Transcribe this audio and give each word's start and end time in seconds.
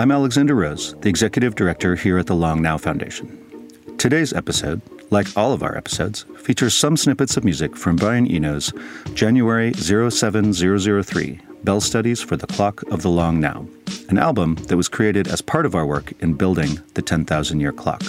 I'm 0.00 0.10
Alexander 0.10 0.54
Rose, 0.54 0.94
the 1.00 1.10
Executive 1.10 1.54
Director 1.56 1.94
here 1.94 2.16
at 2.16 2.26
the 2.26 2.34
Long 2.34 2.62
Now 2.62 2.78
Foundation. 2.78 3.68
Today's 3.98 4.32
episode, 4.32 4.80
like 5.10 5.26
all 5.36 5.52
of 5.52 5.62
our 5.62 5.76
episodes, 5.76 6.24
features 6.38 6.72
some 6.72 6.96
snippets 6.96 7.36
of 7.36 7.44
music 7.44 7.76
from 7.76 7.96
Brian 7.96 8.26
Eno's 8.26 8.72
January 9.12 9.74
07003 9.74 11.40
Bell 11.64 11.82
Studies 11.82 12.22
for 12.22 12.38
the 12.38 12.46
Clock 12.46 12.82
of 12.84 13.02
the 13.02 13.10
Long 13.10 13.40
Now, 13.40 13.66
an 14.08 14.16
album 14.16 14.54
that 14.68 14.76
was 14.78 14.88
created 14.88 15.28
as 15.28 15.42
part 15.42 15.66
of 15.66 15.74
our 15.74 15.84
work 15.84 16.14
in 16.20 16.32
building 16.32 16.80
the 16.94 17.02
10,000 17.02 17.60
year 17.60 17.70
clock. 17.70 18.02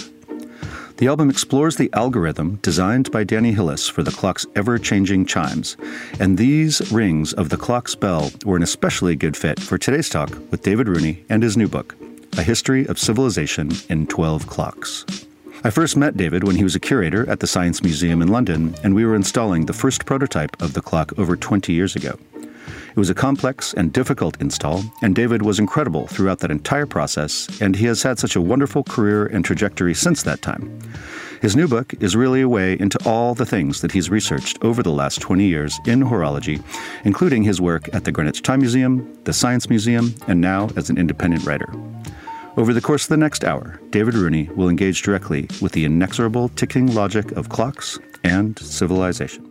The 0.98 1.08
album 1.08 1.30
explores 1.30 1.76
the 1.76 1.90
algorithm 1.94 2.56
designed 2.62 3.10
by 3.10 3.24
Danny 3.24 3.52
Hillis 3.52 3.88
for 3.88 4.02
the 4.02 4.10
clock's 4.10 4.46
ever 4.54 4.78
changing 4.78 5.26
chimes, 5.26 5.76
and 6.20 6.38
these 6.38 6.92
rings 6.92 7.32
of 7.32 7.48
the 7.48 7.56
clock's 7.56 7.94
bell 7.94 8.30
were 8.44 8.56
an 8.56 8.62
especially 8.62 9.16
good 9.16 9.36
fit 9.36 9.58
for 9.58 9.78
today's 9.78 10.08
talk 10.08 10.30
with 10.50 10.62
David 10.62 10.88
Rooney 10.88 11.24
and 11.28 11.42
his 11.42 11.56
new 11.56 11.66
book, 11.66 11.96
A 12.36 12.42
History 12.42 12.86
of 12.86 12.98
Civilization 12.98 13.72
in 13.88 14.06
12 14.06 14.46
Clocks. 14.46 15.04
I 15.64 15.70
first 15.70 15.96
met 15.96 16.16
David 16.16 16.44
when 16.44 16.56
he 16.56 16.64
was 16.64 16.74
a 16.74 16.80
curator 16.80 17.28
at 17.28 17.40
the 17.40 17.46
Science 17.46 17.82
Museum 17.82 18.20
in 18.20 18.28
London, 18.28 18.74
and 18.82 18.94
we 18.94 19.04
were 19.04 19.14
installing 19.14 19.66
the 19.66 19.72
first 19.72 20.04
prototype 20.06 20.60
of 20.60 20.74
the 20.74 20.82
clock 20.82 21.18
over 21.18 21.36
20 21.36 21.72
years 21.72 21.96
ago. 21.96 22.18
It 22.92 22.98
was 22.98 23.08
a 23.08 23.14
complex 23.14 23.72
and 23.72 23.90
difficult 23.90 24.38
install, 24.38 24.82
and 25.00 25.14
David 25.14 25.40
was 25.40 25.58
incredible 25.58 26.06
throughout 26.06 26.40
that 26.40 26.50
entire 26.50 26.84
process, 26.84 27.48
and 27.58 27.74
he 27.74 27.86
has 27.86 28.02
had 28.02 28.18
such 28.18 28.36
a 28.36 28.40
wonderful 28.40 28.84
career 28.84 29.24
and 29.24 29.42
trajectory 29.42 29.94
since 29.94 30.22
that 30.24 30.42
time. 30.42 30.78
His 31.40 31.56
new 31.56 31.66
book 31.66 31.94
is 32.00 32.14
really 32.14 32.42
a 32.42 32.48
way 32.50 32.78
into 32.78 32.98
all 33.06 33.34
the 33.34 33.46
things 33.46 33.80
that 33.80 33.92
he's 33.92 34.10
researched 34.10 34.62
over 34.62 34.82
the 34.82 34.92
last 34.92 35.22
20 35.22 35.42
years 35.42 35.80
in 35.86 36.00
horology, 36.00 36.62
including 37.04 37.42
his 37.42 37.62
work 37.62 37.88
at 37.94 38.04
the 38.04 38.12
Greenwich 38.12 38.42
Time 38.42 38.60
Museum, 38.60 39.18
the 39.24 39.32
Science 39.32 39.70
Museum, 39.70 40.14
and 40.28 40.38
now 40.38 40.68
as 40.76 40.90
an 40.90 40.98
independent 40.98 41.46
writer. 41.46 41.72
Over 42.58 42.74
the 42.74 42.82
course 42.82 43.04
of 43.04 43.08
the 43.08 43.16
next 43.16 43.42
hour, 43.42 43.80
David 43.88 44.12
Rooney 44.12 44.50
will 44.54 44.68
engage 44.68 45.00
directly 45.00 45.48
with 45.62 45.72
the 45.72 45.86
inexorable 45.86 46.50
ticking 46.50 46.94
logic 46.94 47.32
of 47.32 47.48
clocks 47.48 47.98
and 48.22 48.58
civilization. 48.58 49.48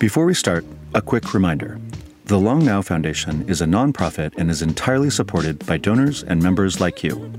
Before 0.00 0.24
we 0.24 0.32
start, 0.32 0.64
a 0.94 1.02
quick 1.02 1.34
reminder 1.34 1.80
the 2.24 2.38
Long 2.38 2.64
Now 2.64 2.82
Foundation 2.82 3.48
is 3.48 3.60
a 3.60 3.66
nonprofit 3.66 4.34
and 4.36 4.50
is 4.50 4.60
entirely 4.60 5.10
supported 5.10 5.64
by 5.64 5.76
donors 5.76 6.24
and 6.24 6.42
members 6.42 6.80
like 6.80 7.04
you. 7.04 7.32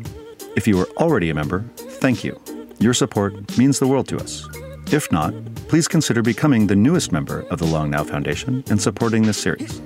If 0.56 0.66
you 0.66 0.80
are 0.80 0.88
already 0.98 1.30
a 1.30 1.34
member, 1.34 1.66
thank 1.76 2.24
you. 2.24 2.40
Your 2.80 2.94
support 2.94 3.58
means 3.58 3.80
the 3.80 3.88
world 3.88 4.08
to 4.08 4.18
us. 4.18 4.48
If 4.90 5.12
not, 5.12 5.34
please 5.68 5.90
consider 5.90 6.22
becoming 6.22 6.68
the 6.68 6.76
newest 6.76 7.12
member 7.12 7.42
of 7.50 7.60
the 7.60 7.66
Long 7.66 7.90
Now 7.90 8.06
Foundation 8.06 8.64
and 8.70 8.82
supporting 8.82 9.24
this 9.24 9.38
series. 9.38 9.82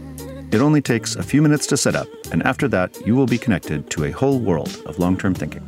It 0.51 0.61
only 0.61 0.81
takes 0.81 1.15
a 1.15 1.23
few 1.23 1.41
minutes 1.41 1.65
to 1.67 1.77
set 1.77 1.95
up, 1.95 2.07
and 2.31 2.43
after 2.43 2.67
that, 2.67 3.03
you 3.07 3.15
will 3.15 3.25
be 3.25 3.39
connected 3.39 3.89
to 3.89 4.03
a 4.03 4.11
whole 4.11 4.39
world 4.39 4.83
of 4.85 4.99
long 4.99 5.17
term 5.17 5.33
thinking. 5.33 5.65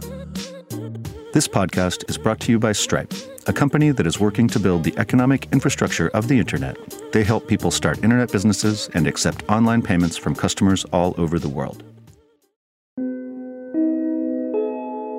This 1.34 1.48
podcast 1.48 2.08
is 2.08 2.20
brought 2.20 2.40
to 2.42 2.52
you 2.52 2.60
by 2.60 2.74
Stripe 2.74 3.14
a 3.48 3.54
company 3.54 3.92
that 3.92 4.08
is 4.08 4.20
working 4.20 4.48
to 4.50 4.60
build 4.60 4.84
the 4.84 4.98
economic 4.98 5.48
infrastructure 5.52 6.10
of 6.10 6.28
the 6.28 6.40
internet. 6.40 6.78
They 7.12 7.24
help 7.24 7.48
people 7.48 7.72
start 7.72 8.04
internet 8.04 8.32
businesses 8.32 8.90
and 8.94 9.08
accept 9.08 9.44
online 9.50 9.82
payments 9.82 10.18
from 10.18 10.36
customers 10.36 10.86
all 10.86 11.14
over 11.18 11.40
the 11.40 11.50
world. 11.50 11.84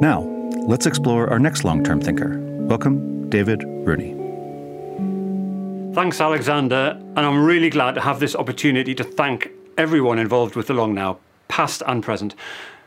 Now, 0.00 0.22
let's 0.66 0.86
explore 0.86 1.30
our 1.30 1.38
next 1.38 1.64
long 1.64 1.84
term 1.84 2.00
thinker. 2.00 2.38
Welcome, 2.66 3.30
David 3.30 3.62
Rooney. 3.64 4.14
Thanks, 5.94 6.20
Alexander, 6.20 6.98
and 7.16 7.20
I'm 7.20 7.44
really 7.44 7.70
glad 7.70 7.94
to 7.94 8.00
have 8.00 8.18
this 8.18 8.34
opportunity 8.34 8.94
to 8.96 9.04
thank 9.04 9.50
everyone 9.78 10.18
involved 10.18 10.56
with 10.56 10.66
the 10.66 10.74
Long 10.74 10.92
Now, 10.94 11.18
past 11.48 11.82
and 11.86 12.02
present. 12.02 12.34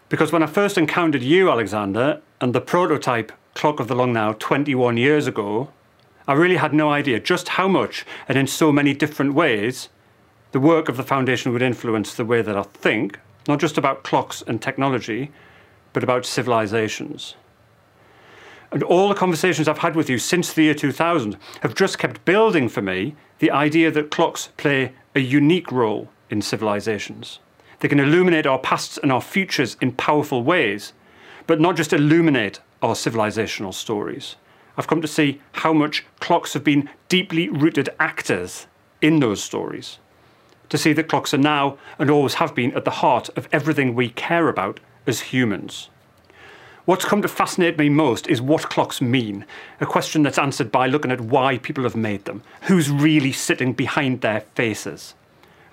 Because 0.10 0.32
when 0.32 0.44
I 0.44 0.48
first 0.48 0.78
encountered 0.78 1.22
you, 1.22 1.50
Alexander, 1.50 2.22
and 2.42 2.54
the 2.54 2.62
prototype 2.62 3.32
Clock 3.58 3.80
of 3.80 3.88
the 3.88 3.96
Long 3.96 4.14
Now 4.14 4.34
21 4.34 4.98
years 4.98 5.26
ago, 5.26 5.70
I 6.28 6.34
really 6.34 6.58
had 6.58 6.76
no 6.76 6.92
idea 6.92 7.20
just 7.20 7.48
how 7.48 7.68
much 7.68 8.06
and 8.28 8.38
in 8.38 8.46
so 8.46 8.72
many 8.72 8.94
different 8.94 9.34
ways 9.34 9.90
the 10.52 10.60
work 10.60 10.88
of 10.88 10.96
the 10.96 11.02
foundation 11.02 11.52
would 11.52 11.64
influence 11.64 12.14
the 12.14 12.24
way 12.24 12.44
that 12.44 12.56
I 12.56 12.62
think, 12.62 13.18
not 13.48 13.60
just 13.60 13.76
about 13.76 14.04
clocks 14.04 14.44
and 14.46 14.62
technology, 14.62 15.32
but 15.92 16.04
about 16.04 16.24
civilizations. 16.24 17.34
And 18.72 18.84
all 18.84 19.10
the 19.10 19.16
conversations 19.16 19.68
I've 19.68 19.80
had 19.80 19.96
with 19.96 20.08
you 20.08 20.20
since 20.20 20.54
the 20.54 20.62
year 20.62 20.76
2000 20.76 21.36
have 21.62 21.74
just 21.74 21.98
kept 21.98 22.26
building 22.26 22.70
for 22.70 22.84
me 22.84 23.16
the 23.40 23.50
idea 23.50 23.90
that 23.90 24.12
clocks 24.12 24.50
play 24.58 24.92
a 25.16 25.20
unique 25.20 25.72
role 25.72 26.10
in 26.30 26.44
civilizations. 26.44 27.40
They 27.80 27.88
can 27.88 28.00
illuminate 28.00 28.46
our 28.46 28.60
pasts 28.60 29.00
and 29.02 29.12
our 29.12 29.22
futures 29.22 29.78
in 29.82 29.94
powerful 29.94 30.44
ways, 30.44 30.94
but 31.48 31.60
not 31.60 31.76
just 31.76 31.92
illuminate 31.92 32.60
our 32.82 32.94
civilizational 32.94 33.74
stories. 33.74 34.36
I've 34.78 34.88
come 34.88 35.02
to 35.02 35.08
see 35.08 35.42
how 35.54 35.74
much 35.74 36.06
clocks 36.20 36.54
have 36.54 36.64
been 36.64 36.90
deeply 37.10 37.50
rooted 37.50 37.90
actors 38.00 38.68
in 39.02 39.20
those 39.20 39.44
stories. 39.44 40.00
To 40.70 40.78
see 40.78 40.94
that 40.94 41.08
clocks 41.08 41.34
are 41.34 41.40
now 41.40 41.78
and 41.98 42.10
always 42.10 42.36
have 42.36 42.54
been 42.54 42.74
at 42.74 42.86
the 42.86 42.92
heart 42.92 43.30
of 43.36 43.48
everything 43.52 43.96
we 43.96 44.10
care 44.10 44.50
about 44.50 44.80
as 45.08 45.22
humans. 45.22 45.90
What's 46.86 47.06
come 47.06 47.22
to 47.22 47.28
fascinate 47.28 47.78
me 47.78 47.90
most 47.90 48.28
is 48.28 48.42
what 48.42 48.70
clocks 48.70 49.02
mean, 49.02 49.46
a 49.82 49.86
question 49.86 50.24
that's 50.24 50.38
answered 50.38 50.72
by 50.72 50.88
looking 50.88 51.12
at 51.12 51.20
why 51.20 51.58
people 51.58 51.84
have 51.84 51.98
made 51.98 52.26
them, 52.26 52.44
who's 52.64 52.90
really 52.90 53.34
sitting 53.34 53.74
behind 53.74 54.22
their 54.22 54.42
faces. 54.56 55.14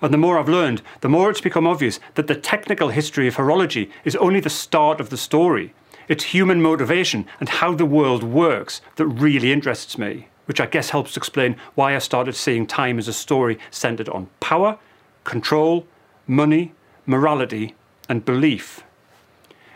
And 0.01 0.13
the 0.13 0.17
more 0.17 0.37
I've 0.37 0.49
learned, 0.49 0.81
the 0.99 1.07
more 1.07 1.29
it's 1.29 1.39
become 1.39 1.65
obvious 1.65 2.01
that 2.15 2.27
the 2.27 2.35
technical 2.35 2.89
history 2.89 3.27
of 3.29 3.35
horology 3.35 3.89
is 4.03 4.17
only 4.17 4.41
the 4.41 4.49
start 4.49 4.99
of 4.99 5.09
the 5.09 5.17
story. 5.17 5.73
It's 6.07 6.25
human 6.25 6.61
motivation 6.61 7.25
and 7.39 7.49
how 7.49 7.73
the 7.73 7.85
world 7.85 8.23
works 8.23 8.81
that 8.97 9.07
really 9.07 9.51
interests 9.51 9.97
me, 9.97 10.27
which 10.45 10.59
I 10.59 10.67
guess 10.67 10.91
helps 10.91 11.17
explain 11.17 11.55
why 11.73 11.95
I 11.95 11.99
started 11.99 12.35
seeing 12.35 12.67
time 12.67 12.99
as 12.99 13.07
a 13.07 13.13
story 13.13 13.57
centered 13.71 14.09
on 14.09 14.29
power, 14.39 14.77
control, 15.23 15.87
money, 16.27 16.73
morality, 17.07 17.73
and 18.07 18.23
belief. 18.23 18.83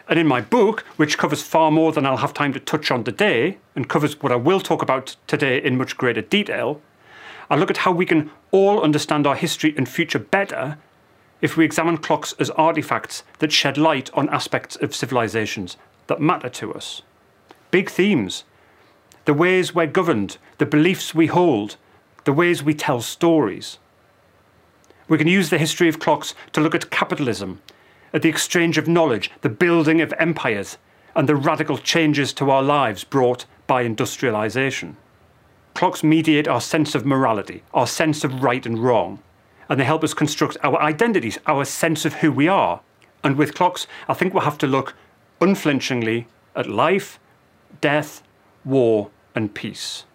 And 0.07 0.19
in 0.19 0.27
my 0.27 0.41
book, 0.41 0.81
which 0.97 1.17
covers 1.17 1.41
far 1.41 1.71
more 1.71 1.91
than 1.91 2.05
I'll 2.05 2.17
have 2.17 2.33
time 2.33 2.53
to 2.53 2.59
touch 2.59 2.91
on 2.91 3.03
today, 3.03 3.57
and 3.75 3.89
covers 3.89 4.21
what 4.21 4.31
I 4.31 4.35
will 4.35 4.59
talk 4.59 4.81
about 4.81 5.15
today 5.25 5.61
in 5.61 5.77
much 5.77 5.97
greater 5.97 6.21
detail, 6.21 6.81
I 7.49 7.55
look 7.55 7.71
at 7.71 7.77
how 7.77 7.91
we 7.91 8.05
can 8.05 8.29
all 8.51 8.81
understand 8.83 9.25
our 9.25 9.35
history 9.35 9.73
and 9.75 9.89
future 9.89 10.19
better 10.19 10.77
if 11.41 11.57
we 11.57 11.65
examine 11.65 11.97
clocks 11.97 12.33
as 12.39 12.49
artifacts 12.51 13.23
that 13.39 13.51
shed 13.51 13.77
light 13.77 14.11
on 14.13 14.29
aspects 14.29 14.75
of 14.75 14.95
civilizations 14.95 15.77
that 16.09 16.19
matter 16.19 16.49
to 16.49 16.73
us. 16.73 17.01
Big 17.71 17.89
themes. 17.89 18.43
The 19.25 19.33
ways 19.33 19.73
we're 19.73 19.87
governed, 19.87 20.37
the 20.57 20.65
beliefs 20.65 21.15
we 21.15 21.27
hold, 21.27 21.77
the 22.25 22.33
ways 22.33 22.61
we 22.61 22.73
tell 22.73 22.99
stories. 22.99 23.77
We 25.07 25.17
can 25.17 25.27
use 25.27 25.49
the 25.49 25.57
history 25.57 25.87
of 25.87 25.99
clocks 25.99 26.35
to 26.53 26.61
look 26.61 26.75
at 26.75 26.91
capitalism, 26.91 27.61
at 28.13 28.23
the 28.23 28.29
exchange 28.29 28.77
of 28.77 28.87
knowledge, 28.87 29.31
the 29.41 29.49
building 29.49 30.01
of 30.01 30.13
empires, 30.19 30.77
and 31.15 31.29
the 31.29 31.35
radical 31.35 31.77
changes 31.77 32.33
to 32.33 32.49
our 32.49 32.63
lives 32.63 33.03
brought 33.03 33.45
by 33.67 33.83
industrialisation. 33.83 34.95
Clocks 35.75 36.03
mediate 36.03 36.47
our 36.47 36.61
sense 36.61 36.95
of 36.95 37.05
morality, 37.05 37.63
our 37.73 37.87
sense 37.87 38.23
of 38.23 38.43
right 38.43 38.65
and 38.65 38.79
wrong, 38.79 39.19
and 39.69 39.79
they 39.79 39.85
help 39.85 40.03
us 40.03 40.13
construct 40.13 40.57
our 40.63 40.81
identities, 40.81 41.37
our 41.45 41.65
sense 41.65 42.03
of 42.03 42.15
who 42.15 42.31
we 42.31 42.47
are. 42.47 42.81
And 43.23 43.35
with 43.35 43.53
clocks, 43.53 43.85
I 44.07 44.15
think 44.15 44.33
we'll 44.33 44.43
have 44.43 44.57
to 44.59 44.67
look 44.67 44.95
unflinchingly 45.41 46.27
at 46.55 46.67
life, 46.67 47.19
death, 47.81 48.23
war, 48.65 49.09
and 49.35 49.53
peace. 49.53 50.05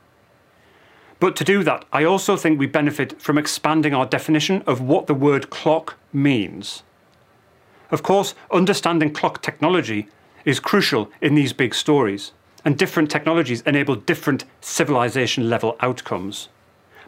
But 1.20 1.36
to 1.36 1.44
do 1.44 1.62
that, 1.64 1.84
I 1.92 2.04
also 2.04 2.36
think 2.36 2.58
we 2.58 2.66
benefit 2.66 3.20
from 3.20 3.38
expanding 3.38 3.94
our 3.94 4.06
definition 4.06 4.62
of 4.66 4.80
what 4.80 5.06
the 5.06 5.14
word 5.14 5.48
clock 5.50 5.96
means. 6.12 6.82
Of 7.90 8.02
course, 8.02 8.34
understanding 8.50 9.12
clock 9.12 9.40
technology 9.40 10.08
is 10.44 10.60
crucial 10.60 11.10
in 11.20 11.34
these 11.34 11.52
big 11.52 11.74
stories, 11.74 12.32
and 12.64 12.76
different 12.76 13.10
technologies 13.10 13.62
enable 13.62 13.94
different 13.94 14.44
civilization 14.60 15.48
level 15.48 15.76
outcomes. 15.80 16.48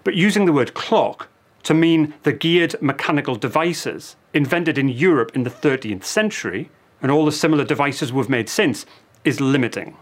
But 0.04 0.14
using 0.14 0.44
the 0.44 0.52
word 0.52 0.74
clock 0.74 1.28
to 1.64 1.74
mean 1.74 2.14
the 2.22 2.32
geared 2.32 2.80
mechanical 2.80 3.34
devices 3.34 4.16
invented 4.32 4.78
in 4.78 4.88
Europe 4.88 5.32
in 5.34 5.42
the 5.42 5.50
13th 5.50 6.04
century 6.04 6.70
and 7.06 7.12
all 7.12 7.24
the 7.24 7.30
similar 7.30 7.64
devices 7.64 8.12
we've 8.12 8.28
made 8.28 8.48
since 8.48 8.84
is 9.22 9.40
limiting. 9.40 9.96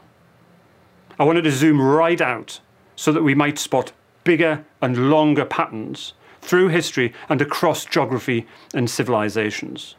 I 1.19 1.25
wanted 1.25 1.43
to 1.43 1.53
zoom 1.53 1.79
right 1.79 2.19
out 2.19 2.61
so 2.97 3.13
that 3.13 3.23
we 3.23 3.35
might 3.35 3.59
spot 3.59 3.93
bigger 4.25 4.65
and 4.81 5.11
longer 5.11 5.45
patterns 5.45 6.15
through 6.41 6.69
history 6.69 7.13
and 7.29 7.43
across 7.43 7.85
geography 7.85 8.47
and 8.73 8.89
civilizations. 8.89 9.97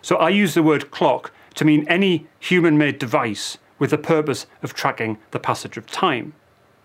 So 0.00 0.14
I 0.14 0.28
use 0.28 0.54
the 0.54 0.62
word 0.62 0.92
clock 0.92 1.32
to 1.56 1.64
mean 1.64 1.88
any 1.88 2.28
human 2.38 2.78
made 2.78 3.00
device 3.00 3.58
with 3.80 3.90
the 3.90 3.98
purpose 3.98 4.46
of 4.62 4.74
tracking 4.74 5.18
the 5.32 5.40
passage 5.40 5.76
of 5.76 5.88
time. 5.88 6.34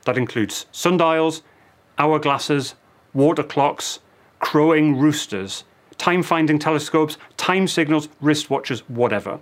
That 0.06 0.18
includes 0.18 0.66
sundials, 0.72 1.44
hourglasses, 2.00 2.74
water 3.14 3.44
clocks, 3.44 4.00
crowing 4.40 4.98
roosters, 4.98 5.64
time 6.00 6.24
finding 6.24 6.58
telescopes, 6.58 7.20
time 7.38 7.68
signals, 7.68 8.08
wristwatches, 8.20 8.80
whatever. 8.88 9.40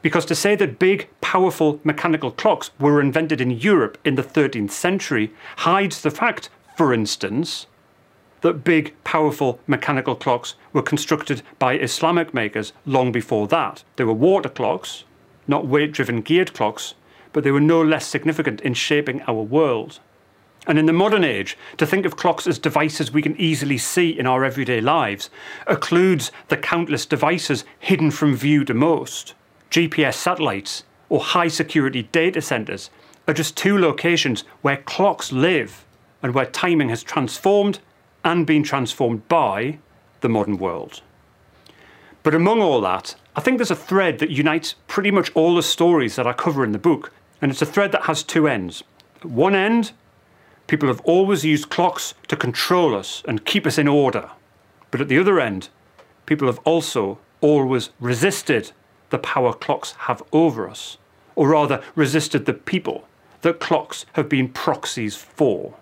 Because 0.00 0.24
to 0.26 0.34
say 0.34 0.54
that 0.56 0.78
big, 0.78 1.08
powerful 1.20 1.80
mechanical 1.82 2.30
clocks 2.30 2.70
were 2.78 3.00
invented 3.00 3.40
in 3.40 3.50
Europe 3.50 3.98
in 4.04 4.14
the 4.14 4.22
13th 4.22 4.70
century 4.70 5.32
hides 5.58 6.02
the 6.02 6.10
fact, 6.10 6.50
for 6.76 6.94
instance, 6.94 7.66
that 8.42 8.62
big, 8.64 8.94
powerful 9.02 9.58
mechanical 9.66 10.14
clocks 10.14 10.54
were 10.72 10.82
constructed 10.82 11.42
by 11.58 11.76
Islamic 11.78 12.32
makers 12.32 12.72
long 12.86 13.10
before 13.10 13.48
that. 13.48 13.82
They 13.96 14.04
were 14.04 14.12
water 14.12 14.48
clocks, 14.48 15.04
not 15.48 15.66
weight 15.66 15.92
driven 15.92 16.20
geared 16.22 16.54
clocks, 16.54 16.94
but 17.32 17.42
they 17.42 17.50
were 17.50 17.60
no 17.60 17.82
less 17.82 18.06
significant 18.06 18.60
in 18.60 18.74
shaping 18.74 19.22
our 19.22 19.42
world. 19.42 19.98
And 20.66 20.78
in 20.78 20.86
the 20.86 20.92
modern 20.92 21.24
age, 21.24 21.56
to 21.78 21.86
think 21.86 22.04
of 22.04 22.16
clocks 22.16 22.46
as 22.46 22.58
devices 22.58 23.10
we 23.10 23.22
can 23.22 23.36
easily 23.40 23.78
see 23.78 24.10
in 24.10 24.26
our 24.26 24.44
everyday 24.44 24.80
lives 24.80 25.30
occludes 25.66 26.30
the 26.48 26.56
countless 26.56 27.06
devices 27.06 27.64
hidden 27.78 28.10
from 28.10 28.36
view 28.36 28.64
to 28.64 28.74
most. 28.74 29.34
GPS 29.70 30.14
satellites 30.14 30.84
or 31.08 31.20
high 31.20 31.48
security 31.48 32.04
data 32.04 32.40
centres 32.40 32.90
are 33.26 33.34
just 33.34 33.56
two 33.56 33.78
locations 33.78 34.42
where 34.62 34.78
clocks 34.78 35.32
live 35.32 35.84
and 36.22 36.34
where 36.34 36.46
timing 36.46 36.88
has 36.88 37.02
transformed 37.02 37.78
and 38.24 38.46
been 38.46 38.62
transformed 38.62 39.26
by 39.28 39.78
the 40.20 40.28
modern 40.28 40.58
world. 40.58 41.02
But 42.22 42.34
among 42.34 42.60
all 42.60 42.80
that, 42.80 43.14
I 43.36 43.40
think 43.40 43.58
there's 43.58 43.70
a 43.70 43.76
thread 43.76 44.18
that 44.18 44.30
unites 44.30 44.74
pretty 44.86 45.10
much 45.10 45.30
all 45.34 45.54
the 45.54 45.62
stories 45.62 46.16
that 46.16 46.26
I 46.26 46.32
cover 46.32 46.64
in 46.64 46.72
the 46.72 46.78
book, 46.78 47.12
and 47.40 47.50
it's 47.50 47.62
a 47.62 47.66
thread 47.66 47.92
that 47.92 48.02
has 48.02 48.22
two 48.22 48.48
ends. 48.48 48.82
At 49.16 49.26
one 49.26 49.54
end, 49.54 49.92
people 50.66 50.88
have 50.88 51.00
always 51.02 51.44
used 51.44 51.70
clocks 51.70 52.14
to 52.26 52.36
control 52.36 52.96
us 52.96 53.22
and 53.28 53.44
keep 53.44 53.66
us 53.66 53.78
in 53.78 53.88
order. 53.88 54.30
But 54.90 55.00
at 55.00 55.08
the 55.08 55.18
other 55.18 55.38
end, 55.38 55.68
people 56.26 56.48
have 56.48 56.58
also 56.60 57.18
always 57.40 57.90
resisted 58.00 58.72
the 59.10 59.18
power 59.18 59.52
clocks 59.52 59.92
have 59.92 60.22
over 60.32 60.68
us, 60.68 60.98
or 61.34 61.48
rather, 61.48 61.82
resisted 61.94 62.46
the 62.46 62.52
people 62.52 63.06
that 63.42 63.60
clocks 63.60 64.04
have 64.14 64.28
been 64.28 64.48
proxies 64.48 65.16
for. 65.16 65.74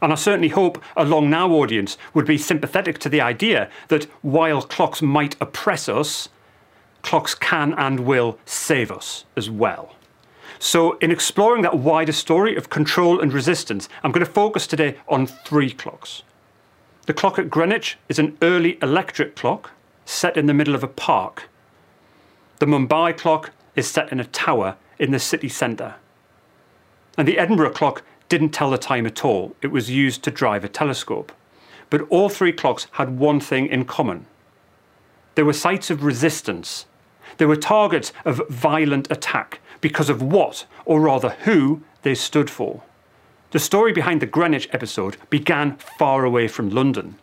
And 0.00 0.12
I 0.12 0.16
certainly 0.16 0.48
hope 0.48 0.82
a 0.96 1.04
Long 1.04 1.30
Now 1.30 1.50
audience 1.50 1.96
would 2.12 2.26
be 2.26 2.38
sympathetic 2.38 2.98
to 2.98 3.08
the 3.08 3.20
idea 3.20 3.70
that 3.88 4.04
while 4.22 4.62
clocks 4.62 5.00
might 5.00 5.36
oppress 5.40 5.88
us, 5.88 6.28
clocks 7.02 7.34
can 7.34 7.74
and 7.74 8.00
will 8.00 8.38
save 8.44 8.90
us 8.90 9.24
as 9.36 9.48
well. 9.48 9.94
So, 10.58 10.98
in 10.98 11.10
exploring 11.10 11.62
that 11.62 11.78
wider 11.78 12.12
story 12.12 12.56
of 12.56 12.70
control 12.70 13.20
and 13.20 13.32
resistance, 13.32 13.88
I'm 14.02 14.12
going 14.12 14.24
to 14.24 14.30
focus 14.30 14.66
today 14.66 14.96
on 15.08 15.26
three 15.26 15.70
clocks. 15.70 16.22
The 17.06 17.12
clock 17.12 17.38
at 17.38 17.50
Greenwich 17.50 17.98
is 18.08 18.18
an 18.18 18.38
early 18.40 18.78
electric 18.80 19.36
clock 19.36 19.72
set 20.06 20.36
in 20.36 20.46
the 20.46 20.54
middle 20.54 20.74
of 20.74 20.82
a 20.82 20.88
park. 20.88 21.48
The 22.58 22.66
Mumbai 22.66 23.16
clock 23.16 23.50
is 23.74 23.90
set 23.90 24.12
in 24.12 24.20
a 24.20 24.24
tower 24.24 24.76
in 24.98 25.10
the 25.10 25.18
city 25.18 25.48
centre. 25.48 25.96
And 27.18 27.26
the 27.26 27.38
Edinburgh 27.38 27.72
clock 27.72 28.02
didn't 28.28 28.50
tell 28.50 28.70
the 28.70 28.78
time 28.78 29.06
at 29.06 29.24
all, 29.24 29.54
it 29.62 29.68
was 29.68 29.90
used 29.90 30.22
to 30.24 30.30
drive 30.30 30.64
a 30.64 30.68
telescope. 30.68 31.32
But 31.90 32.02
all 32.10 32.28
three 32.28 32.52
clocks 32.52 32.86
had 32.92 33.18
one 33.18 33.40
thing 33.40 33.66
in 33.66 33.84
common 33.84 34.26
they 35.34 35.42
were 35.42 35.52
sites 35.52 35.90
of 35.90 36.04
resistance. 36.04 36.86
They 37.38 37.46
were 37.46 37.56
targets 37.56 38.12
of 38.24 38.40
violent 38.48 39.10
attack 39.10 39.60
because 39.80 40.08
of 40.08 40.22
what, 40.22 40.66
or 40.84 41.00
rather 41.00 41.30
who, 41.30 41.82
they 42.02 42.14
stood 42.14 42.48
for. 42.48 42.82
The 43.50 43.58
story 43.58 43.92
behind 43.92 44.20
the 44.20 44.26
Greenwich 44.26 44.68
episode 44.72 45.16
began 45.30 45.76
far 45.76 46.24
away 46.24 46.48
from 46.48 46.70
London. 46.70 47.16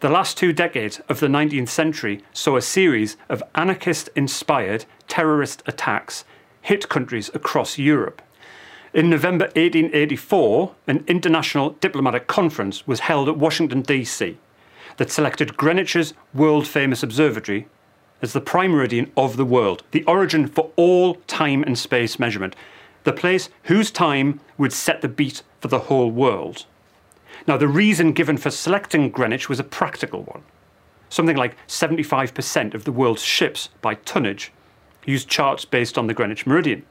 The 0.00 0.08
last 0.08 0.38
two 0.38 0.54
decades 0.54 0.98
of 1.10 1.20
the 1.20 1.26
19th 1.26 1.68
century 1.68 2.22
saw 2.32 2.56
a 2.56 2.62
series 2.62 3.18
of 3.28 3.42
anarchist 3.54 4.08
inspired 4.16 4.86
terrorist 5.08 5.62
attacks 5.66 6.24
hit 6.62 6.88
countries 6.88 7.30
across 7.34 7.76
Europe. 7.76 8.22
In 8.94 9.10
November 9.10 9.44
1884, 9.56 10.74
an 10.86 11.04
international 11.06 11.76
diplomatic 11.82 12.26
conference 12.26 12.86
was 12.86 13.00
held 13.00 13.28
at 13.28 13.36
Washington, 13.36 13.82
D.C., 13.82 14.38
that 14.96 15.10
selected 15.10 15.58
Greenwich's 15.58 16.14
world 16.32 16.66
famous 16.66 17.02
observatory 17.02 17.68
as 18.22 18.32
the 18.32 18.40
prime 18.40 18.70
meridian 18.70 19.12
of 19.18 19.36
the 19.36 19.44
world, 19.44 19.82
the 19.90 20.04
origin 20.04 20.46
for 20.46 20.70
all 20.76 21.16
time 21.26 21.62
and 21.62 21.78
space 21.78 22.18
measurement, 22.18 22.56
the 23.04 23.12
place 23.12 23.50
whose 23.64 23.90
time 23.90 24.40
would 24.56 24.72
set 24.72 25.02
the 25.02 25.08
beat 25.08 25.42
for 25.60 25.68
the 25.68 25.80
whole 25.80 26.10
world. 26.10 26.64
Now, 27.46 27.56
the 27.56 27.68
reason 27.68 28.12
given 28.12 28.36
for 28.36 28.50
selecting 28.50 29.10
Greenwich 29.10 29.48
was 29.48 29.60
a 29.60 29.64
practical 29.64 30.22
one. 30.22 30.42
Something 31.08 31.36
like 31.36 31.56
75% 31.66 32.74
of 32.74 32.84
the 32.84 32.92
world's 32.92 33.22
ships 33.22 33.68
by 33.80 33.94
tonnage 33.94 34.52
used 35.06 35.28
charts 35.28 35.64
based 35.64 35.98
on 35.98 36.06
the 36.06 36.14
Greenwich 36.14 36.46
meridian, 36.46 36.84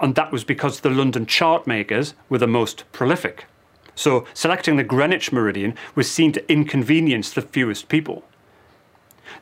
and 0.00 0.14
that 0.14 0.32
was 0.32 0.44
because 0.44 0.80
the 0.80 0.90
London 0.90 1.26
chart 1.26 1.66
makers 1.66 2.14
were 2.28 2.38
the 2.38 2.46
most 2.46 2.84
prolific. 2.92 3.46
So, 3.94 4.26
selecting 4.34 4.76
the 4.76 4.84
Greenwich 4.84 5.30
meridian 5.32 5.74
was 5.94 6.10
seen 6.10 6.32
to 6.32 6.52
inconvenience 6.52 7.32
the 7.32 7.42
fewest 7.42 7.88
people 7.88 8.24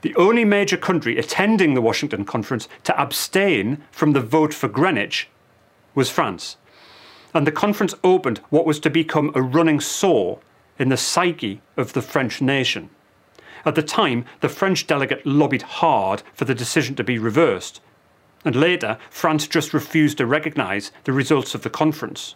the 0.03 0.15
only 0.17 0.45
major 0.45 0.77
country 0.77 1.19
attending 1.19 1.75
the 1.75 1.81
Washington 1.81 2.25
Conference 2.25 2.69
to 2.85 3.01
abstain 3.01 3.83
from 3.91 4.13
the 4.13 4.21
vote 4.21 4.55
for 4.55 4.69
Greenwich 4.69 5.29
was 5.95 6.11
France. 6.11 6.57
And 7.35 7.47
the 7.47 7.53
conference 7.53 7.95
opened 8.03 8.39
what 8.51 8.67
was 8.67 8.81
to 8.81 8.91
become 8.91 9.33
a 9.35 9.43
running 9.43 9.81
sore 9.81 10.39
in 10.79 10.89
the 10.89 10.97
psyche 10.97 11.61
of 11.77 11.93
the 11.93 12.03
French 12.03 12.41
nation. 12.41 12.91
At 13.65 13.75
the 13.75 13.83
time, 13.83 14.25
the 14.41 14.49
French 14.49 14.87
delegate 14.87 15.27
lobbied 15.27 15.63
hard 15.63 16.23
for 16.33 16.45
the 16.45 16.55
decision 16.55 16.95
to 16.97 17.05
be 17.05 17.19
reversed, 17.19 17.81
and 18.45 18.55
later, 18.55 18.99
France 19.11 19.47
just 19.47 19.75
refused 19.75 20.19
to 20.19 20.27
recognise 20.27 20.93
the 21.05 21.13
results 21.13 21.55
of 21.55 21.63
the 21.63 21.71
conference. 21.71 22.35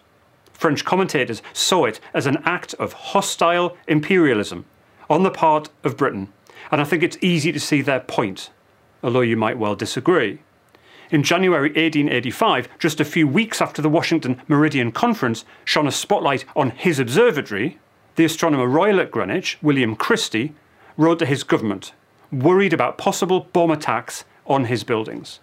French 0.52 0.84
commentators 0.84 1.42
saw 1.52 1.84
it 1.84 2.00
as 2.12 2.26
an 2.26 2.42
act 2.44 2.74
of 2.74 2.92
hostile 2.92 3.76
imperialism 3.86 4.64
on 5.08 5.22
the 5.22 5.30
part 5.30 5.70
of 5.84 5.96
Britain 5.96 6.32
and 6.70 6.80
I 6.80 6.84
think 6.84 7.02
it's 7.02 7.18
easy 7.20 7.52
to 7.52 7.60
see 7.60 7.82
their 7.82 8.00
point, 8.00 8.50
although 9.02 9.20
you 9.20 9.36
might 9.36 9.58
well 9.58 9.74
disagree. 9.74 10.40
In 11.10 11.22
January 11.22 11.68
1885, 11.68 12.68
just 12.78 13.00
a 13.00 13.04
few 13.04 13.28
weeks 13.28 13.60
after 13.60 13.82
the 13.82 13.90
Washington 13.90 14.40
Meridian 14.48 14.92
Conference 14.92 15.44
shone 15.64 15.86
a 15.86 15.92
spotlight 15.92 16.44
on 16.56 16.70
his 16.70 16.98
observatory, 16.98 17.78
the 18.16 18.24
Astronomer 18.24 18.66
Royal 18.66 19.00
at 19.00 19.10
Greenwich, 19.10 19.58
William 19.62 19.96
Christie, 19.96 20.54
wrote 20.96 21.18
to 21.20 21.26
his 21.26 21.42
government, 21.42 21.92
worried 22.30 22.72
about 22.72 22.98
possible 22.98 23.48
bomb 23.52 23.70
attacks 23.70 24.24
on 24.46 24.66
his 24.66 24.84
buildings. 24.84 25.40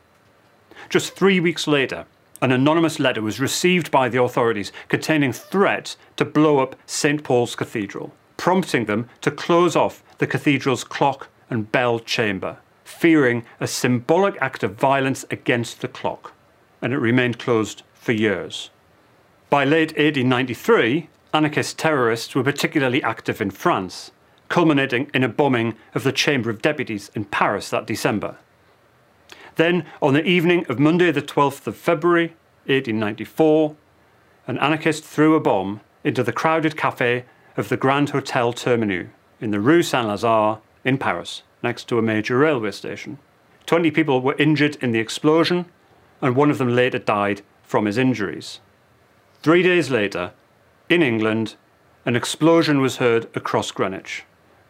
Just 0.90 1.16
three 1.16 1.40
weeks 1.40 1.68
later, 1.68 2.06
an 2.42 2.52
anonymous 2.52 3.00
letter 3.00 3.22
was 3.22 3.40
received 3.40 3.92
by 3.92 4.08
the 4.08 4.22
authorities 4.22 4.72
containing 4.88 5.34
threats 5.34 5.98
to 6.16 6.26
blow 6.26 6.60
up 6.60 6.76
St. 6.86 7.24
Paul's 7.24 7.56
Cathedral, 7.56 8.14
prompting 8.38 8.86
them 8.86 9.10
to 9.22 9.32
close 9.32 9.76
off 9.76 10.04
the 10.20 10.28
cathedral's 10.28 10.84
clock 10.84 11.30
and 11.50 11.72
bell 11.72 12.00
chamber, 12.00 12.58
fearing 12.84 13.46
a 13.60 13.68
symbolic 13.68 14.38
act 14.42 14.64
of 14.64 14.76
violence 14.76 15.26
against 15.32 15.82
the 15.82 15.88
clock, 15.88 16.34
and 16.82 16.94
it 16.94 17.00
remained 17.00 17.40
closed 17.40 17.84
for 17.94 18.14
years. 18.14 18.70
By 19.50 19.66
late 19.66 19.90
1893, 19.98 21.10
anarchist 21.34 21.78
terrorists 21.78 22.34
were 22.34 22.44
particularly 22.44 23.04
active 23.04 23.42
in 23.42 23.52
France, 23.52 24.12
culminating 24.48 25.10
in 25.14 25.24
a 25.24 25.30
bombing 25.30 25.76
of 25.94 26.04
the 26.04 26.12
Chamber 26.12 26.50
of 26.50 26.62
Deputies 26.62 27.12
in 27.14 27.26
Paris 27.26 27.70
that 27.70 27.86
December. 27.86 28.38
Then, 29.56 29.86
on 30.02 30.14
the 30.14 30.24
evening 30.24 30.66
of 30.70 30.80
Monday, 30.80 31.12
the 31.12 31.22
12th 31.22 31.68
of 31.68 31.76
February 31.76 32.30
1894, 32.66 33.76
an 34.48 34.58
anarchist 34.58 35.04
threw 35.04 35.36
a 35.36 35.40
bomb 35.40 35.82
into 36.04 36.24
the 36.24 36.32
crowded 36.32 36.78
cafe 36.78 37.26
of 37.58 37.70
the 37.70 37.78
Grand 37.78 38.12
Hotel 38.12 38.54
Terminus 38.54 39.08
in 39.42 39.52
the 39.52 39.60
Rue 39.60 39.84
Saint 39.84 40.08
Lazare 40.08 40.60
in 40.84 40.98
Paris, 40.98 41.44
next 41.62 41.88
to 41.90 42.00
a 42.00 42.02
major 42.02 42.38
railway 42.38 42.72
station. 42.72 43.20
20 43.66 43.92
people 43.92 44.22
were 44.22 44.36
injured 44.40 44.78
in 44.82 44.92
the 44.92 45.00
explosion, 45.00 45.66
and 46.22 46.36
one 46.36 46.50
of 46.50 46.58
them 46.58 46.76
later 46.76 46.98
died 46.98 47.42
from 47.64 47.86
his 47.86 47.98
injuries. 47.98 48.60
Three 49.44 49.62
days 49.62 49.92
later, 49.92 50.32
in 50.90 51.02
England, 51.02 51.56
an 52.06 52.16
explosion 52.16 52.82
was 52.82 52.98
heard 52.98 53.28
across 53.36 53.72
Greenwich. 53.72 54.24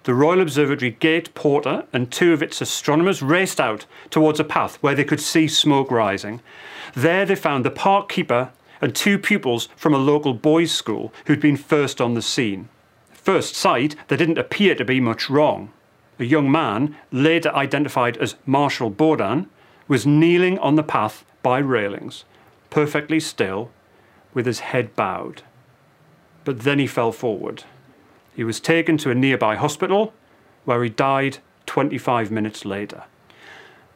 The 0.03 0.13
Royal 0.13 0.41
Observatory 0.41 0.91
gate 0.91 1.33
porter 1.33 1.85
and 1.91 2.11
two 2.11 2.33
of 2.33 2.43
its 2.43 2.61
astronomers 2.61 3.21
raced 3.21 3.59
out 3.59 3.85
towards 4.09 4.39
a 4.39 4.43
path 4.43 4.75
where 4.81 4.95
they 4.95 5.03
could 5.03 5.19
see 5.19 5.47
smoke 5.47 5.91
rising. 5.91 6.41
There 6.95 7.25
they 7.25 7.35
found 7.35 7.65
the 7.65 7.71
park 7.71 8.09
keeper 8.09 8.51
and 8.81 8.95
two 8.95 9.17
pupils 9.19 9.69
from 9.75 9.93
a 9.93 9.97
local 9.97 10.33
boys' 10.33 10.71
school 10.71 11.13
who'd 11.25 11.41
been 11.41 11.57
first 11.57 11.99
on 11.99 12.13
the 12.13 12.21
scene 12.21 12.69
first 13.29 13.53
sight, 13.53 13.95
there 14.07 14.17
didn't 14.17 14.39
appear 14.39 14.73
to 14.73 14.83
be 14.83 14.99
much 14.99 15.29
wrong. 15.29 15.71
A 16.17 16.23
young 16.23 16.51
man, 16.51 16.95
later 17.11 17.53
identified 17.53 18.17
as 18.17 18.35
Martial 18.45 18.89
Bourdin, 18.89 19.47
was 19.88 20.07
kneeling 20.07 20.57
on 20.57 20.73
the 20.73 20.81
path 20.81 21.23
by 21.43 21.59
railings, 21.59 22.25
perfectly 22.71 23.19
still, 23.19 23.69
with 24.33 24.47
his 24.47 24.61
head 24.61 24.95
bowed. 24.95 25.43
But 26.50 26.62
then 26.62 26.79
he 26.79 26.88
fell 26.88 27.12
forward. 27.12 27.63
He 28.36 28.44
was 28.44 28.60
taken 28.60 28.98
to 28.98 29.12
a 29.12 29.13
nearby 29.13 29.56
hospital, 29.56 30.15
where 30.65 30.84
he 30.84 30.89
died 30.89 31.38
25 31.68 32.32
minutes 32.32 32.65
later. 32.65 33.03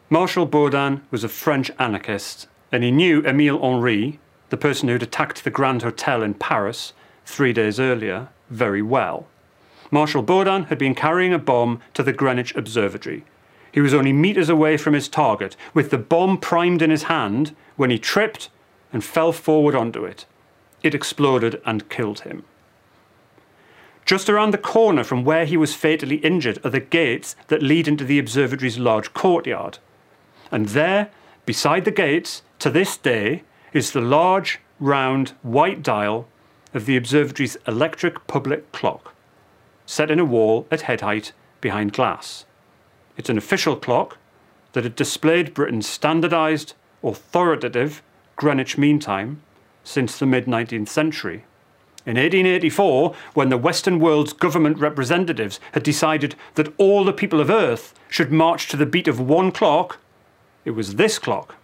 Martial 0.08 0.46
Bourdin 0.46 1.02
was 1.10 1.24
a 1.24 1.30
French 1.30 1.72
anarchist, 1.80 2.46
and 2.72 2.84
he 2.84 2.92
knew 2.92 3.24
Émile 3.24 3.60
Henry, 3.60 4.20
the 4.50 4.58
person 4.58 4.88
who'd 4.88 5.02
attacked 5.02 5.44
the 5.44 5.50
Grand 5.50 5.82
Hotel 5.82 6.22
in 6.22 6.36
Paris 6.36 6.94
three 7.26 7.54
days 7.54 7.80
earlier, 7.80 8.30
very 8.52 8.84
well. 8.84 9.26
Martial 9.90 10.22
Bourdin 10.22 10.66
had 10.66 10.78
been 10.78 10.94
carrying 10.94 11.34
a 11.34 11.40
bomb 11.40 11.82
to 11.96 12.04
the 12.04 12.14
Greenwich 12.14 12.56
Observatory. 12.56 13.26
He 13.72 13.82
was 13.82 13.96
only 13.96 14.14
metres 14.14 14.48
away 14.48 14.78
from 14.78 14.94
his 14.94 15.10
target, 15.10 15.56
with 15.74 15.90
the 15.90 15.98
bomb 15.98 16.38
primed 16.38 16.84
in 16.84 16.92
his 16.92 17.10
hand, 17.10 17.56
when 17.78 17.90
he 17.90 17.98
tripped 17.98 18.52
and 18.92 19.04
fell 19.04 19.32
forward 19.32 19.74
onto 19.74 20.06
it. 20.06 20.28
It 20.84 20.94
exploded 20.94 21.62
and 21.66 21.90
killed 21.90 22.22
him. 22.22 22.44
Just 24.06 24.30
around 24.30 24.52
the 24.52 24.58
corner 24.58 25.04
from 25.04 25.24
where 25.24 25.46
he 25.46 25.56
was 25.56 25.74
fatally 25.74 26.18
injured 26.18 26.60
are 26.66 26.70
the 26.70 26.82
gates 26.82 27.38
that 27.48 27.64
lead 27.64 27.88
into 27.88 28.04
the 28.04 28.20
observatory's 28.20 28.78
large 28.78 29.14
courtyard. 29.14 29.80
And 30.52 30.70
there, 30.70 31.10
beside 31.46 31.86
the 31.86 31.92
gates, 31.92 32.42
to 32.60 32.70
this 32.70 32.98
day, 32.98 33.44
is 33.72 33.92
the 33.92 34.02
large, 34.02 34.60
round, 34.80 35.30
white 35.42 35.82
dial 35.82 36.28
of 36.74 36.86
the 36.86 36.98
observatory's 36.98 37.58
electric 37.66 38.28
public 38.28 38.72
clock, 38.74 39.14
set 39.86 40.12
in 40.12 40.20
a 40.20 40.26
wall 40.26 40.68
at 40.70 40.82
head 40.82 41.00
height 41.00 41.32
behind 41.62 41.94
glass. 41.94 42.46
It's 43.16 43.30
an 43.30 43.38
official 43.38 43.78
clock 43.78 44.18
that 44.74 44.84
had 44.84 44.96
displayed 44.96 45.54
Britain's 45.54 45.88
standardised, 45.88 46.74
authoritative 47.04 48.02
Greenwich 48.36 48.78
Mean 48.78 49.00
Time 49.00 49.43
since 49.84 50.18
the 50.18 50.26
mid 50.26 50.46
19th 50.46 50.90
century. 50.90 51.46
In 52.06 52.18
1884, 52.18 53.16
when 53.34 53.50
the 53.50 53.58
Western 53.58 54.00
world's 54.00 54.34
government 54.34 54.78
representatives 54.78 55.60
had 55.72 55.84
decided 55.84 56.36
that 56.56 56.74
all 56.78 57.06
the 57.06 57.14
people 57.14 57.40
of 57.40 57.50
Earth 57.50 57.94
should 58.10 58.32
march 58.32 58.68
to 58.68 58.78
the 58.78 58.86
beat 58.86 59.08
of 59.08 59.22
one 59.22 59.52
clock, 59.52 60.00
it 60.66 60.72
was 60.72 60.96
this 60.96 61.18
clock. 61.18 61.56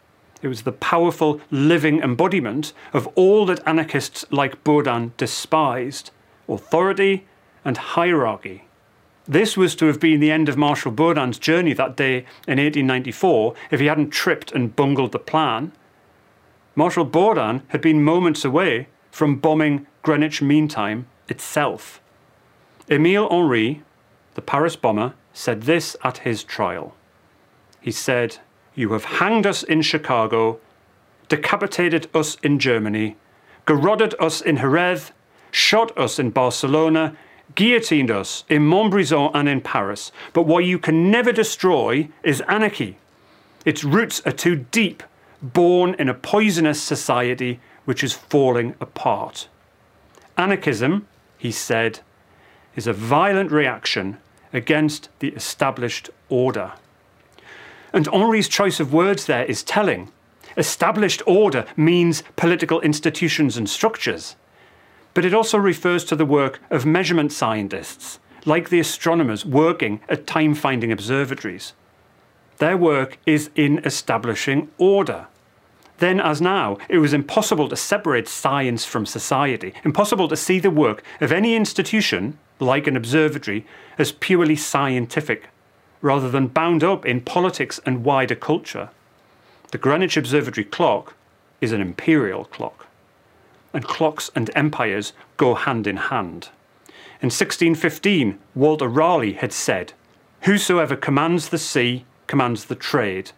It 0.41 0.47
was 0.47 0.61
the 0.61 0.71
powerful 0.71 1.41
living 1.51 1.99
embodiment 1.99 2.71
of 2.93 3.07
all 3.15 3.45
that 3.47 3.65
anarchists 3.67 4.23
like 4.31 4.63
Bourdin 4.63 5.11
despised 5.17 6.11
authority 6.47 7.25
and 7.65 7.77
hierarchy. 7.77 8.65
This 9.27 9.57
was 9.57 9.75
to 9.75 9.85
have 9.85 9.99
been 9.99 10.21
the 10.21 10.31
end 10.31 10.49
of 10.49 10.57
Martial 10.57 10.91
Bourdin's 10.91 11.38
journey 11.38 11.73
that 11.73 11.97
day 11.97 12.19
in 12.47 12.57
1894 12.57 13.53
if 13.69 13.79
he 13.79 13.85
hadn't 13.85 14.09
tripped 14.09 14.51
and 14.53 14.75
bungled 14.75 15.11
the 15.11 15.19
plan. 15.19 15.73
Martial 16.75 17.05
Bourdin 17.05 17.63
had 17.69 17.81
been 17.81 18.03
moments 18.03 18.45
away 18.45 18.88
from 19.11 19.38
bombing 19.38 19.88
Greenwich 20.01 20.41
Mean 20.41 20.67
Time 20.67 21.07
itself. 21.27 22.01
Emile 22.89 23.29
Henry, 23.29 23.83
the 24.35 24.41
Paris 24.41 24.75
bomber, 24.75 25.13
said 25.33 25.63
this 25.63 25.95
at 26.03 26.19
his 26.19 26.43
trial. 26.43 26.95
He 27.81 27.91
said, 27.91 28.38
you 28.75 28.93
have 28.93 29.05
hanged 29.05 29.45
us 29.45 29.63
in 29.63 29.81
Chicago, 29.81 30.59
decapitated 31.27 32.07
us 32.13 32.35
in 32.43 32.59
Germany, 32.59 33.17
garroted 33.65 34.15
us 34.19 34.41
in 34.41 34.57
Jerez, 34.57 35.11
shot 35.51 35.95
us 35.97 36.17
in 36.17 36.29
Barcelona, 36.29 37.15
guillotined 37.55 38.11
us 38.11 38.43
in 38.47 38.63
Montbrison 38.63 39.31
and 39.33 39.49
in 39.49 39.61
Paris. 39.61 40.11
But 40.33 40.43
what 40.43 40.65
you 40.65 40.79
can 40.79 41.11
never 41.11 41.31
destroy 41.31 42.09
is 42.23 42.41
anarchy. 42.47 42.97
Its 43.65 43.83
roots 43.83 44.21
are 44.25 44.31
too 44.31 44.65
deep, 44.71 45.03
born 45.41 45.96
in 45.98 46.10
a 46.10 46.13
poisonous 46.13 46.81
society 46.81 47.60
which 47.86 48.03
is 48.03 48.13
falling 48.13 48.75
apart. 48.79 49.48
Anarchism, 50.38 51.08
he 51.38 51.51
said, 51.51 52.00
is 52.75 52.88
a 52.88 52.93
violent 52.93 53.51
reaction 53.51 54.17
against 54.53 55.10
the 55.19 55.29
established 55.29 56.10
order. 56.29 56.74
And 57.93 58.08
Henry's 58.08 58.48
choice 58.48 58.79
of 58.79 58.93
words 58.93 59.25
there 59.25 59.46
is 59.46 59.63
telling. 59.63 60.12
Established 60.58 61.22
order 61.25 61.65
means 61.75 62.24
political 62.36 62.81
institutions 62.81 63.58
and 63.58 63.69
structures, 63.69 64.36
but 65.13 65.25
it 65.25 65.34
also 65.34 65.58
refers 65.58 66.03
to 66.05 66.15
the 66.15 66.25
work 66.25 66.60
of 66.69 66.86
measurement 66.86 67.31
scientists, 67.31 68.19
like 68.46 68.69
the 68.69 68.79
astronomers 68.79 69.46
working 69.46 70.01
at 70.10 70.27
time 70.27 70.55
finding 70.55 70.91
observatories. 70.91 71.74
Their 72.59 72.77
work 72.77 73.17
is 73.25 73.49
in 73.55 73.79
establishing 73.79 74.69
order. 74.77 75.27
Then, 75.97 76.19
as 76.21 76.39
now, 76.39 76.77
it 76.87 76.99
was 76.99 77.13
impossible 77.13 77.67
to 77.69 77.75
separate 77.75 78.27
science 78.27 78.85
from 78.85 79.05
society, 79.05 79.73
impossible 79.83 80.27
to 80.29 80.37
see 80.37 80.59
the 80.59 80.69
work 80.69 81.03
of 81.19 81.31
any 81.31 81.55
institution, 81.55 82.37
like 82.59 82.87
an 82.87 82.95
observatory, 82.95 83.65
as 83.97 84.13
purely 84.13 84.55
scientific 84.55 85.49
rather 86.01 86.29
than 86.29 86.47
bound 86.47 86.83
up 86.83 87.05
in 87.05 87.21
politics 87.21 87.79
and 87.85 88.03
wider 88.03 88.35
culture. 88.35 88.89
The 89.71 89.77
Greenwich 89.77 90.17
Observatory 90.17 90.65
clock 90.65 91.13
is 91.61 91.71
an 91.71 91.81
imperial 91.81 92.45
clock, 92.45 92.87
and 93.73 93.83
clocks 93.83 94.31
and 94.35 94.49
empires 94.55 95.13
go 95.37 95.55
hand 95.55 95.87
in 95.87 95.97
hand. 95.97 96.49
In 97.21 97.27
1615, 97.27 98.39
Walter 98.55 98.87
Raleigh 98.87 99.33
had 99.33 99.51
said, 99.51 99.93
Whosoever 100.43 100.95
commands 100.95 101.49
the 101.49 101.57
sea 101.57 102.05
commands 102.29 102.65
the 102.65 102.75
trade. 102.75 103.31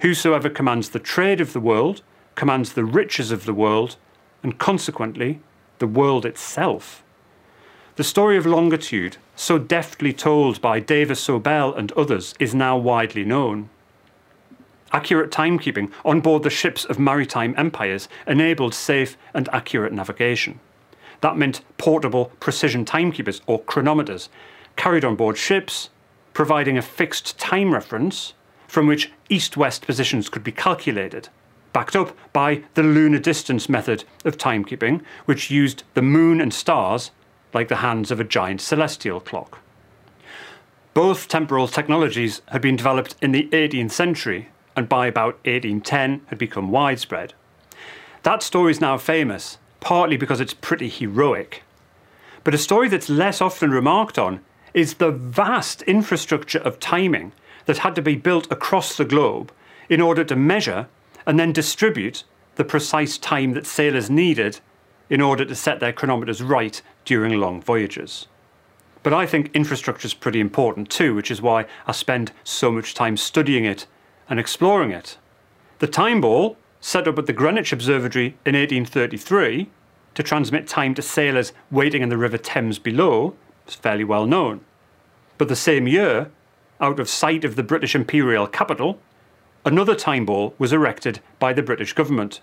Whosoever 0.00 0.50
commands 0.50 0.90
the 0.90 0.98
trade 0.98 1.40
of 1.40 1.54
the 1.54 1.58
world 1.60 2.02
commands 2.34 2.74
the 2.74 2.84
riches 2.84 3.32
of 3.32 3.46
the 3.46 3.54
world, 3.54 3.96
and 4.42 4.58
consequently, 4.58 5.40
the 5.78 5.86
world 5.86 6.26
itself. 6.26 7.02
The 7.96 8.04
story 8.04 8.36
of 8.36 8.44
longitude, 8.44 9.16
so 9.34 9.58
deftly 9.58 10.12
told 10.12 10.60
by 10.60 10.82
Dava 10.82 11.16
Sobel 11.16 11.76
and 11.76 11.92
others, 11.92 12.34
is 12.38 12.54
now 12.54 12.76
widely 12.76 13.24
known. 13.24 13.70
Accurate 14.92 15.30
timekeeping 15.30 15.90
on 16.04 16.20
board 16.20 16.42
the 16.42 16.50
ships 16.50 16.84
of 16.84 16.98
maritime 16.98 17.54
empires 17.56 18.06
enabled 18.26 18.74
safe 18.74 19.16
and 19.32 19.48
accurate 19.50 19.94
navigation. 19.94 20.60
That 21.22 21.38
meant 21.38 21.62
portable 21.78 22.32
precision 22.38 22.84
timekeepers 22.84 23.40
or 23.46 23.62
chronometers 23.62 24.28
carried 24.76 25.06
on 25.06 25.16
board 25.16 25.38
ships, 25.38 25.88
providing 26.32 26.78
a 26.78 26.82
fixed 26.82 27.38
time 27.38 27.72
reference 27.72 28.34
from 28.68 28.86
which 28.86 29.10
east 29.28 29.56
west 29.56 29.84
positions 29.84 30.28
could 30.28 30.44
be 30.44 30.52
calculated, 30.52 31.28
backed 31.72 31.96
up 31.96 32.16
by 32.32 32.62
the 32.74 32.82
lunar 32.82 33.18
distance 33.18 33.68
method 33.68 34.04
of 34.24 34.38
timekeeping, 34.38 35.02
which 35.24 35.50
used 35.50 35.82
the 35.94 36.02
moon 36.02 36.40
and 36.40 36.54
stars 36.54 37.10
like 37.52 37.68
the 37.68 37.76
hands 37.76 38.10
of 38.10 38.20
a 38.20 38.24
giant 38.24 38.60
celestial 38.60 39.20
clock. 39.20 39.58
Both 40.94 41.28
temporal 41.28 41.68
technologies 41.68 42.42
had 42.48 42.62
been 42.62 42.76
developed 42.76 43.16
in 43.20 43.32
the 43.32 43.48
18th 43.52 43.92
century 43.92 44.48
and 44.76 44.88
by 44.88 45.06
about 45.06 45.34
1810 45.44 46.22
had 46.26 46.38
become 46.38 46.70
widespread. 46.70 47.34
That 48.22 48.42
story 48.42 48.72
is 48.72 48.80
now 48.80 48.98
famous, 48.98 49.58
partly 49.80 50.16
because 50.16 50.40
it's 50.40 50.54
pretty 50.54 50.88
heroic. 50.88 51.62
But 52.44 52.54
a 52.54 52.58
story 52.58 52.88
that's 52.88 53.08
less 53.08 53.40
often 53.40 53.70
remarked 53.70 54.18
on 54.18 54.40
is 54.74 54.94
the 54.94 55.10
vast 55.10 55.82
infrastructure 55.82 56.58
of 56.58 56.80
timing 56.80 57.32
that 57.66 57.78
had 57.78 57.94
to 57.94 58.02
be 58.02 58.16
built 58.16 58.50
across 58.50 58.96
the 58.96 59.04
globe 59.04 59.52
in 59.88 60.00
order 60.00 60.24
to 60.24 60.36
measure 60.36 60.88
and 61.26 61.38
then 61.38 61.52
distribute 61.52 62.24
the 62.56 62.64
precise 62.64 63.18
time 63.18 63.52
that 63.52 63.66
sailors 63.66 64.10
needed 64.10 64.60
in 65.08 65.20
order 65.20 65.44
to 65.44 65.54
set 65.54 65.80
their 65.80 65.92
chronometers 65.92 66.42
right 66.46 66.82
during 67.04 67.38
long 67.38 67.60
voyages. 67.60 68.28
But 69.02 69.12
I 69.12 69.26
think 69.26 69.50
infrastructure 69.54 70.06
is 70.06 70.14
pretty 70.14 70.40
important 70.40 70.90
too, 70.90 71.14
which 71.14 71.30
is 71.30 71.42
why 71.42 71.66
I 71.86 71.92
spend 71.92 72.32
so 72.44 72.70
much 72.70 72.94
time 72.94 73.16
studying 73.16 73.64
it 73.64 73.86
and 74.28 74.38
exploring 74.38 74.90
it. 74.90 75.16
The 75.78 75.86
time 75.86 76.20
ball, 76.20 76.56
set 76.80 77.08
up 77.08 77.18
at 77.18 77.26
the 77.26 77.32
Greenwich 77.32 77.72
Observatory 77.72 78.36
in 78.46 78.54
1833 78.54 79.68
to 80.14 80.22
transmit 80.22 80.66
time 80.66 80.94
to 80.94 81.02
sailors 81.02 81.52
waiting 81.70 82.02
in 82.02 82.08
the 82.08 82.16
River 82.16 82.38
Thames 82.38 82.78
below, 82.78 83.34
is 83.70 83.76
fairly 83.76 84.04
well 84.04 84.26
known. 84.26 84.60
But 85.38 85.48
the 85.48 85.56
same 85.56 85.88
year, 85.88 86.30
out 86.80 87.00
of 87.00 87.08
sight 87.08 87.44
of 87.44 87.56
the 87.56 87.62
British 87.62 87.94
imperial 87.94 88.46
capital, 88.46 89.00
another 89.64 89.94
time 89.94 90.26
ball 90.26 90.54
was 90.58 90.72
erected 90.72 91.20
by 91.38 91.52
the 91.52 91.62
British 91.62 91.92
government 91.92 92.40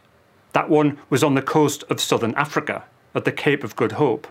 that 0.53 0.69
one 0.69 0.98
was 1.10 1.24
on 1.24 1.36
the 1.36 1.41
coast 1.41 1.84
of 1.89 2.01
southern 2.01 2.34
Africa, 2.34 2.84
at 3.13 3.25
the 3.25 3.31
Cape 3.31 3.63
of 3.63 3.75
Good 3.75 3.93
Hope. 3.93 4.27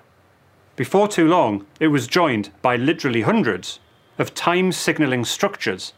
Before 0.75 1.09
too 1.09 1.29
long, 1.29 1.67
it 1.79 1.89
was 1.89 2.07
joined 2.07 2.51
by 2.63 2.77
literally 2.77 3.23
hundreds 3.23 3.79
of 4.19 4.35
time 4.35 4.73
signalling 4.73 5.25
structures 5.25 5.93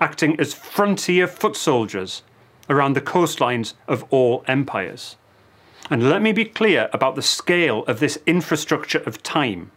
acting 0.00 0.38
as 0.40 0.54
frontier 0.54 1.26
foot 1.26 1.54
soldiers 1.54 2.22
around 2.68 2.94
the 2.94 3.00
coastlines 3.00 3.74
of 3.86 4.04
all 4.10 4.42
empires. 4.48 5.16
And 5.90 6.08
let 6.08 6.22
me 6.22 6.32
be 6.32 6.44
clear 6.44 6.88
about 6.92 7.16
the 7.16 7.22
scale 7.22 7.84
of 7.84 8.00
this 8.00 8.18
infrastructure 8.26 9.00
of 9.00 9.22
time. 9.22 9.70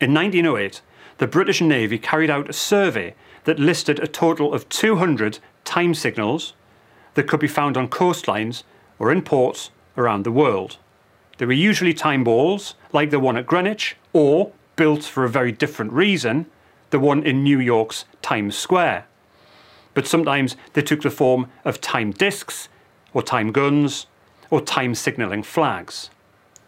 In 0.00 0.14
1908, 0.14 0.80
the 1.18 1.26
British 1.26 1.60
Navy 1.60 1.98
carried 1.98 2.30
out 2.30 2.48
a 2.48 2.54
survey 2.54 3.14
that 3.44 3.58
listed 3.58 3.98
a 3.98 4.06
total 4.06 4.54
of 4.54 4.66
200 4.70 5.38
time 5.64 5.92
signals 5.92 6.54
that 7.14 7.28
could 7.28 7.40
be 7.40 7.46
found 7.46 7.76
on 7.76 7.88
coastlines 7.88 8.62
or 8.98 9.12
in 9.12 9.20
ports 9.20 9.70
around 9.98 10.24
the 10.24 10.32
world. 10.32 10.78
They 11.36 11.44
were 11.44 11.52
usually 11.52 11.92
time 11.92 12.24
balls, 12.24 12.76
like 12.92 13.10
the 13.10 13.20
one 13.20 13.36
at 13.36 13.46
Greenwich, 13.46 13.96
or, 14.14 14.52
built 14.76 15.04
for 15.04 15.24
a 15.24 15.28
very 15.28 15.52
different 15.52 15.92
reason, 15.92 16.46
the 16.88 16.98
one 16.98 17.22
in 17.22 17.44
New 17.44 17.60
York's 17.60 18.06
Times 18.22 18.56
Square. 18.56 19.04
but 19.92 20.06
sometimes 20.06 20.56
they 20.72 20.82
took 20.82 21.02
the 21.02 21.10
form 21.10 21.48
of 21.64 21.80
time 21.80 22.12
discs, 22.12 22.68
or 23.12 23.22
time 23.22 23.50
guns, 23.52 24.06
or 24.48 24.60
time 24.60 24.94
signalling 24.94 25.42
flags. 25.42 26.10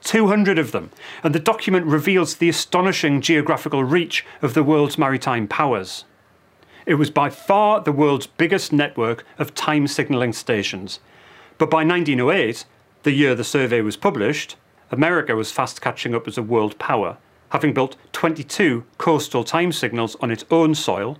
200 0.05 0.59
of 0.59 0.73
them, 0.73 0.91
and 1.23 1.35
the 1.35 1.41
document 1.41 1.87
reveals 1.87 2.37
the 2.37 2.49
astonishing 2.49 3.21
geographical 3.21 3.85
reach 3.85 4.25
of 4.41 4.55
the 4.55 4.63
world's 4.63 4.99
maritime 4.99 5.47
powers. 5.47 6.05
It 6.87 6.95
was 6.95 7.11
by 7.11 7.31
far 7.31 7.81
the 7.81 7.93
world's 7.93 8.27
biggest 8.27 8.73
network 8.73 9.25
of 9.39 9.55
time 9.55 9.87
signalling 9.87 10.33
stations, 10.33 11.01
but 11.59 11.71
by 11.71 11.85
1908, 11.85 12.65
the 13.05 13.13
year 13.13 13.35
the 13.35 13.45
survey 13.45 13.81
was 13.81 13.97
published, 13.97 14.57
America 14.91 15.35
was 15.37 15.53
fast 15.53 15.81
catching 15.81 16.15
up 16.15 16.27
as 16.27 16.37
a 16.37 16.43
world 16.43 16.79
power, 16.79 17.17
having 17.51 17.73
built 17.73 17.97
22 18.13 18.85
coastal 18.99 19.45
time 19.45 19.73
signals 19.73 20.17
on 20.21 20.31
its 20.31 20.45
own 20.51 20.75
soil, 20.75 21.19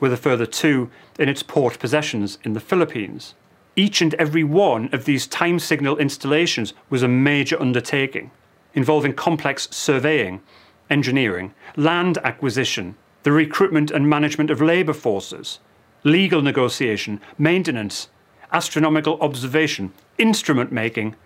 with 0.00 0.12
a 0.12 0.16
further 0.16 0.46
two 0.46 0.90
in 1.18 1.28
its 1.28 1.42
port 1.42 1.78
possessions 1.78 2.38
in 2.42 2.54
the 2.54 2.60
Philippines. 2.60 3.34
Each 3.76 4.00
and 4.00 4.14
every 4.14 4.44
one 4.44 4.88
of 4.92 5.04
these 5.04 5.26
time 5.26 5.58
signal 5.58 5.96
installations 5.98 6.74
was 6.90 7.02
a 7.02 7.08
major 7.08 7.60
undertaking, 7.60 8.30
involving 8.72 9.14
complex 9.14 9.68
surveying, 9.70 10.40
engineering, 10.88 11.54
land 11.76 12.18
acquisition, 12.18 12.94
the 13.24 13.32
recruitment 13.32 13.90
and 13.90 14.08
management 14.08 14.50
of 14.50 14.60
labour 14.60 14.92
forces, 14.92 15.58
legal 16.04 16.40
negotiation, 16.40 17.20
maintenance, 17.36 18.08
astronomical 18.52 19.18
observation, 19.20 19.92
instrument 20.18 20.70
making, 20.70 21.16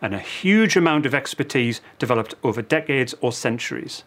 and 0.00 0.14
a 0.14 0.20
huge 0.20 0.76
amount 0.76 1.04
of 1.04 1.14
expertise 1.14 1.80
developed 1.98 2.34
over 2.44 2.62
decades 2.62 3.14
or 3.20 3.32
centuries. 3.32 4.04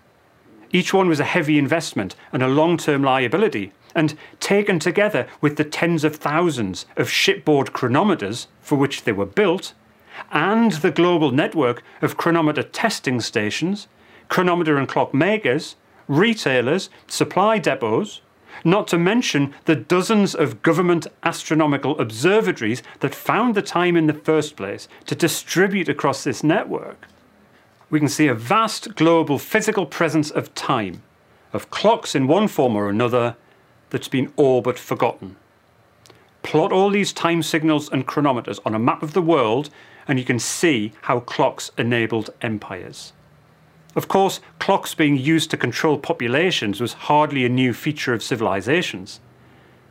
Each 0.72 0.94
one 0.94 1.10
was 1.10 1.20
a 1.20 1.26
heavy 1.26 1.58
investment 1.58 2.16
and 2.32 2.42
a 2.42 2.48
long 2.48 2.78
term 2.78 3.04
liability, 3.04 3.74
and 3.96 4.18
taken 4.40 4.80
together 4.80 5.28
with 5.42 5.58
the 5.58 5.64
tens 5.64 6.04
of 6.04 6.16
thousands 6.16 6.86
of 6.98 7.10
shipboard 7.10 7.74
chronometers 7.74 8.48
for 8.62 8.78
which 8.78 9.04
they 9.04 9.12
were 9.12 9.26
built, 9.26 9.74
and 10.32 10.74
the 10.74 10.92
global 10.92 11.32
network 11.32 11.84
of 12.02 12.18
chronometer 12.18 12.64
testing 12.64 13.20
stations, 13.20 13.88
chronometer 14.30 14.78
and 14.78 14.88
clock 14.88 15.14
makers, 15.14 15.76
retailers, 16.08 16.90
supply 17.08 17.60
depots, 17.60 18.22
not 18.64 18.88
to 18.88 18.98
mention 18.98 19.54
the 19.66 19.76
dozens 19.76 20.36
of 20.36 20.62
government 20.62 21.08
astronomical 21.24 22.00
observatories 22.00 22.84
that 23.00 23.16
found 23.16 23.56
the 23.56 23.62
time 23.62 23.96
in 23.96 24.08
the 24.08 24.14
first 24.14 24.56
place 24.56 24.88
to 25.06 25.16
distribute 25.16 25.90
across 25.90 26.24
this 26.24 26.44
network. 26.44 27.08
We 27.90 28.00
can 28.00 28.10
see 28.10 28.28
a 28.28 28.34
vast 28.34 28.96
global 28.96 29.40
physical 29.40 29.86
presence 29.86 30.30
of 30.30 30.54
time, 30.54 31.02
of 31.54 31.70
clocks 31.70 32.16
in 32.16 32.28
one 32.28 32.48
form 32.48 32.76
or 32.76 32.90
another, 32.90 33.36
that's 33.92 34.08
been 34.08 34.34
all 34.36 34.62
but 34.62 34.80
forgotten. 34.80 35.36
Plot 36.42 36.72
all 36.72 36.90
these 36.90 37.14
time 37.14 37.44
signals 37.44 37.90
and 37.92 38.08
chronometers 38.08 38.60
on 38.66 38.74
a 38.74 38.80
map 38.80 39.04
of 39.04 39.14
the 39.14 39.22
world, 39.22 39.70
and 40.08 40.18
you 40.18 40.26
can 40.26 40.40
see 40.40 40.94
how 41.04 41.20
clocks 41.20 41.70
enabled 41.78 42.32
empires. 42.42 43.14
Of 43.96 44.08
course, 44.08 44.40
clocks 44.58 44.96
being 44.96 45.18
used 45.18 45.52
to 45.52 45.58
control 45.58 46.00
populations 46.00 46.82
was 46.82 46.94
hardly 46.94 47.46
a 47.46 47.50
new 47.50 47.74
feature 47.74 48.14
of 48.14 48.24
civilizations. 48.24 49.20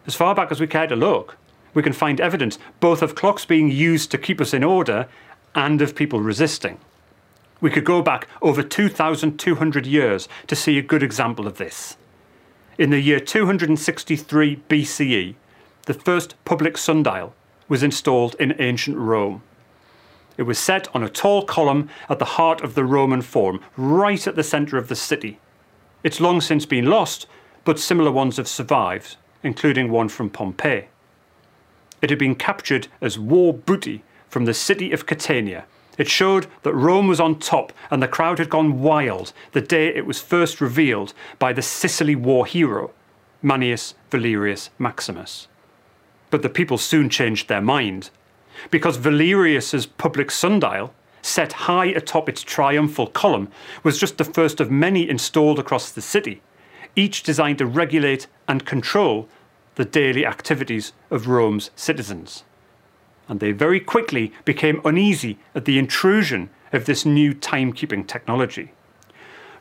As 0.07 0.15
far 0.15 0.35
back 0.35 0.51
as 0.51 0.61
we 0.61 0.67
care 0.67 0.87
to 0.87 0.97
look, 0.97 1.37
we 1.75 1.83
can 1.83 1.93
find 1.93 2.21
evidence 2.21 2.59
both 2.81 3.03
of 3.03 3.15
clocks 3.15 3.45
being 3.45 3.71
used 3.71 4.11
to 4.11 4.19
keep 4.19 4.41
us 4.41 4.55
in 4.55 4.65
order 4.65 5.07
and 5.55 5.81
of 5.83 5.95
people 5.95 6.21
resisting. 6.21 6.79
We 7.61 7.71
could 7.71 7.85
go 7.85 8.01
back 8.01 8.27
over 8.41 8.63
2,200 8.63 9.87
years 9.87 10.29
to 10.47 10.57
see 10.57 10.79
a 10.79 10.83
good 10.83 11.03
example 11.03 11.47
of 11.47 11.59
this. 11.59 11.97
In 12.81 12.89
the 12.89 12.99
year 12.99 13.21
263 13.21 14.63
BCE, 14.71 15.35
the 15.85 15.93
first 15.93 16.43
public 16.47 16.79
sundial 16.79 17.35
was 17.69 17.83
installed 17.83 18.35
in 18.41 18.57
ancient 18.59 18.97
Rome. 18.97 19.43
It 20.39 20.45
was 20.45 20.59
set 20.59 20.89
on 20.95 21.03
a 21.03 21.11
tall 21.11 21.45
column 21.45 21.91
at 22.09 22.19
the 22.19 22.41
heart 22.41 22.63
of 22.63 22.75
the 22.75 22.87
Roman 22.87 23.21
Forum, 23.21 23.61
right 23.77 24.27
at 24.27 24.35
the 24.35 24.43
centre 24.43 24.79
of 24.79 24.89
the 24.89 24.97
city. 24.97 25.39
It's 26.03 26.23
long 26.23 26.41
since 26.41 26.65
been 26.65 26.87
lost, 26.87 27.27
but 27.65 27.79
similar 27.79 28.11
ones 28.11 28.39
have 28.39 28.49
survived, 28.49 29.19
including 29.43 29.91
one 29.91 30.09
from 30.09 30.31
Pompeii. 30.31 30.89
It 32.01 32.09
had 32.09 32.19
been 32.19 32.35
captured 32.35 32.89
as 33.03 33.19
war 33.19 33.53
booty 33.53 34.05
from 34.31 34.47
the 34.47 34.55
city 34.55 34.91
of 34.91 35.05
Catania 35.05 35.67
it 35.99 36.09
showed 36.09 36.47
that 36.63 36.75
Rome 36.75 37.09
was 37.09 37.21
on 37.21 37.39
top 37.39 37.73
and 37.91 38.03
the 38.03 38.09
crowd 38.09 38.39
had 38.39 38.51
gone 38.51 38.81
wild 38.81 39.33
the 39.53 39.61
day 39.61 39.89
it 39.89 40.07
was 40.07 40.21
first 40.21 40.61
revealed 40.61 41.13
by 41.39 41.53
the 41.53 41.63
Sicily 41.63 42.15
war 42.15 42.47
hero, 42.47 42.93
Manius 43.43 43.95
Valerius 44.11 44.71
Maximus. 44.79 45.49
But 46.31 46.43
the 46.43 46.49
people 46.49 46.79
soon 46.79 47.09
changed 47.09 47.49
their 47.49 47.61
mind, 47.61 48.11
because 48.71 48.97
Valerius's 48.97 49.87
public 49.87 50.31
sundial, 50.31 50.95
set 51.23 51.53
high 51.53 51.87
atop 51.87 52.29
its 52.29 52.43
triumphal 52.43 53.07
column, 53.07 53.49
was 53.83 53.99
just 53.99 54.17
the 54.17 54.25
first 54.25 54.61
of 54.61 54.71
many 54.71 55.09
installed 55.09 55.59
across 55.59 55.91
the 55.91 56.01
city, 56.01 56.41
each 56.97 57.23
designed 57.23 57.59
to 57.59 57.67
regulate 57.67 58.27
and 58.49 58.65
control 58.65 59.29
the 59.75 59.85
daily 59.85 60.25
activities 60.25 60.93
of 61.11 61.29
Rome's 61.29 61.71
citizens 61.75 62.45
and 63.31 63.39
they 63.39 63.53
very 63.53 63.79
quickly 63.79 64.33
became 64.45 64.81
uneasy 64.85 65.39
at 65.55 65.65
the 65.65 65.79
intrusion 65.79 66.51
of 66.73 66.85
this 66.85 67.07
new 67.07 67.33
timekeeping 67.33 68.07
technology. 68.07 68.73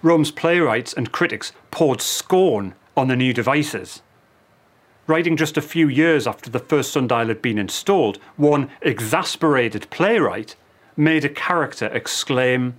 Rome's 0.02 0.32
playwrights 0.32 0.92
and 0.92 1.12
critics 1.12 1.54
poured 1.70 2.02
scorn 2.02 2.74
on 2.98 3.10
the 3.10 3.16
new 3.16 3.32
devices. 3.32 4.02
Writing 5.06 5.38
just 5.38 5.56
a 5.56 5.62
few 5.62 5.88
years 5.88 6.26
after 6.26 6.50
the 6.50 6.60
first 6.60 6.92
sundial 6.92 7.28
had 7.28 7.44
been 7.44 7.60
installed, 7.60 8.18
one 8.38 8.72
exasperated 8.82 9.88
playwright 9.92 10.56
made 10.98 11.24
a 11.24 11.30
character 11.30 11.88
exclaim, 11.94 12.76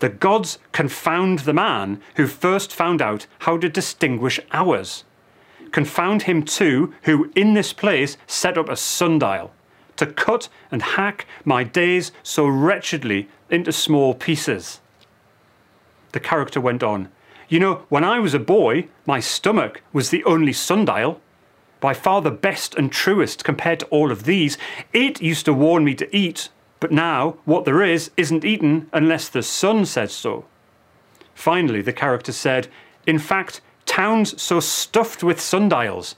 The 0.00 0.10
gods 0.10 0.58
confound 0.72 1.40
the 1.40 1.54
man 1.54 2.02
who 2.16 2.26
first 2.26 2.70
found 2.70 3.00
out 3.00 3.26
how 3.40 3.56
to 3.56 3.68
distinguish 3.70 4.40
hours. 4.52 5.04
Confound 5.72 6.22
him 6.22 6.42
too, 6.42 6.92
who 7.04 7.32
in 7.34 7.54
this 7.54 7.72
place 7.72 8.18
set 8.26 8.58
up 8.58 8.68
a 8.68 8.76
sundial 8.76 9.52
to 9.96 10.06
cut 10.06 10.48
and 10.70 10.82
hack 10.82 11.26
my 11.44 11.64
days 11.64 12.12
so 12.22 12.46
wretchedly 12.46 13.28
into 13.50 13.72
small 13.72 14.14
pieces. 14.14 14.80
The 16.12 16.20
character 16.20 16.60
went 16.60 16.82
on, 16.82 17.10
You 17.48 17.60
know, 17.60 17.74
when 17.88 18.04
I 18.04 18.18
was 18.18 18.34
a 18.34 18.38
boy, 18.38 18.88
my 19.06 19.20
stomach 19.20 19.82
was 19.92 20.10
the 20.10 20.24
only 20.24 20.52
sundial. 20.52 21.20
By 21.80 21.94
far 21.94 22.22
the 22.22 22.30
best 22.30 22.74
and 22.74 22.90
truest 22.90 23.44
compared 23.44 23.80
to 23.80 23.86
all 23.86 24.10
of 24.10 24.24
these. 24.24 24.56
It 24.92 25.20
used 25.20 25.44
to 25.44 25.52
warn 25.52 25.84
me 25.84 25.94
to 25.96 26.16
eat, 26.16 26.48
but 26.80 26.90
now 26.90 27.36
what 27.44 27.64
there 27.64 27.82
is 27.82 28.10
isn't 28.16 28.44
eaten 28.44 28.88
unless 28.92 29.28
the 29.28 29.42
sun 29.42 29.84
says 29.84 30.12
so. 30.12 30.46
Finally, 31.34 31.82
the 31.82 31.92
character 31.92 32.32
said, 32.32 32.68
In 33.06 33.18
fact, 33.18 33.60
towns 33.84 34.40
so 34.40 34.58
stuffed 34.58 35.22
with 35.22 35.40
sundials 35.40 36.16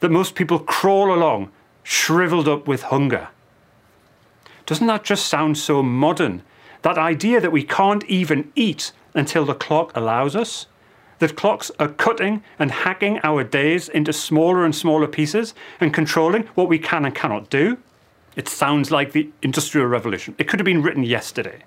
that 0.00 0.10
most 0.10 0.34
people 0.34 0.58
crawl 0.58 1.12
along 1.12 1.50
shriveled 1.88 2.46
up 2.46 2.68
with 2.68 2.82
hunger. 2.82 3.28
Doesn't 4.66 4.88
that 4.88 5.04
just 5.04 5.26
sound 5.26 5.56
so 5.56 5.82
modern? 5.82 6.42
That 6.82 6.98
idea 6.98 7.40
that 7.40 7.50
we 7.50 7.62
can't 7.62 8.04
even 8.04 8.52
eat 8.54 8.92
until 9.14 9.46
the 9.46 9.54
clock 9.54 9.96
allows 9.96 10.36
us? 10.36 10.66
That 11.18 11.34
clocks 11.34 11.70
are 11.78 11.88
cutting 11.88 12.42
and 12.58 12.70
hacking 12.70 13.20
our 13.22 13.42
days 13.42 13.88
into 13.88 14.12
smaller 14.12 14.66
and 14.66 14.76
smaller 14.76 15.06
pieces 15.06 15.54
and 15.80 15.94
controlling 15.94 16.42
what 16.48 16.68
we 16.68 16.78
can 16.78 17.06
and 17.06 17.14
cannot 17.14 17.48
do? 17.48 17.78
It 18.36 18.50
sounds 18.50 18.90
like 18.90 19.12
the 19.12 19.30
Industrial 19.40 19.86
Revolution. 19.86 20.34
It 20.36 20.46
could 20.46 20.60
have 20.60 20.66
been 20.66 20.82
written 20.82 21.04
yesterday. 21.04 21.62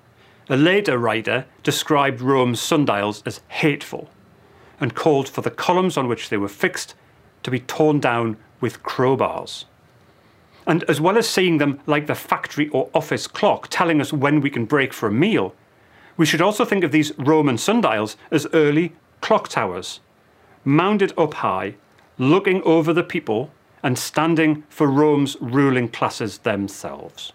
A 0.50 0.56
later 0.56 1.00
writer 1.00 1.48
described 1.64 2.22
Rome's 2.22 2.62
sundials 2.62 3.24
as 3.26 3.42
hateful 3.48 4.08
and 4.80 4.94
called 4.94 5.28
for 5.28 5.42
the 5.42 5.50
columns 5.50 5.98
on 5.98 6.08
which 6.08 6.30
they 6.30 6.38
were 6.38 6.48
fixed 6.48 6.94
to 7.42 7.50
be 7.50 7.60
torn 7.60 8.00
down 8.00 8.38
with 8.60 8.84
crowbars. 8.84 9.66
And 10.72 10.86
as 10.86 11.02
well 11.02 11.18
as 11.18 11.28
seeing 11.28 11.58
them 11.58 11.82
like 11.86 12.08
the 12.08 12.16
factory 12.16 12.70
or 12.70 12.90
office 12.94 13.28
clock 13.28 13.68
telling 13.70 14.00
us 14.00 14.14
when 14.14 14.40
we 14.40 14.50
can 14.50 14.64
break 14.64 14.94
for 14.94 15.08
a 15.08 15.12
meal, 15.12 15.54
we 16.16 16.26
should 16.26 16.40
also 16.40 16.64
think 16.64 16.86
of 16.86 16.94
these 16.94 17.12
Roman 17.18 17.58
sundials 17.58 18.16
as 18.32 18.48
early 18.54 18.94
clock 19.20 19.50
towers, 19.50 20.00
mounted 20.64 21.12
up 21.18 21.34
high, 21.34 21.76
looking 22.18 22.64
over 22.64 22.94
the 22.94 23.04
people 23.04 23.52
and 23.84 24.00
standing 24.00 24.64
for 24.70 24.88
Rome's 24.88 25.36
ruling 25.42 25.90
classes 25.90 26.38
themselves. 26.38 27.34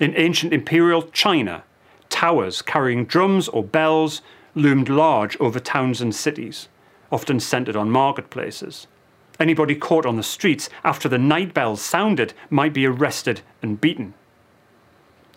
In 0.00 0.12
ancient 0.16 0.52
imperial 0.52 1.02
China, 1.02 1.62
towers 2.08 2.60
carrying 2.60 3.04
drums 3.04 3.46
or 3.46 3.62
bells 3.62 4.20
loomed 4.56 4.88
large 4.88 5.36
over 5.38 5.60
towns 5.60 6.00
and 6.00 6.12
cities, 6.12 6.66
often 7.12 7.38
centred 7.38 7.76
on 7.76 7.88
marketplaces. 7.88 8.88
Anybody 9.40 9.76
caught 9.76 10.04
on 10.04 10.16
the 10.16 10.22
streets 10.22 10.68
after 10.84 11.08
the 11.08 11.18
night 11.18 11.54
bells 11.54 11.80
sounded 11.80 12.34
might 12.50 12.72
be 12.72 12.86
arrested 12.86 13.42
and 13.62 13.80
beaten. 13.80 14.14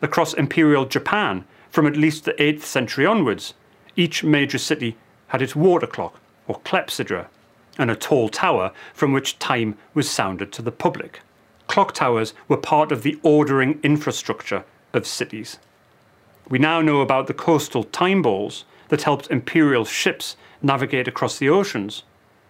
Across 0.02 0.34
imperial 0.34 0.86
Japan, 0.86 1.46
from 1.70 1.86
at 1.86 1.96
least 1.96 2.26
the 2.26 2.34
8th 2.34 2.64
century 2.64 3.06
onwards, 3.06 3.54
each 3.96 4.24
major 4.24 4.58
city 4.58 4.98
had 5.28 5.42
its 5.42 5.56
water 5.56 5.88
clock, 5.88 6.20
or 6.48 6.60
clepsydra, 6.62 7.28
and 7.78 7.92
a 7.92 7.96
tall 7.96 8.28
tower 8.28 8.72
from 8.94 9.14
which 9.14 9.40
time 9.40 9.78
was 9.94 10.10
sounded 10.10 10.52
to 10.52 10.62
the 10.62 10.72
public. 10.72 11.22
Clock 11.68 11.94
towers 11.94 12.34
were 12.48 12.58
part 12.58 12.92
of 12.92 13.04
the 13.04 13.20
ordering 13.24 13.80
infrastructure 13.84 14.66
of 14.94 15.08
cities. 15.08 15.58
We 16.50 16.60
now 16.60 16.82
know 16.82 17.00
about 17.02 17.28
the 17.28 17.34
coastal 17.34 17.86
time 17.86 18.22
balls 18.22 18.66
that 18.90 19.04
helped 19.04 19.32
imperial 19.32 19.86
ships 19.86 20.36
navigate 20.62 21.08
across 21.08 21.38
the 21.38 21.50
oceans, 21.50 22.04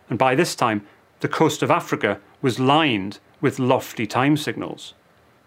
and 0.09 0.17
by 0.17 0.33
this 0.33 0.55
time 0.55 0.87
the 1.21 1.29
coast 1.29 1.63
of 1.63 1.71
Africa 1.71 2.19
was 2.41 2.59
lined 2.59 3.19
with 3.39 3.59
lofty 3.59 4.05
time 4.05 4.35
signals. 4.35 4.93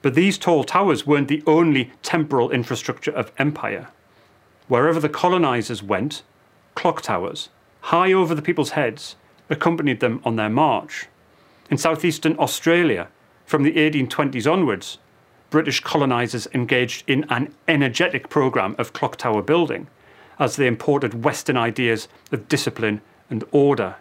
But 0.03 0.15
these 0.15 0.39
tall 0.39 0.65
towers 0.65 1.07
weren't 1.07 1.29
the 1.29 1.43
only 1.47 1.93
temporal 2.03 2.51
infrastructure 2.51 3.11
of 3.11 3.33
empire. 3.39 3.89
Wherever 4.69 5.01
the 5.01 5.09
colonizers 5.09 5.83
went, 5.83 6.23
clock 6.75 7.03
towers, 7.03 7.51
high 7.83 8.13
over 8.13 8.35
the 8.35 8.43
people's 8.43 8.71
heads, 8.71 9.17
accompanied 9.51 10.01
them 10.01 10.21
on 10.25 10.37
their 10.37 10.49
march. 10.49 11.07
In 11.71 11.79
southeastern 11.79 12.39
Australia, 12.39 13.09
from 13.45 13.63
the 13.63 13.73
1820s 13.73 14.51
onwards, 14.51 14.99
British 15.51 15.81
colonisers 15.81 16.49
engaged 16.55 17.09
in 17.09 17.25
an 17.31 17.55
energetic 17.69 18.29
programme 18.29 18.75
of 18.79 18.93
clock 18.93 19.17
tower 19.17 19.43
building 19.43 19.87
as 20.39 20.57
they 20.57 20.67
imported 20.67 21.25
Western 21.25 21.57
ideas 21.57 22.09
of 22.33 22.49
discipline 22.49 23.01
and 23.31 23.45
order. 23.53 23.97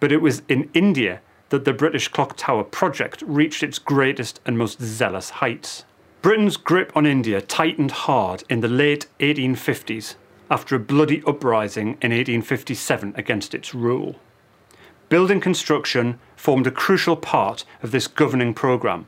But 0.00 0.12
it 0.12 0.22
was 0.22 0.42
in 0.48 0.70
India 0.74 1.20
that 1.48 1.64
the 1.64 1.72
British 1.72 2.08
clock 2.08 2.36
tower 2.36 2.64
project 2.64 3.22
reached 3.26 3.62
its 3.62 3.78
greatest 3.78 4.40
and 4.44 4.58
most 4.58 4.80
zealous 4.80 5.30
heights. 5.30 5.84
Britain's 6.20 6.56
grip 6.56 6.92
on 6.96 7.06
India 7.06 7.40
tightened 7.40 7.90
hard 7.90 8.44
in 8.48 8.60
the 8.60 8.68
late 8.68 9.06
1850s 9.20 10.16
after 10.50 10.76
a 10.76 10.80
bloody 10.80 11.22
uprising 11.26 11.88
in 12.02 12.10
1857 12.10 13.14
against 13.16 13.54
its 13.54 13.74
rule. 13.74 14.16
Building 15.08 15.40
construction 15.40 16.18
formed 16.36 16.66
a 16.66 16.70
crucial 16.70 17.16
part 17.16 17.64
of 17.82 17.92
this 17.92 18.06
governing 18.06 18.52
programme, 18.54 19.06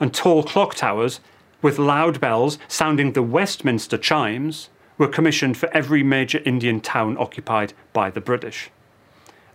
and 0.00 0.14
tall 0.14 0.42
clock 0.42 0.74
towers, 0.74 1.20
with 1.60 1.78
loud 1.78 2.20
bells 2.20 2.58
sounding 2.68 3.12
the 3.12 3.22
Westminster 3.22 3.98
chimes, 3.98 4.70
were 4.98 5.08
commissioned 5.08 5.56
for 5.56 5.68
every 5.74 6.02
major 6.02 6.40
Indian 6.44 6.80
town 6.80 7.16
occupied 7.18 7.72
by 7.92 8.10
the 8.10 8.20
British. 8.20 8.70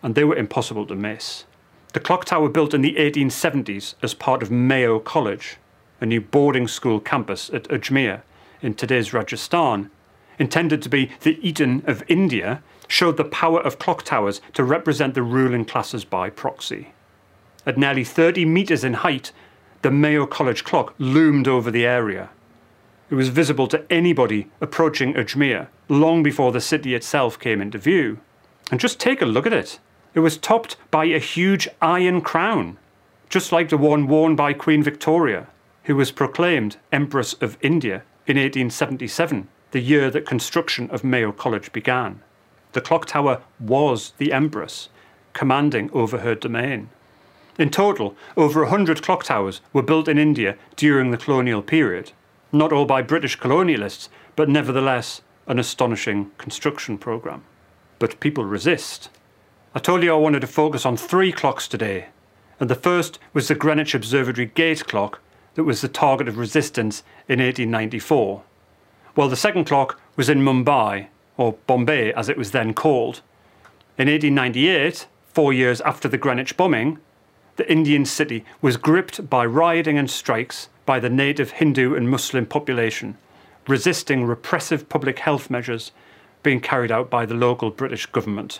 And 0.03 0.15
they 0.15 0.23
were 0.23 0.35
impossible 0.35 0.85
to 0.87 0.95
miss. 0.95 1.45
The 1.93 1.99
clock 1.99 2.25
tower 2.25 2.49
built 2.49 2.73
in 2.73 2.81
the 2.81 2.95
1870s 2.95 3.95
as 4.03 4.13
part 4.13 4.43
of 4.43 4.51
Mayo 4.51 4.99
College, 4.99 5.57
a 5.99 6.05
new 6.05 6.21
boarding 6.21 6.67
school 6.67 6.99
campus 6.99 7.49
at 7.49 7.63
Ajmer 7.69 8.21
in 8.61 8.73
today's 8.73 9.13
Rajasthan, 9.13 9.89
intended 10.39 10.81
to 10.83 10.89
be 10.89 11.11
the 11.21 11.39
Eton 11.47 11.83
of 11.87 12.03
India, 12.07 12.61
showed 12.87 13.17
the 13.17 13.23
power 13.23 13.59
of 13.61 13.79
clock 13.79 14.03
towers 14.03 14.41
to 14.53 14.63
represent 14.63 15.13
the 15.13 15.23
ruling 15.23 15.65
classes 15.65 16.05
by 16.05 16.29
proxy. 16.29 16.93
At 17.65 17.77
nearly 17.77 18.03
30 18.03 18.45
metres 18.45 18.83
in 18.83 18.93
height, 18.93 19.31
the 19.81 19.91
Mayo 19.91 20.25
College 20.25 20.63
clock 20.63 20.93
loomed 20.97 21.47
over 21.47 21.69
the 21.71 21.85
area. 21.85 22.29
It 23.09 23.15
was 23.15 23.29
visible 23.29 23.67
to 23.67 23.85
anybody 23.91 24.49
approaching 24.61 25.13
Ajmer 25.13 25.67
long 25.89 26.23
before 26.23 26.51
the 26.51 26.61
city 26.61 26.93
itself 26.93 27.39
came 27.39 27.61
into 27.61 27.77
view. 27.77 28.19
And 28.69 28.79
just 28.79 28.99
take 28.99 29.21
a 29.21 29.25
look 29.25 29.45
at 29.45 29.53
it. 29.53 29.79
It 30.17 30.21
was 30.21 30.35
topped 30.35 30.77
by 30.89 31.05
a 31.05 31.19
huge 31.19 31.69
iron 31.79 32.21
crown, 32.21 32.79
just 33.29 33.51
like 33.51 33.69
the 33.69 33.77
one 33.77 34.07
worn 34.07 34.35
by 34.35 34.51
Queen 34.51 34.81
Victoria, 34.81 35.45
who 35.83 35.95
was 35.95 36.09
proclaimed 36.09 36.77
Empress 36.91 37.33
of 37.33 37.55
India 37.61 38.01
in 38.25 38.35
1877, 38.35 39.47
the 39.69 39.79
year 39.79 40.09
that 40.09 40.25
construction 40.25 40.89
of 40.89 41.03
Mayo 41.03 41.31
College 41.31 41.71
began. 41.71 42.23
The 42.71 42.81
clock 42.81 43.05
tower 43.05 43.43
was 43.59 44.13
the 44.17 44.33
Empress, 44.33 44.89
commanding 45.33 45.91
over 45.93 46.17
her 46.17 46.33
domain. 46.33 46.89
In 47.59 47.69
total, 47.69 48.15
over 48.35 48.63
a 48.63 48.69
hundred 48.71 49.03
clock 49.03 49.23
towers 49.23 49.61
were 49.71 49.83
built 49.83 50.07
in 50.07 50.17
India 50.17 50.57
during 50.75 51.11
the 51.11 51.17
colonial 51.17 51.61
period, 51.61 52.11
not 52.51 52.73
all 52.73 52.85
by 52.85 53.03
British 53.03 53.37
colonialists, 53.37 54.09
but 54.35 54.49
nevertheless 54.49 55.21
an 55.45 55.59
astonishing 55.59 56.31
construction 56.39 56.97
programme. 56.97 57.43
But 57.99 58.19
people 58.19 58.45
resist. 58.45 59.11
I 59.77 59.79
told 59.79 60.01
you 60.01 60.11
I 60.11 60.17
wanted 60.17 60.39
to 60.39 60.47
focus 60.47 60.87
on 60.87 60.97
three 60.97 61.31
clocks 61.31 61.67
today, 61.67 62.07
and 62.59 62.67
the 62.67 62.73
first 62.73 63.19
was 63.31 63.47
the 63.47 63.53
Greenwich 63.53 63.93
Observatory 63.93 64.47
gate 64.47 64.87
clock 64.87 65.19
that 65.53 65.65
was 65.65 65.81
the 65.81 65.87
target 65.87 66.27
of 66.27 66.39
resistance 66.39 67.03
in 67.29 67.37
1894, 67.37 68.41
while 69.13 69.29
the 69.29 69.35
second 69.35 69.65
clock 69.65 70.01
was 70.15 70.29
in 70.29 70.41
Mumbai 70.41 71.09
or 71.37 71.57
Bombay 71.67 72.11
as 72.13 72.27
it 72.27 72.37
was 72.39 72.49
then 72.49 72.73
called. 72.73 73.21
In 73.99 74.07
1898, 74.07 75.05
four 75.27 75.53
years 75.53 75.79
after 75.81 76.07
the 76.07 76.17
Greenwich 76.17 76.57
bombing, 76.57 76.97
the 77.57 77.71
Indian 77.71 78.03
city 78.03 78.43
was 78.63 78.77
gripped 78.77 79.29
by 79.29 79.45
rioting 79.45 79.99
and 79.99 80.09
strikes 80.09 80.69
by 80.87 80.99
the 80.99 81.11
native 81.11 81.51
Hindu 81.51 81.93
and 81.93 82.09
Muslim 82.09 82.47
population, 82.47 83.15
resisting 83.67 84.25
repressive 84.25 84.89
public 84.89 85.19
health 85.19 85.51
measures 85.51 85.91
being 86.41 86.61
carried 86.61 86.91
out 86.91 87.11
by 87.11 87.27
the 87.27 87.35
local 87.35 87.69
British 87.69 88.07
government. 88.07 88.59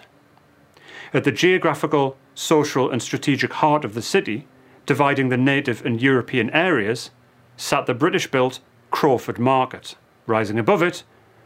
At 1.13 1.24
the 1.24 1.32
geographical, 1.32 2.17
social, 2.36 2.89
and 2.89 3.02
strategic 3.02 3.54
heart 3.54 3.86
of 3.86 3.93
the 3.93 4.02
city, 4.02 4.48
dividing 4.86 5.30
the 5.30 5.38
native 5.38 5.86
and 5.86 6.02
European 6.02 6.50
areas, 6.52 7.12
sat 7.56 7.86
the 7.86 7.93
British 7.93 8.28
built 8.28 8.60
Crawford 8.91 9.39
Market. 9.39 9.96
Rising 10.26 10.60
above 10.60 10.82
it, 10.82 11.04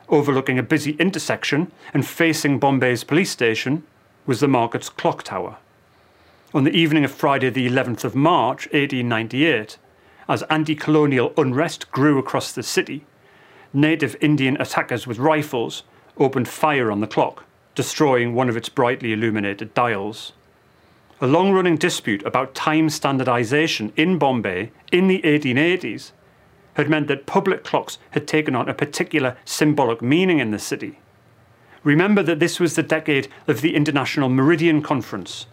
overlooking 0.09 0.57
a 0.57 0.63
busy 0.63 0.91
intersection 0.93 1.71
and 1.93 2.05
facing 2.05 2.59
Bombay's 2.59 3.03
police 3.03 3.31
station, 3.31 3.83
was 4.25 4.39
the 4.39 4.47
market's 4.47 4.89
clock 4.89 5.23
tower. 5.23 5.57
On 6.53 6.63
the 6.63 6.75
evening 6.75 7.05
of 7.05 7.11
Friday, 7.11 7.49
the 7.49 7.67
11th 7.67 8.03
of 8.03 8.15
March, 8.15 8.65
1898, 8.67 9.77
as 10.27 10.43
anti 10.43 10.75
colonial 10.75 11.33
unrest 11.37 11.91
grew 11.91 12.19
across 12.19 12.51
the 12.51 12.63
city, 12.63 13.05
native 13.73 14.15
Indian 14.21 14.59
attackers 14.59 15.07
with 15.07 15.17
rifles 15.17 15.83
opened 16.17 16.47
fire 16.47 16.91
on 16.91 16.99
the 16.99 17.07
clock, 17.07 17.45
destroying 17.75 18.33
one 18.33 18.49
of 18.49 18.57
its 18.57 18.69
brightly 18.69 19.13
illuminated 19.13 19.73
dials. 19.73 20.33
A 21.19 21.27
long 21.27 21.51
running 21.51 21.77
dispute 21.77 22.23
about 22.25 22.55
time 22.55 22.89
standardization 22.89 23.93
in 23.95 24.17
Bombay 24.17 24.71
in 24.91 25.07
the 25.07 25.21
1880s 25.21 26.11
had 26.75 26.89
meant 26.89 27.07
that 27.07 27.25
public 27.25 27.63
clocks 27.63 27.97
had 28.11 28.27
taken 28.27 28.55
on 28.55 28.69
a 28.69 28.73
particular 28.73 29.37
symbolic 29.45 30.01
meaning 30.01 30.39
in 30.39 30.51
the 30.51 30.59
city. 30.59 30.99
Remember 31.83 32.23
that 32.23 32.39
this 32.39 32.59
was 32.59 32.75
the 32.75 32.83
decade 32.83 33.27
of 33.47 33.61
the 33.61 33.75
International 33.75 34.29
Meridian 34.29 34.81
Conference, 34.81 35.47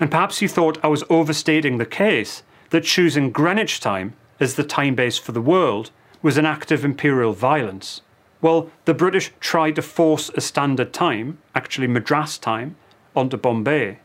and 0.00 0.10
perhaps 0.10 0.42
you 0.42 0.48
thought 0.48 0.82
I 0.82 0.88
was 0.88 1.04
overstating 1.08 1.78
the 1.78 1.86
case 1.86 2.42
that 2.70 2.84
choosing 2.84 3.30
Greenwich 3.30 3.80
time 3.80 4.14
as 4.40 4.54
the 4.54 4.64
time 4.64 4.94
base 4.94 5.18
for 5.18 5.32
the 5.32 5.40
world 5.40 5.90
was 6.22 6.36
an 6.36 6.46
act 6.46 6.72
of 6.72 6.84
imperial 6.84 7.32
violence. 7.32 8.00
Well, 8.44 8.70
the 8.84 8.92
British 8.92 9.32
tried 9.40 9.74
to 9.76 9.80
force 9.80 10.28
a 10.28 10.42
standard 10.42 10.92
time, 10.92 11.38
actually 11.54 11.86
Madras 11.86 12.36
time, 12.36 12.76
onto 13.16 13.38
Bombay. 13.38 14.00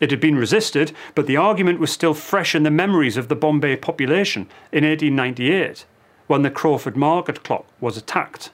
It 0.00 0.10
had 0.10 0.18
been 0.18 0.34
resisted, 0.34 0.90
but 1.14 1.28
the 1.28 1.36
argument 1.36 1.78
was 1.78 1.92
still 1.92 2.12
fresh 2.12 2.56
in 2.56 2.64
the 2.64 2.70
memories 2.72 3.16
of 3.16 3.28
the 3.28 3.36
Bombay 3.36 3.76
population 3.76 4.48
in 4.72 4.82
1898 4.82 5.86
when 6.26 6.42
the 6.42 6.50
Crawford 6.50 6.96
Market 6.96 7.44
clock 7.44 7.64
was 7.80 7.96
attacked. 7.96 8.50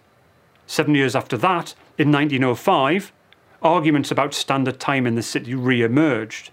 Seven 0.66 0.94
years 0.94 1.16
after 1.16 1.38
that, 1.38 1.74
in 1.96 2.12
1905, 2.12 3.10
arguments 3.62 4.10
about 4.10 4.34
standard 4.34 4.78
time 4.78 5.06
in 5.06 5.14
the 5.14 5.22
city 5.22 5.54
re 5.54 5.80
emerged 5.80 6.50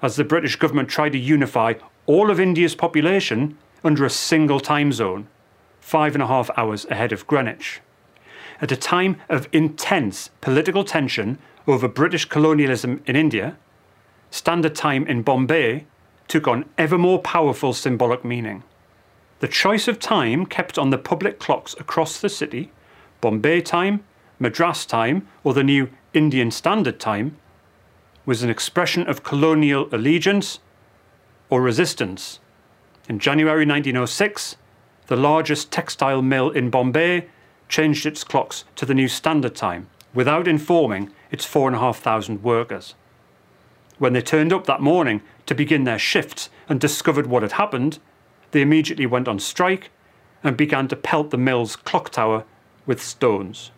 as 0.00 0.16
the 0.16 0.24
British 0.24 0.56
government 0.56 0.88
tried 0.88 1.12
to 1.12 1.18
unify 1.18 1.74
all 2.06 2.30
of 2.30 2.40
India's 2.40 2.74
population 2.74 3.58
under 3.84 4.06
a 4.06 4.08
single 4.08 4.58
time 4.58 4.90
zone, 4.90 5.28
five 5.82 6.14
and 6.14 6.22
a 6.22 6.28
half 6.28 6.48
hours 6.56 6.86
ahead 6.86 7.12
of 7.12 7.26
Greenwich. 7.26 7.82
At 8.60 8.72
a 8.72 8.76
time 8.76 9.16
of 9.28 9.48
intense 9.52 10.30
political 10.40 10.84
tension 10.84 11.38
over 11.66 11.88
British 11.88 12.24
colonialism 12.24 13.02
in 13.06 13.16
India, 13.16 13.56
standard 14.30 14.74
time 14.74 15.06
in 15.06 15.22
Bombay 15.22 15.86
took 16.28 16.48
on 16.48 16.64
ever 16.78 16.96
more 16.96 17.20
powerful 17.20 17.72
symbolic 17.72 18.24
meaning. 18.24 18.62
The 19.40 19.48
choice 19.48 19.86
of 19.86 19.98
time 19.98 20.46
kept 20.46 20.78
on 20.78 20.90
the 20.90 20.98
public 20.98 21.38
clocks 21.38 21.74
across 21.78 22.18
the 22.18 22.28
city, 22.28 22.72
Bombay 23.20 23.60
time, 23.60 24.04
Madras 24.38 24.86
time, 24.86 25.26
or 25.44 25.52
the 25.52 25.64
new 25.64 25.90
Indian 26.14 26.50
Standard 26.50 26.98
Time, 26.98 27.36
was 28.24 28.42
an 28.42 28.50
expression 28.50 29.06
of 29.06 29.22
colonial 29.22 29.88
allegiance 29.92 30.58
or 31.50 31.60
resistance. 31.60 32.40
In 33.08 33.18
January 33.18 33.64
1906, 33.66 34.56
the 35.06 35.16
largest 35.16 35.70
textile 35.70 36.22
mill 36.22 36.50
in 36.50 36.70
Bombay 36.70 37.28
changed 37.68 38.06
its 38.06 38.24
clocks 38.24 38.64
to 38.76 38.86
the 38.86 38.94
new 38.94 39.08
Standard 39.08 39.54
Time 39.54 39.88
without 40.14 40.48
informing 40.48 41.10
its 41.30 41.44
4,500 41.44 42.42
workers. 42.42 42.94
When 43.98 44.12
they 44.12 44.22
turned 44.22 44.52
up 44.52 44.66
that 44.66 44.80
morning 44.80 45.22
to 45.46 45.54
begin 45.54 45.84
their 45.84 45.98
shifts 45.98 46.50
and 46.68 46.80
discovered 46.80 47.26
what 47.26 47.42
had 47.42 47.52
happened, 47.52 47.98
they 48.50 48.62
immediately 48.62 49.06
went 49.06 49.28
on 49.28 49.38
strike 49.38 49.90
and 50.42 50.56
began 50.56 50.88
to 50.88 50.96
pelt 50.96 51.30
the 51.30 51.38
mill's 51.38 51.76
clock 51.76 52.10
tower 52.10 52.44
with 52.86 53.02
stones. 53.02 53.70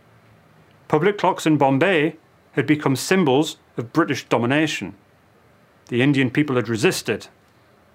Public 0.89 1.19
clocks 1.19 1.47
in 1.47 1.57
Bombay 1.57 2.17
had 2.53 2.67
become 2.67 2.97
symbols 2.97 3.57
of 3.77 3.93
British 3.93 4.25
domination. 4.29 4.95
The 5.89 6.03
Indian 6.03 6.31
people 6.31 6.57
had 6.57 6.69
resisted. 6.69 7.29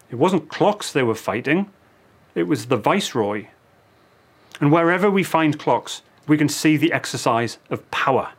It 0.10 0.16
wasn't 0.16 0.50
clocks 0.50 0.92
they 0.92 1.04
were 1.04 1.16
fighting, 1.16 1.70
it 2.36 2.44
was 2.44 2.66
the 2.66 2.78
viceroy. 2.78 3.48
And 4.64 4.72
wherever 4.72 5.12
we 5.12 5.24
find 5.24 5.60
clocks, 5.60 6.04
we 6.26 6.38
can 6.38 6.48
see 6.48 6.78
the 6.78 6.94
exercise 6.94 7.58
of 7.70 7.92
power. 7.92 8.32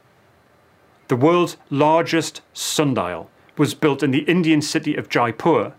The 1.08 1.16
world's 1.16 1.58
largest 1.68 2.40
sundial 2.54 3.30
was 3.58 3.74
built 3.74 4.02
in 4.02 4.10
the 4.10 4.20
Indian 4.20 4.62
city 4.62 4.96
of 4.96 5.10
Jaipur 5.10 5.74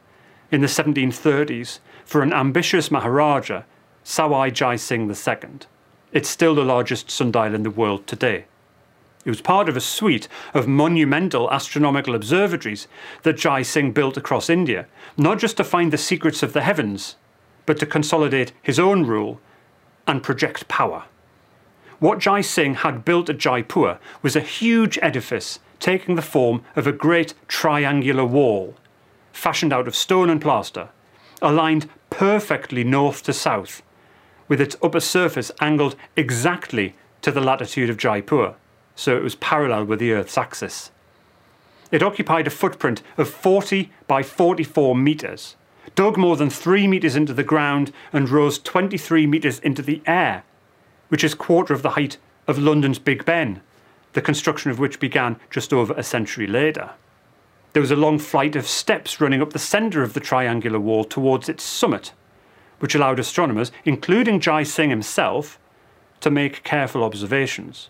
in 0.51 0.61
the 0.61 0.67
1730s 0.67 1.79
for 2.05 2.21
an 2.21 2.31
ambitious 2.31 2.91
Maharaja, 2.91 3.63
Sawai 4.03 4.53
Jai 4.53 4.75
Singh 4.75 5.09
II. 5.09 5.49
It's 6.11 6.29
still 6.29 6.53
the 6.53 6.63
largest 6.63 7.09
sundial 7.09 7.55
in 7.55 7.63
the 7.63 7.71
world 7.71 8.05
today. 8.05 8.45
It 9.25 9.31
was 9.31 9.41
part 9.41 9.67
of 9.67 9.75
a 9.75 9.81
suite 9.81 10.27
of 10.53 10.67
monumental 10.67 11.51
astronomical 11.51 12.13
observatories 12.13 12.87
that 13.23 13.37
Jai 13.37 13.63
Singh 13.63 13.93
built 13.93 14.15
across 14.15 14.51
India, 14.51 14.85
not 15.17 15.39
just 15.39 15.57
to 15.57 15.63
find 15.63 15.91
the 15.91 15.97
secrets 15.97 16.43
of 16.43 16.53
the 16.53 16.61
heavens, 16.61 17.15
but 17.65 17.79
to 17.79 17.87
consolidate 17.87 18.51
his 18.61 18.77
own 18.77 19.07
rule 19.07 19.41
and 20.07 20.23
project 20.23 20.67
power. 20.67 21.05
What 21.99 22.19
Jai 22.19 22.41
Singh 22.41 22.75
had 22.75 23.05
built 23.05 23.29
at 23.29 23.37
Jaipur 23.37 23.99
was 24.21 24.35
a 24.35 24.41
huge 24.41 24.99
edifice 25.01 25.59
taking 25.79 26.15
the 26.15 26.21
form 26.21 26.63
of 26.75 26.87
a 26.87 26.91
great 26.91 27.33
triangular 27.47 28.25
wall, 28.25 28.75
fashioned 29.33 29.73
out 29.73 29.87
of 29.87 29.95
stone 29.95 30.29
and 30.29 30.41
plaster, 30.41 30.89
aligned 31.41 31.89
perfectly 32.09 32.83
north 32.83 33.23
to 33.23 33.33
south, 33.33 33.81
with 34.47 34.61
its 34.61 34.75
upper 34.81 34.99
surface 34.99 35.51
angled 35.59 35.95
exactly 36.15 36.95
to 37.21 37.31
the 37.31 37.41
latitude 37.41 37.89
of 37.89 37.97
Jaipur 37.97 38.55
so 38.95 39.15
it 39.15 39.23
was 39.23 39.35
parallel 39.35 39.85
with 39.85 39.99
the 39.99 40.13
Earth's 40.13 40.37
axis. 40.37 40.91
It 41.91 42.01
occupied 42.01 42.47
a 42.47 42.51
footprint 42.51 43.01
of 43.17 43.29
40 43.29 43.91
by 44.07 44.23
44 44.23 44.95
metres, 44.95 45.55
dug 45.95 46.17
more 46.17 46.37
than 46.37 46.49
3 46.49 46.87
metres 46.87 47.15
into 47.15 47.33
the 47.33 47.43
ground, 47.43 47.91
and 48.13 48.29
rose 48.29 48.59
23 48.59 49.25
metres 49.25 49.59
into 49.59 49.81
the 49.81 50.01
air, 50.05 50.43
which 51.09 51.23
is 51.23 51.33
a 51.33 51.37
quarter 51.37 51.73
of 51.73 51.81
the 51.81 51.91
height 51.91 52.17
of 52.47 52.59
London's 52.59 52.99
Big 52.99 53.25
Ben, 53.25 53.61
the 54.13 54.21
construction 54.21 54.71
of 54.71 54.79
which 54.79 54.99
began 54.99 55.37
just 55.49 55.73
over 55.73 55.93
a 55.93 56.03
century 56.03 56.47
later. 56.47 56.91
There 57.73 57.81
was 57.81 57.91
a 57.91 57.95
long 57.95 58.19
flight 58.19 58.55
of 58.55 58.67
steps 58.67 59.19
running 59.19 59.41
up 59.41 59.53
the 59.53 59.59
centre 59.59 60.03
of 60.03 60.13
the 60.13 60.19
triangular 60.19 60.79
wall 60.79 61.03
towards 61.03 61.49
its 61.49 61.63
summit, 61.63 62.13
which 62.79 62.95
allowed 62.95 63.19
astronomers, 63.19 63.71
including 63.83 64.39
Jai 64.39 64.63
Singh 64.63 64.89
himself, 64.89 65.59
to 66.21 66.31
make 66.31 66.63
careful 66.63 67.03
observations 67.03 67.89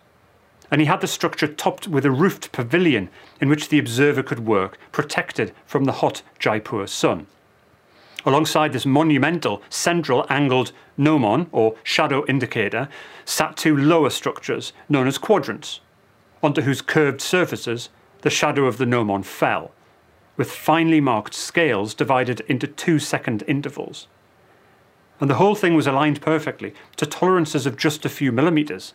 and 0.72 0.82
he 0.82 0.88
had 0.88 1.02
the 1.02 1.08
structure 1.08 1.48
topped 1.48 1.88
with 1.88 2.06
a 2.06 2.12
roofed 2.12 2.52
pavilion 2.52 3.10
in 3.39 3.50
which 3.50 3.70
the 3.70 3.80
observer 3.80 4.24
could 4.24 4.46
work, 4.46 4.78
protected 4.91 5.54
from 5.65 5.86
the 5.86 5.94
hot 5.94 6.22
Jaipur 6.39 6.88
sun. 6.88 7.28
Alongside 8.26 8.74
this 8.74 8.88
monumental 8.88 9.62
central 9.70 10.26
angled 10.30 10.72
gnomon, 10.98 11.48
or 11.52 11.76
shadow 11.84 12.26
indicator, 12.26 12.90
sat 13.24 13.56
two 13.56 13.78
lower 13.78 14.10
structures 14.10 14.74
known 14.90 15.08
as 15.08 15.20
quadrants, 15.20 15.80
onto 16.42 16.62
whose 16.62 16.82
curved 16.82 17.22
surfaces 17.22 17.90
the 18.22 18.30
shadow 18.32 18.66
of 18.66 18.78
the 18.78 18.86
gnomon 18.86 19.22
fell, 19.22 19.72
with 20.38 20.52
finely 20.52 21.00
marked 21.00 21.36
scales 21.36 21.94
divided 21.94 22.40
into 22.42 22.66
two 22.66 22.98
second 22.98 23.44
intervals. 23.48 24.08
And 25.20 25.30
the 25.30 25.36
whole 25.36 25.56
thing 25.56 25.76
was 25.76 25.88
aligned 25.88 26.22
perfectly 26.22 26.74
to 26.98 27.06
tolerances 27.06 27.66
of 27.66 27.78
just 27.78 28.06
a 28.06 28.10
few 28.10 28.32
millimetres 28.32 28.94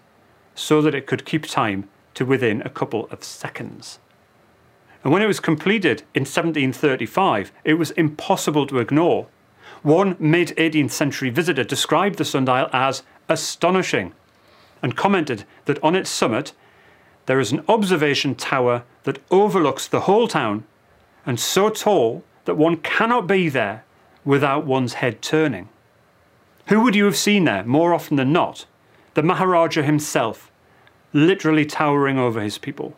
so 0.55 0.83
that 0.83 0.95
it 0.95 1.07
could 1.07 1.25
keep 1.25 1.47
time 1.47 1.89
to 2.15 2.27
within 2.27 2.61
a 2.63 2.69
couple 2.69 3.07
of 3.11 3.23
seconds. 3.23 4.01
And 5.03 5.13
when 5.13 5.23
it 5.23 5.27
was 5.27 5.41
completed 5.41 6.03
in 6.15 6.23
1735, 6.23 7.53
it 7.65 7.75
was 7.75 7.91
impossible 7.93 8.67
to 8.67 8.79
ignore. 8.79 9.27
One 9.83 10.17
mid 10.19 10.49
18th 10.57 10.91
century 10.91 11.31
visitor 11.31 11.65
described 11.65 12.19
the 12.19 12.25
sundial 12.25 12.69
as 12.73 13.03
astonishing 13.29 14.13
and 14.83 14.97
commented 14.97 15.45
that 15.65 15.83
on 15.83 15.95
its 15.95 16.11
summit 16.11 16.53
there 17.27 17.41
is 17.41 17.53
an 17.53 17.65
observation 17.69 18.35
tower 18.35 18.83
that 19.05 19.23
overlooks 19.31 19.87
the 19.87 20.01
whole 20.01 20.29
town 20.29 20.65
and 21.25 21.39
so 21.39 21.71
tall 21.71 22.25
that 22.45 22.57
one 22.57 22.77
cannot 22.77 23.27
be 23.27 23.49
there 23.49 23.85
without 24.25 24.67
one's 24.67 24.95
head 24.95 25.23
turning. 25.23 25.69
Who 26.67 26.81
would 26.83 26.95
you 26.95 27.05
have 27.05 27.17
seen 27.17 27.45
there 27.45 27.65
more 27.65 27.95
often 27.95 28.17
than 28.17 28.33
not? 28.33 28.67
The 29.15 29.23
Maharaja 29.23 29.83
himself, 29.83 30.51
literally 31.13 31.65
towering 31.65 32.19
over 32.19 32.41
his 32.41 32.59
people. 32.59 32.97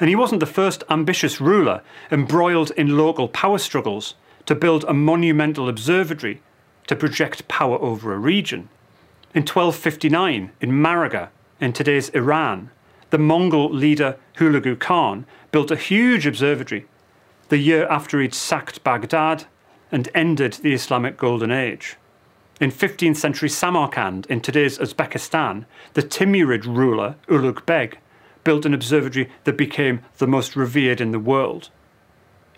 And 0.00 0.08
he 0.08 0.16
wasn't 0.16 0.40
the 0.40 0.46
first 0.46 0.84
ambitious 0.88 1.40
ruler 1.40 1.82
embroiled 2.10 2.70
in 2.72 2.96
local 2.96 3.28
power 3.28 3.58
struggles 3.58 4.14
to 4.46 4.54
build 4.54 4.84
a 4.84 4.94
monumental 4.94 5.68
observatory 5.68 6.40
to 6.86 6.96
project 6.96 7.48
power 7.48 7.78
over 7.80 8.12
a 8.12 8.18
region. 8.18 8.68
In 9.34 9.42
1259, 9.42 10.50
in 10.60 10.70
Maraga, 10.70 11.28
in 11.60 11.72
today's 11.72 12.08
Iran, 12.10 12.70
the 13.10 13.18
Mongol 13.18 13.70
leader 13.70 14.16
Hulagu 14.36 14.78
Khan 14.78 15.26
built 15.50 15.70
a 15.70 15.76
huge 15.76 16.26
observatory 16.26 16.86
the 17.48 17.58
year 17.58 17.86
after 17.88 18.20
he'd 18.20 18.34
sacked 18.34 18.82
Baghdad 18.82 19.44
and 19.90 20.08
ended 20.14 20.54
the 20.54 20.72
Islamic 20.72 21.18
Golden 21.18 21.50
Age. 21.50 21.96
In 22.60 22.70
15th 22.70 23.16
century 23.16 23.48
Samarkand, 23.48 24.26
in 24.26 24.40
today's 24.40 24.78
Uzbekistan, 24.78 25.66
the 25.94 26.02
Timurid 26.02 26.64
ruler, 26.64 27.16
Ulugh 27.28 27.64
Beg, 27.66 27.98
built 28.44 28.66
an 28.66 28.74
observatory 28.74 29.30
that 29.44 29.56
became 29.56 30.00
the 30.18 30.26
most 30.26 30.56
revered 30.56 31.00
in 31.00 31.12
the 31.12 31.18
world. 31.18 31.70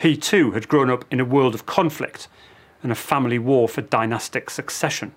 He 0.01 0.17
too 0.17 0.53
had 0.53 0.69
grown 0.69 0.91
up 0.91 1.05
in 1.11 1.21
a 1.21 1.25
world 1.25 1.55
of 1.55 1.67
conflict 1.67 2.29
and 2.83 2.93
a 2.93 2.97
family 2.97 3.39
war 3.39 3.69
for 3.69 3.81
dynastic 3.83 4.51
succession. 4.51 5.13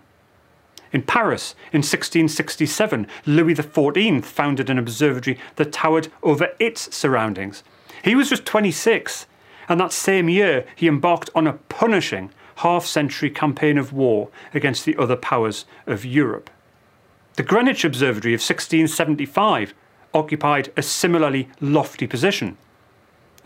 In 0.94 1.02
Paris, 1.02 1.54
in 1.74 1.80
1667, 1.80 3.08
Louis 3.26 3.56
XIV 3.56 4.24
founded 4.24 4.70
an 4.70 4.80
observatory 4.80 5.38
that 5.58 5.74
towered 5.74 6.08
over 6.24 6.50
its 6.60 6.96
surroundings. 6.96 7.64
He 8.04 8.16
was 8.16 8.30
just 8.30 8.46
26, 8.46 9.26
and 9.68 9.80
that 9.80 9.92
same 9.92 10.30
year 10.30 10.66
he 10.76 10.88
embarked 10.88 11.30
on 11.36 11.46
a 11.46 11.54
punishing 11.54 12.32
half 12.58 12.86
century 12.86 13.30
campaign 13.30 13.78
of 13.78 13.94
war 13.94 14.30
against 14.54 14.86
the 14.86 14.96
other 14.96 15.16
powers 15.16 15.66
of 15.86 16.06
Europe. 16.06 16.50
The 17.36 17.44
Greenwich 17.44 17.84
Observatory 17.84 18.34
of 18.34 18.40
1675 18.40 19.74
occupied 20.18 20.72
a 20.76 20.82
similarly 20.82 21.50
lofty 21.62 22.08
position, 22.08 22.58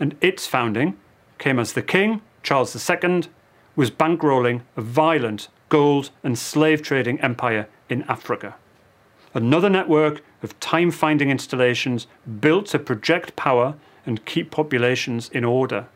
and 0.00 0.16
its 0.20 0.46
founding 0.46 0.96
came 1.38 1.58
as 1.58 1.72
the 1.72 1.82
King, 1.82 2.22
Charles 2.42 2.74
II, 2.74 3.22
was 3.76 3.90
bankrolling 3.90 4.62
a 4.76 4.80
violent 4.80 5.48
gold 5.68 6.10
and 6.22 6.38
slave 6.38 6.82
trading 6.82 7.20
empire 7.20 7.68
in 7.88 8.02
Africa. 8.02 8.56
Another 9.34 9.70
network 9.70 10.22
of 10.42 10.58
time 10.60 10.90
finding 10.90 11.30
installations 11.30 12.06
built 12.40 12.66
to 12.66 12.78
project 12.78 13.36
power 13.36 13.74
and 14.04 14.24
keep 14.26 14.50
populations 14.50 15.28
in 15.30 15.44
order 15.44 15.86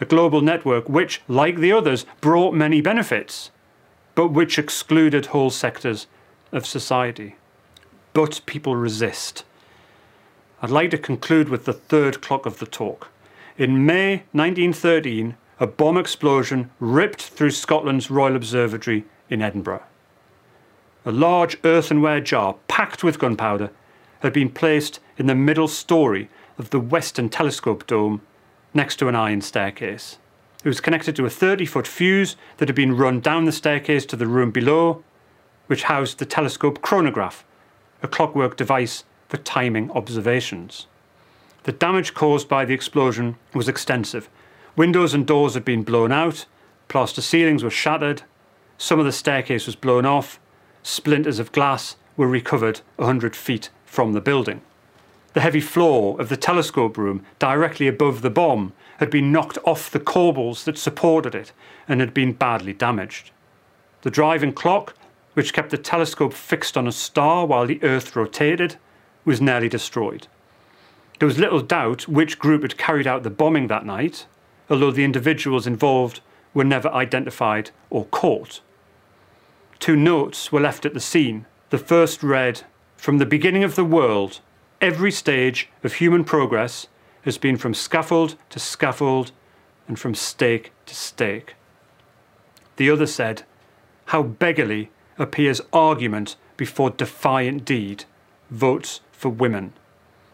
a 0.00 0.04
global 0.04 0.40
network 0.40 0.88
which, 0.88 1.22
like 1.28 1.56
the 1.58 1.72
others, 1.72 2.06
brought 2.20 2.54
many 2.54 2.80
benefits, 2.80 3.50
but 4.14 4.28
which 4.28 4.58
excluded 4.58 5.26
whole 5.26 5.50
sectors 5.50 6.06
of 6.52 6.66
society. 6.66 7.36
But 8.12 8.40
people 8.46 8.76
resist. 8.76 9.44
I'd 10.60 10.70
like 10.70 10.90
to 10.90 10.98
conclude 10.98 11.48
with 11.48 11.66
the 11.66 11.72
third 11.72 12.20
clock 12.20 12.44
of 12.44 12.58
the 12.58 12.66
talk. 12.66 13.10
In 13.56 13.86
May 13.86 14.24
1913, 14.32 15.36
a 15.60 15.68
bomb 15.68 15.96
explosion 15.96 16.70
ripped 16.80 17.22
through 17.22 17.52
Scotland's 17.52 18.10
Royal 18.10 18.34
Observatory 18.34 19.04
in 19.30 19.40
Edinburgh. 19.40 19.84
A 21.04 21.12
large 21.12 21.56
earthenware 21.64 22.20
jar 22.20 22.56
packed 22.66 23.04
with 23.04 23.20
gunpowder 23.20 23.70
had 24.20 24.32
been 24.32 24.50
placed 24.50 24.98
in 25.16 25.26
the 25.26 25.34
middle 25.36 25.68
story 25.68 26.28
of 26.58 26.70
the 26.70 26.80
Western 26.80 27.28
Telescope 27.28 27.86
Dome 27.86 28.20
next 28.74 28.96
to 28.96 29.06
an 29.06 29.14
iron 29.14 29.40
staircase. 29.40 30.18
It 30.64 30.68
was 30.68 30.80
connected 30.80 31.14
to 31.16 31.24
a 31.24 31.30
30 31.30 31.66
foot 31.66 31.86
fuse 31.86 32.34
that 32.56 32.68
had 32.68 32.74
been 32.74 32.96
run 32.96 33.20
down 33.20 33.44
the 33.44 33.52
staircase 33.52 34.04
to 34.06 34.16
the 34.16 34.26
room 34.26 34.50
below, 34.50 35.04
which 35.68 35.84
housed 35.84 36.18
the 36.18 36.26
telescope 36.26 36.82
chronograph, 36.82 37.44
a 38.02 38.08
clockwork 38.08 38.56
device 38.56 39.04
for 39.28 39.36
timing 39.38 39.90
observations. 39.92 40.86
The 41.64 41.72
damage 41.72 42.14
caused 42.14 42.48
by 42.48 42.64
the 42.64 42.74
explosion 42.74 43.36
was 43.54 43.68
extensive. 43.68 44.28
Windows 44.76 45.14
and 45.14 45.26
doors 45.26 45.54
had 45.54 45.64
been 45.64 45.82
blown 45.82 46.12
out, 46.12 46.46
plaster 46.88 47.20
ceilings 47.20 47.62
were 47.62 47.70
shattered, 47.70 48.22
some 48.78 48.98
of 48.98 49.04
the 49.04 49.12
staircase 49.12 49.66
was 49.66 49.76
blown 49.76 50.06
off, 50.06 50.40
splinters 50.82 51.38
of 51.38 51.52
glass 51.52 51.96
were 52.16 52.28
recovered 52.28 52.80
100 52.96 53.36
feet 53.36 53.70
from 53.84 54.12
the 54.12 54.20
building. 54.20 54.62
The 55.34 55.40
heavy 55.40 55.60
floor 55.60 56.18
of 56.20 56.30
the 56.30 56.36
telescope 56.36 56.96
room, 56.96 57.24
directly 57.38 57.86
above 57.86 58.22
the 58.22 58.30
bomb, 58.30 58.72
had 58.98 59.10
been 59.10 59.30
knocked 59.30 59.58
off 59.64 59.90
the 59.90 60.00
corbels 60.00 60.64
that 60.64 60.78
supported 60.78 61.34
it 61.34 61.52
and 61.86 62.00
had 62.00 62.14
been 62.14 62.32
badly 62.32 62.72
damaged. 62.72 63.30
The 64.02 64.10
driving 64.10 64.52
clock, 64.52 64.94
which 65.34 65.52
kept 65.52 65.70
the 65.70 65.78
telescope 65.78 66.32
fixed 66.32 66.76
on 66.76 66.88
a 66.88 66.92
star 66.92 67.46
while 67.46 67.66
the 67.66 67.82
Earth 67.82 68.16
rotated, 68.16 68.76
was 69.24 69.40
nearly 69.40 69.68
destroyed. 69.68 70.26
There 71.18 71.26
was 71.26 71.38
little 71.38 71.60
doubt 71.60 72.08
which 72.08 72.38
group 72.38 72.62
had 72.62 72.78
carried 72.78 73.06
out 73.06 73.22
the 73.22 73.30
bombing 73.30 73.66
that 73.68 73.84
night 73.84 74.26
although 74.70 74.90
the 74.90 75.04
individuals 75.04 75.66
involved 75.66 76.20
were 76.54 76.64
never 76.64 76.88
identified 76.88 77.70
or 77.90 78.04
caught. 78.06 78.60
Two 79.78 79.96
notes 79.96 80.50
were 80.50 80.60
left 80.60 80.84
at 80.84 80.94
the 80.94 81.00
scene. 81.00 81.46
The 81.70 81.78
first 81.78 82.22
read, 82.22 82.62
From 82.96 83.18
the 83.18 83.26
beginning 83.26 83.64
of 83.64 83.76
the 83.76 83.84
world, 83.84 84.40
every 84.80 85.12
stage 85.12 85.68
of 85.84 85.94
human 85.94 86.24
progress 86.24 86.88
has 87.22 87.38
been 87.38 87.56
from 87.56 87.74
scaffold 87.74 88.36
to 88.50 88.58
scaffold 88.58 89.32
and 89.86 89.98
from 89.98 90.14
stake 90.14 90.72
to 90.86 90.94
stake. 90.94 91.54
The 92.76 92.90
other 92.90 93.06
said, 93.06 93.42
How 94.06 94.22
beggarly 94.22 94.90
appears 95.18 95.60
argument 95.72 96.36
before 96.56 96.90
defiant 96.90 97.64
deed, 97.64 98.04
votes 98.50 99.00
for 99.18 99.28
women. 99.28 99.72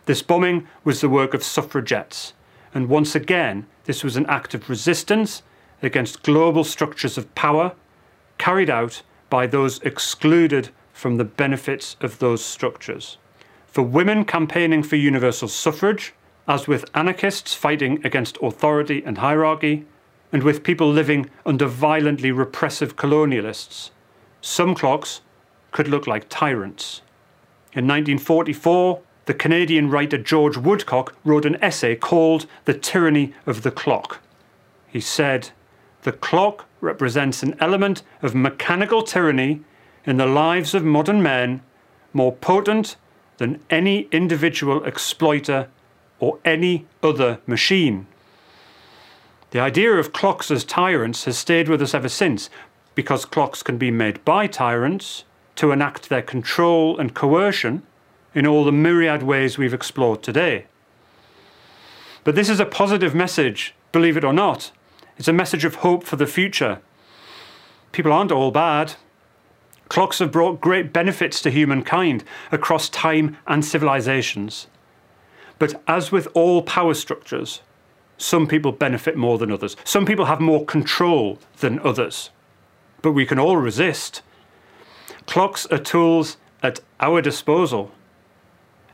This 0.05 0.23
bombing 0.23 0.69
was 0.85 1.01
the 1.01 1.09
work 1.09 1.33
of 1.33 1.43
suffragettes, 1.43 2.35
and 2.75 2.89
once 2.89 3.15
again, 3.15 3.67
this 3.85 4.05
was 4.05 4.17
an 4.17 4.27
act 4.27 4.53
of 4.53 4.69
resistance 4.69 5.43
against 5.83 6.23
global 6.23 6.65
structures 6.65 7.17
of 7.17 7.35
power 7.35 7.73
carried 8.37 8.69
out 8.69 9.03
by 9.31 9.47
those 9.47 9.81
excluded 9.81 10.69
from 10.93 11.17
the 11.17 11.25
benefits 11.25 11.97
of 12.01 12.19
those 12.19 12.45
structures. 12.45 13.17
For 13.67 13.83
women 13.83 14.25
campaigning 14.25 14.83
for 14.83 14.97
universal 14.97 15.49
suffrage, 15.49 16.13
as 16.47 16.69
with 16.69 16.85
anarchists 16.95 17.55
fighting 17.55 18.05
against 18.05 18.39
authority 18.43 19.03
and 19.05 19.19
hierarchy, 19.19 19.87
and 20.31 20.43
with 20.43 20.63
people 20.63 20.91
living 20.91 21.31
under 21.47 21.67
violently 21.67 22.31
repressive 22.33 22.97
colonialists, 22.97 23.91
some 24.43 24.75
clocks 24.75 25.23
could 25.73 25.89
look 25.89 26.07
like 26.07 26.29
tyrants. 26.29 27.01
In 27.75 27.89
1944, 27.89 29.01
the 29.25 29.35
Canadian 29.35 29.91
writer 29.91 30.17
George 30.17 30.57
Woodcock 30.57 31.17
wrote 31.25 31.45
an 31.45 31.57
essay 31.61 31.97
called 31.97 32.47
The 32.67 32.75
Tyranny 32.75 33.35
of 33.47 33.63
the 33.63 33.73
Clock. 33.73 34.21
He 34.87 35.01
said, 35.01 35.51
The 36.03 36.13
clock 36.13 36.67
represents 36.81 37.43
an 37.43 37.57
element 37.59 38.05
of 38.23 38.33
mechanical 38.33 39.03
tyranny 39.03 39.63
in 40.07 40.19
the 40.19 40.27
lives 40.27 40.73
of 40.73 40.85
modern 40.85 41.21
men 41.21 41.63
more 42.13 42.31
potent 42.31 42.95
than 43.39 43.61
any 43.71 44.07
individual 44.13 44.85
exploiter 44.85 45.69
or 46.21 46.39
any 46.45 46.87
other 47.03 47.41
machine. 47.45 48.07
The 49.51 49.59
idea 49.59 49.95
of 49.95 50.13
clocks 50.13 50.53
as 50.53 50.63
tyrants 50.63 51.25
has 51.25 51.37
stayed 51.37 51.69
with 51.69 51.83
us 51.83 51.93
ever 51.93 52.09
since 52.09 52.51
because 52.95 53.25
clocks 53.25 53.65
can 53.65 53.79
be 53.79 53.91
made 53.91 54.25
by 54.25 54.47
tyrants 54.47 55.25
to 55.57 55.73
enact 55.73 56.09
their 56.09 56.23
control 56.23 56.99
and 56.99 57.15
coercion 57.15 57.83
in 58.35 58.47
all 58.47 58.65
the 58.65 58.73
myriad 58.73 59.23
ways 59.23 59.57
we've 59.57 59.75
explored 59.75 60.23
today. 60.23 60.67
But 62.25 62.35
this 62.35 62.49
is 62.49 62.59
a 62.59 62.67
positive 62.67 63.15
message, 63.15 63.75
believe 63.93 64.17
it 64.17 64.25
or 64.25 64.33
not. 64.33 64.73
It's 65.17 65.29
a 65.29 65.33
message 65.33 65.65
of 65.65 65.77
hope 65.77 66.05
for 66.05 66.17
the 66.17 66.27
future. 66.27 66.81
People 67.93 68.13
aren't 68.13 68.33
all 68.33 68.51
bad. 68.51 68.95
Clocks 69.89 70.19
have 70.19 70.33
brought 70.33 70.61
great 70.61 70.93
benefits 70.93 71.41
to 71.43 71.51
humankind 71.51 72.25
across 72.51 72.89
time 72.89 73.37
and 73.47 73.65
civilizations. 73.65 74.67
But 75.59 75.81
as 75.87 76.11
with 76.11 76.27
all 76.35 76.63
power 76.63 76.95
structures, 76.95 77.61
some 78.19 78.47
people 78.47 78.73
benefit 78.73 79.17
more 79.17 79.39
than 79.39 79.53
others. 79.53 79.77
Some 79.85 80.07
people 80.07 80.25
have 80.25 80.41
more 80.41 80.65
control 80.65 81.39
than 81.61 81.79
others. 81.81 82.31
But 83.03 83.13
we 83.13 83.27
can 83.27 83.39
all 83.39 83.57
resist. 83.57 84.23
Clocks 85.27 85.67
are 85.67 85.79
tools 85.79 86.37
at 86.63 86.81
our 87.01 87.21
disposal. 87.21 87.91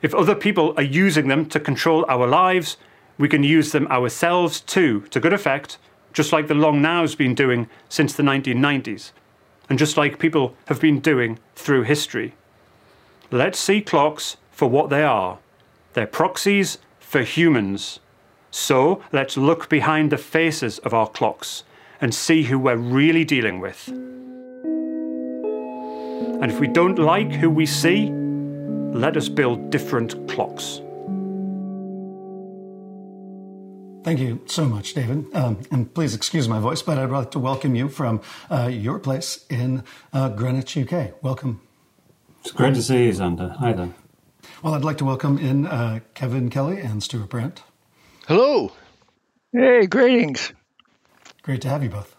If 0.02 0.14
other 0.14 0.34
people 0.34 0.74
are 0.76 0.82
using 0.82 1.28
them 1.28 1.46
to 1.46 1.60
control 1.60 2.06
our 2.08 2.26
lives, 2.26 2.76
we 3.18 3.28
can 3.28 3.42
use 3.42 3.72
them 3.72 3.86
ourselves 3.88 4.60
too, 4.60 5.02
to 5.10 5.20
good 5.20 5.32
effect, 5.32 5.78
just 6.12 6.32
like 6.32 6.48
the 6.48 6.54
Long 6.54 6.80
Now's 6.80 7.14
been 7.14 7.34
doing 7.34 7.68
since 7.88 8.14
the 8.14 8.22
1990s, 8.22 9.12
and 9.68 9.78
just 9.78 9.96
like 9.96 10.18
people 10.18 10.56
have 10.66 10.80
been 10.80 11.00
doing 11.00 11.38
through 11.54 11.82
history. 11.82 12.34
Let's 13.30 13.58
see 13.58 13.80
clocks 13.80 14.36
for 14.50 14.68
what 14.68 14.90
they 14.90 15.04
are. 15.04 15.38
They're 15.92 16.06
proxies 16.06 16.78
for 16.98 17.22
humans. 17.22 18.00
So 18.50 19.02
let's 19.12 19.36
look 19.36 19.68
behind 19.68 20.10
the 20.10 20.18
faces 20.18 20.78
of 20.78 20.94
our 20.94 21.08
clocks 21.08 21.64
and 22.00 22.14
see 22.14 22.44
who 22.44 22.58
we're 22.58 22.76
really 22.76 23.24
dealing 23.24 23.60
with. 23.60 23.92
And 26.40 26.50
if 26.50 26.58
we 26.58 26.68
don't 26.68 26.98
like 26.98 27.32
who 27.32 27.50
we 27.50 27.66
see, 27.66 28.10
let 28.94 29.16
us 29.16 29.28
build 29.28 29.70
different 29.70 30.26
clocks. 30.26 30.80
Thank 34.02 34.20
you 34.20 34.40
so 34.46 34.64
much, 34.64 34.94
David. 34.94 35.26
Um, 35.34 35.60
and 35.70 35.92
please 35.92 36.14
excuse 36.14 36.48
my 36.48 36.58
voice, 36.58 36.80
but 36.80 36.96
I'd 36.96 37.10
like 37.10 37.30
to 37.32 37.38
welcome 37.38 37.74
you 37.74 37.90
from 37.90 38.22
uh, 38.50 38.68
your 38.72 38.98
place 38.98 39.44
in 39.50 39.84
uh, 40.14 40.30
Greenwich, 40.30 40.78
UK. 40.78 41.22
Welcome. 41.22 41.60
It's 42.40 42.52
great 42.52 42.74
to 42.74 42.82
see 42.82 43.04
you, 43.04 43.12
Xander. 43.12 43.54
Hi 43.56 43.74
there. 43.74 43.94
Well, 44.62 44.72
I'd 44.72 44.84
like 44.84 44.96
to 44.98 45.04
welcome 45.04 45.36
in 45.36 45.66
uh, 45.66 46.00
Kevin 46.14 46.48
Kelly 46.48 46.80
and 46.80 47.02
Stewart 47.02 47.28
Brand. 47.28 47.60
Hello. 48.26 48.72
Hey, 49.52 49.86
greetings. 49.86 50.54
Great 51.42 51.60
to 51.60 51.68
have 51.68 51.82
you 51.82 51.90
both. 51.90 52.16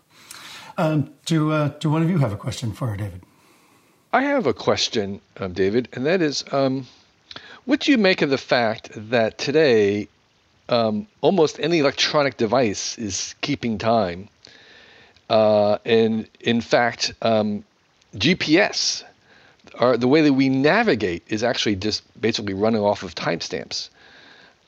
Um, 0.78 1.16
do, 1.26 1.52
uh, 1.52 1.70
do 1.80 1.90
one 1.90 2.04
of 2.04 2.10
you 2.12 2.20
have 2.20 2.32
a 2.32 2.38
question 2.38 2.72
for 2.72 2.96
David? 2.96 3.24
I 4.14 4.24
have 4.24 4.46
a 4.46 4.54
question, 4.54 5.22
um, 5.38 5.54
David, 5.54 5.88
and 5.94 6.06
that 6.06 6.22
is 6.22 6.44
um, 6.52 6.86
what 7.64 7.80
do 7.80 7.92
you 7.92 7.98
make 7.98 8.22
of 8.22 8.30
the 8.30 8.38
fact 8.38 8.90
that 8.94 9.38
today 9.38 10.10
um, 10.68 11.08
almost 11.22 11.60
any 11.62 11.80
electronic 11.80 12.36
device 12.36 12.98
is 12.98 13.36
keeping 13.40 13.78
time? 13.78 14.28
Uh, 15.30 15.78
and 15.86 16.28
in 16.42 16.60
fact, 16.60 17.14
um, 17.22 17.64
GPS, 18.18 19.04
the 19.80 20.08
way 20.10 20.22
that 20.22 20.34
we 20.34 20.50
navigate, 20.50 21.24
is 21.30 21.42
actually 21.42 21.78
just 21.78 22.04
basically 22.20 22.54
running 22.54 22.82
off 22.82 23.04
of 23.04 23.16
timestamps. 23.16 23.88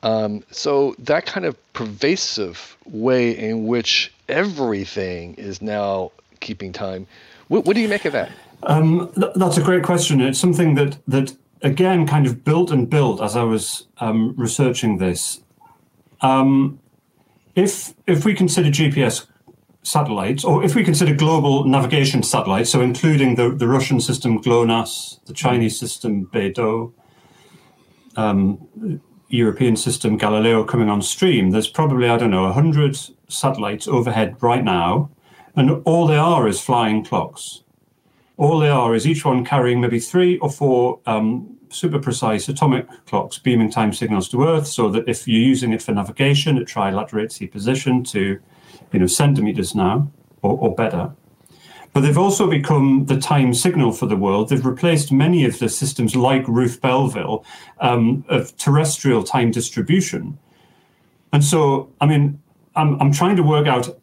Um, 0.02 0.42
so 0.50 0.94
that 1.00 1.26
kind 1.26 1.44
of 1.44 1.56
pervasive 1.74 2.78
way 2.86 3.36
in 3.36 3.66
which 3.66 4.10
everything 4.26 5.34
is 5.34 5.60
now 5.60 6.12
keeping 6.40 6.72
time. 6.72 7.06
What, 7.48 7.66
what 7.66 7.74
do 7.74 7.82
you 7.82 7.88
make 7.88 8.06
of 8.06 8.14
that? 8.14 8.30
Um, 8.66 9.12
th- 9.14 9.32
that's 9.36 9.56
a 9.56 9.62
great 9.62 9.82
question. 9.82 10.20
It's 10.20 10.38
something 10.38 10.74
that 10.74 10.98
that 11.06 11.36
again 11.62 12.06
kind 12.06 12.26
of 12.26 12.44
built 12.44 12.70
and 12.70 12.88
built 12.88 13.20
as 13.20 13.36
I 13.36 13.42
was 13.42 13.86
um, 13.98 14.34
researching 14.36 14.98
this. 14.98 15.42
Um, 16.20 16.78
if 17.54 17.94
if 18.06 18.24
we 18.24 18.34
consider 18.34 18.70
GPS 18.70 19.26
satellites, 19.82 20.44
or 20.44 20.64
if 20.64 20.74
we 20.74 20.82
consider 20.82 21.14
global 21.14 21.64
navigation 21.64 22.22
satellites, 22.22 22.70
so 22.70 22.80
including 22.80 23.34
the, 23.34 23.50
the 23.50 23.68
Russian 23.68 24.00
system 24.00 24.40
GLONASS, 24.40 25.20
the 25.26 25.34
Chinese 25.34 25.78
system 25.78 26.26
Beidou, 26.32 26.92
um, 28.16 29.00
European 29.28 29.76
system 29.76 30.16
Galileo 30.16 30.64
coming 30.64 30.88
on 30.88 31.02
stream, 31.02 31.50
there's 31.50 31.68
probably 31.68 32.08
I 32.08 32.16
don't 32.16 32.30
know 32.30 32.50
hundred 32.52 32.98
satellites 33.28 33.86
overhead 33.86 34.36
right 34.42 34.64
now, 34.64 35.10
and 35.54 35.82
all 35.84 36.06
they 36.06 36.16
are 36.16 36.48
is 36.48 36.60
flying 36.60 37.04
clocks. 37.04 37.63
All 38.36 38.58
they 38.58 38.68
are 38.68 38.94
is 38.94 39.06
each 39.06 39.24
one 39.24 39.44
carrying 39.44 39.80
maybe 39.80 40.00
three 40.00 40.38
or 40.38 40.50
four 40.50 41.00
um, 41.06 41.56
super 41.68 41.98
precise 41.98 42.48
atomic 42.48 42.86
clocks 43.06 43.38
beaming 43.38 43.70
time 43.70 43.92
signals 43.92 44.28
to 44.30 44.44
Earth, 44.44 44.66
so 44.66 44.90
that 44.90 45.08
if 45.08 45.28
you're 45.28 45.40
using 45.40 45.72
it 45.72 45.82
for 45.82 45.92
navigation, 45.92 46.58
it 46.58 46.66
trilaterates 46.66 47.38
the 47.38 47.46
position 47.46 48.02
to, 48.04 48.40
you 48.92 48.98
know, 48.98 49.06
centimeters 49.06 49.74
now 49.74 50.10
or, 50.42 50.58
or 50.58 50.74
better. 50.74 51.12
But 51.92 52.00
they've 52.00 52.18
also 52.18 52.50
become 52.50 53.06
the 53.06 53.20
time 53.20 53.54
signal 53.54 53.92
for 53.92 54.06
the 54.06 54.16
world. 54.16 54.48
They've 54.48 54.66
replaced 54.66 55.12
many 55.12 55.44
of 55.44 55.60
the 55.60 55.68
systems 55.68 56.16
like 56.16 56.46
Ruth 56.48 56.80
Belville 56.80 57.44
um, 57.80 58.24
of 58.28 58.56
terrestrial 58.56 59.22
time 59.22 59.52
distribution. 59.52 60.36
And 61.32 61.44
so, 61.44 61.92
I 62.00 62.06
mean, 62.06 62.42
I'm, 62.74 63.00
I'm 63.00 63.12
trying 63.12 63.36
to 63.36 63.44
work 63.44 63.68
out 63.68 63.96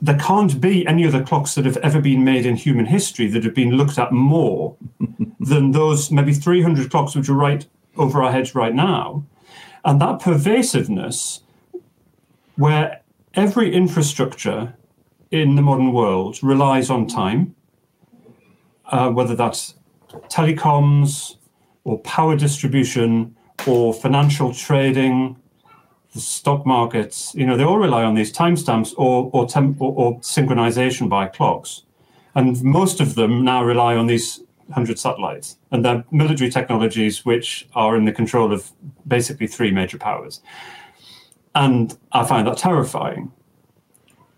there 0.00 0.18
can't 0.18 0.60
be 0.60 0.86
any 0.86 1.06
other 1.06 1.22
clocks 1.22 1.54
that 1.54 1.64
have 1.64 1.76
ever 1.78 2.00
been 2.00 2.22
made 2.22 2.46
in 2.46 2.54
human 2.54 2.86
history 2.86 3.26
that 3.28 3.44
have 3.44 3.54
been 3.54 3.72
looked 3.72 3.98
at 3.98 4.12
more 4.12 4.76
than 5.40 5.72
those 5.72 6.10
maybe 6.10 6.32
300 6.32 6.90
clocks 6.90 7.14
which 7.16 7.28
are 7.28 7.34
right 7.34 7.66
over 7.96 8.22
our 8.22 8.30
heads 8.30 8.54
right 8.54 8.74
now. 8.74 9.24
And 9.84 10.00
that 10.00 10.20
pervasiveness, 10.20 11.40
where 12.56 13.00
every 13.34 13.74
infrastructure 13.74 14.74
in 15.30 15.56
the 15.56 15.62
modern 15.62 15.92
world 15.92 16.38
relies 16.42 16.88
on 16.88 17.06
time, 17.06 17.54
uh, 18.86 19.10
whether 19.10 19.34
that's 19.34 19.74
telecoms 20.28 21.36
or 21.82 21.98
power 22.00 22.36
distribution 22.36 23.34
or 23.66 23.92
financial 23.92 24.54
trading 24.54 25.36
the 26.14 26.20
stock 26.20 26.64
markets, 26.64 27.34
you 27.34 27.44
know, 27.44 27.56
they 27.56 27.64
all 27.64 27.78
rely 27.78 28.04
on 28.04 28.14
these 28.14 28.32
timestamps 28.32 28.94
or 28.96 29.30
or, 29.32 29.46
temp- 29.46 29.80
or, 29.80 29.92
or 29.92 30.20
synchronization 30.20 31.08
by 31.08 31.26
clocks, 31.26 31.82
and 32.34 32.62
most 32.62 33.00
of 33.00 33.16
them 33.16 33.44
now 33.44 33.64
rely 33.64 33.96
on 33.96 34.06
these 34.06 34.40
hundred 34.72 34.98
satellites, 34.98 35.58
and 35.72 35.84
they're 35.84 36.04
military 36.10 36.50
technologies 36.50 37.24
which 37.24 37.68
are 37.74 37.96
in 37.96 38.04
the 38.04 38.12
control 38.12 38.52
of 38.52 38.70
basically 39.06 39.46
three 39.46 39.70
major 39.70 39.98
powers. 39.98 40.40
And 41.54 41.96
I 42.12 42.24
find 42.24 42.46
that 42.46 42.58
terrifying. 42.58 43.32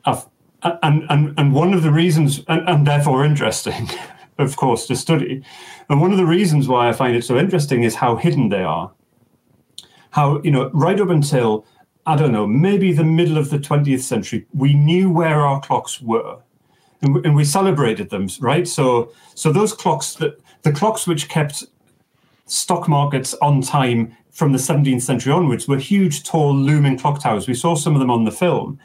and, 0.05 1.05
and, 1.09 1.35
and 1.39 1.55
one 1.55 1.73
of 1.73 1.83
the 1.83 1.93
reasons, 1.93 2.43
and, 2.49 2.69
and 2.69 2.87
therefore 2.87 3.25
interesting, 3.25 3.89
of 4.39 4.57
course, 4.57 4.87
to 4.87 4.97
study, 4.97 5.45
and 5.89 6.01
one 6.01 6.11
of 6.11 6.19
the 6.19 6.27
reasons 6.27 6.69
why 6.69 6.89
I 6.89 6.93
find 6.93 7.15
it 7.17 7.25
so 7.25 7.39
interesting 7.39 7.85
is 7.85 7.95
how 7.95 8.17
hidden 8.17 8.49
they 8.49 8.63
are. 8.63 8.91
How, 10.17 10.41
you 10.43 10.51
know, 10.51 10.71
right 10.73 10.99
up 10.99 11.11
until, 11.11 11.67
I 12.07 12.17
don't 12.17 12.33
know, 12.33 12.47
maybe 12.47 12.91
the 12.91 13.05
middle 13.05 13.37
of 13.37 13.51
the 13.51 13.59
20th 13.59 14.01
century, 14.01 14.47
we 14.55 14.73
knew 14.73 15.11
where 15.11 15.41
our 15.43 15.61
clocks 15.61 16.01
were. 16.01 16.39
And, 17.03 17.27
and 17.27 17.37
we 17.37 17.45
celebrated 17.45 18.09
them, 18.09 18.27
right? 18.41 18.67
So, 18.67 19.13
so 19.35 19.53
those 19.53 19.75
clocks, 19.75 20.15
that 20.15 20.41
the 20.63 20.73
clocks 20.73 21.07
which 21.07 21.29
kept 21.29 21.65
stock 22.47 22.89
markets 22.89 23.35
on 23.43 23.61
time 23.61 24.17
from 24.31 24.53
the 24.53 24.59
17th 24.59 25.03
century 25.03 25.35
onwards 25.35 25.69
were 25.69 25.77
huge, 25.77 26.23
tall, 26.23 26.57
looming 26.57 26.99
clock 26.99 27.21
towers. 27.21 27.47
We 27.47 27.53
saw 27.53 27.75
some 27.75 27.93
of 27.93 28.01
them 28.01 28.11
on 28.11 28.25
the 28.25 28.33
film. 28.33 28.79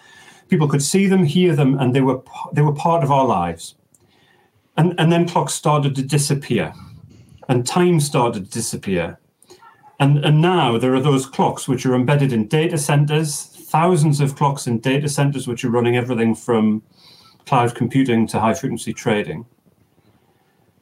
People 0.50 0.68
could 0.68 0.84
see 0.84 1.08
them, 1.08 1.24
hear 1.24 1.56
them, 1.56 1.80
and 1.80 1.96
they 1.96 2.02
were 2.02 2.22
they 2.52 2.62
were 2.62 2.76
part 2.76 3.06
of 3.06 3.12
our 3.12 3.26
lives. 3.26 3.76
And 4.76 5.00
and 5.00 5.10
then 5.10 5.30
clocks 5.30 5.54
started 5.54 5.96
to 5.96 6.02
disappear, 6.02 6.74
and 7.48 7.66
time 7.66 8.02
started 8.02 8.46
to 8.46 8.52
disappear. 8.52 9.18
And 10.02 10.26
and 10.26 10.42
now 10.42 10.80
there 10.80 10.96
are 10.96 11.00
those 11.00 11.28
clocks 11.28 11.68
which 11.68 11.86
are 11.86 11.94
embedded 11.94 12.34
in 12.34 12.48
data 12.48 12.78
centers, 12.80 13.46
thousands 13.70 14.20
of 14.20 14.36
clocks 14.36 14.66
in 14.66 14.80
data 14.80 15.08
centers 15.08 15.48
which 15.48 15.64
are 15.64 15.70
running 15.70 15.96
everything 15.96 16.34
from 16.34 16.82
cloud 17.46 17.76
computing 17.76 18.26
to 18.28 18.40
high 18.40 18.56
frequency 18.56 18.94
trading. 18.94 19.46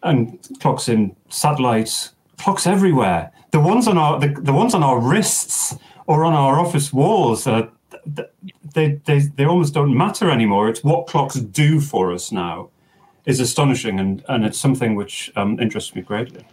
And 0.03 0.39
clocks 0.61 0.87
in 0.87 1.17
satellites, 1.27 2.13
clocks 2.37 2.65
everywhere. 2.65 3.31
The 3.51 3.59
ones 3.59 3.89
on 3.89 3.97
our 3.97 4.17
the, 4.21 4.29
the 4.29 4.53
ones 4.53 4.73
on 4.73 4.83
our 4.83 4.99
wrists 5.01 5.75
or 6.07 6.23
on 6.23 6.33
our 6.33 6.57
office 6.57 6.93
walls 6.93 7.45
are 7.45 7.69
they, 8.73 9.01
they 9.03 9.19
they 9.35 9.43
almost 9.43 9.73
don't 9.73 9.95
matter 9.97 10.31
anymore. 10.31 10.69
It's 10.69 10.81
what 10.81 11.07
clocks 11.07 11.35
do 11.35 11.81
for 11.81 12.13
us 12.13 12.31
now 12.31 12.69
is 13.25 13.41
astonishing, 13.41 13.99
and 13.99 14.23
and 14.29 14.45
it's 14.45 14.57
something 14.57 14.95
which 14.95 15.29
um, 15.35 15.59
interests 15.59 15.93
me 15.93 16.03
greatly. 16.03 16.45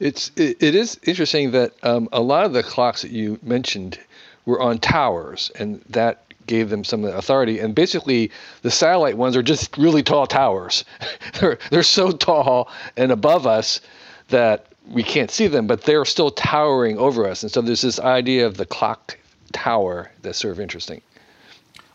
It's 0.00 0.30
it, 0.36 0.62
it 0.62 0.74
is 0.74 0.98
interesting 1.04 1.50
that 1.52 1.72
um, 1.82 2.08
a 2.12 2.20
lot 2.20 2.44
of 2.44 2.52
the 2.52 2.62
clocks 2.62 3.02
that 3.02 3.10
you 3.10 3.38
mentioned 3.42 3.98
were 4.46 4.60
on 4.60 4.78
towers, 4.78 5.50
and 5.56 5.82
that 5.88 6.24
gave 6.46 6.68
them 6.68 6.84
some 6.84 7.04
authority. 7.04 7.58
And 7.58 7.74
basically, 7.74 8.30
the 8.62 8.70
satellite 8.70 9.16
ones 9.16 9.36
are 9.36 9.42
just 9.42 9.76
really 9.78 10.02
tall 10.02 10.26
towers. 10.26 10.84
they're 11.40 11.58
they're 11.70 11.82
so 11.82 12.12
tall 12.12 12.68
and 12.96 13.12
above 13.12 13.46
us 13.46 13.80
that 14.28 14.66
we 14.88 15.02
can't 15.02 15.30
see 15.30 15.46
them, 15.46 15.66
but 15.66 15.82
they're 15.82 16.04
still 16.04 16.30
towering 16.30 16.98
over 16.98 17.26
us. 17.26 17.42
And 17.42 17.50
so 17.50 17.62
there's 17.62 17.82
this 17.82 17.98
idea 17.98 18.46
of 18.46 18.56
the 18.56 18.66
clock 18.66 19.18
tower 19.52 20.10
that's 20.22 20.38
sort 20.38 20.52
of 20.52 20.60
interesting. 20.60 21.00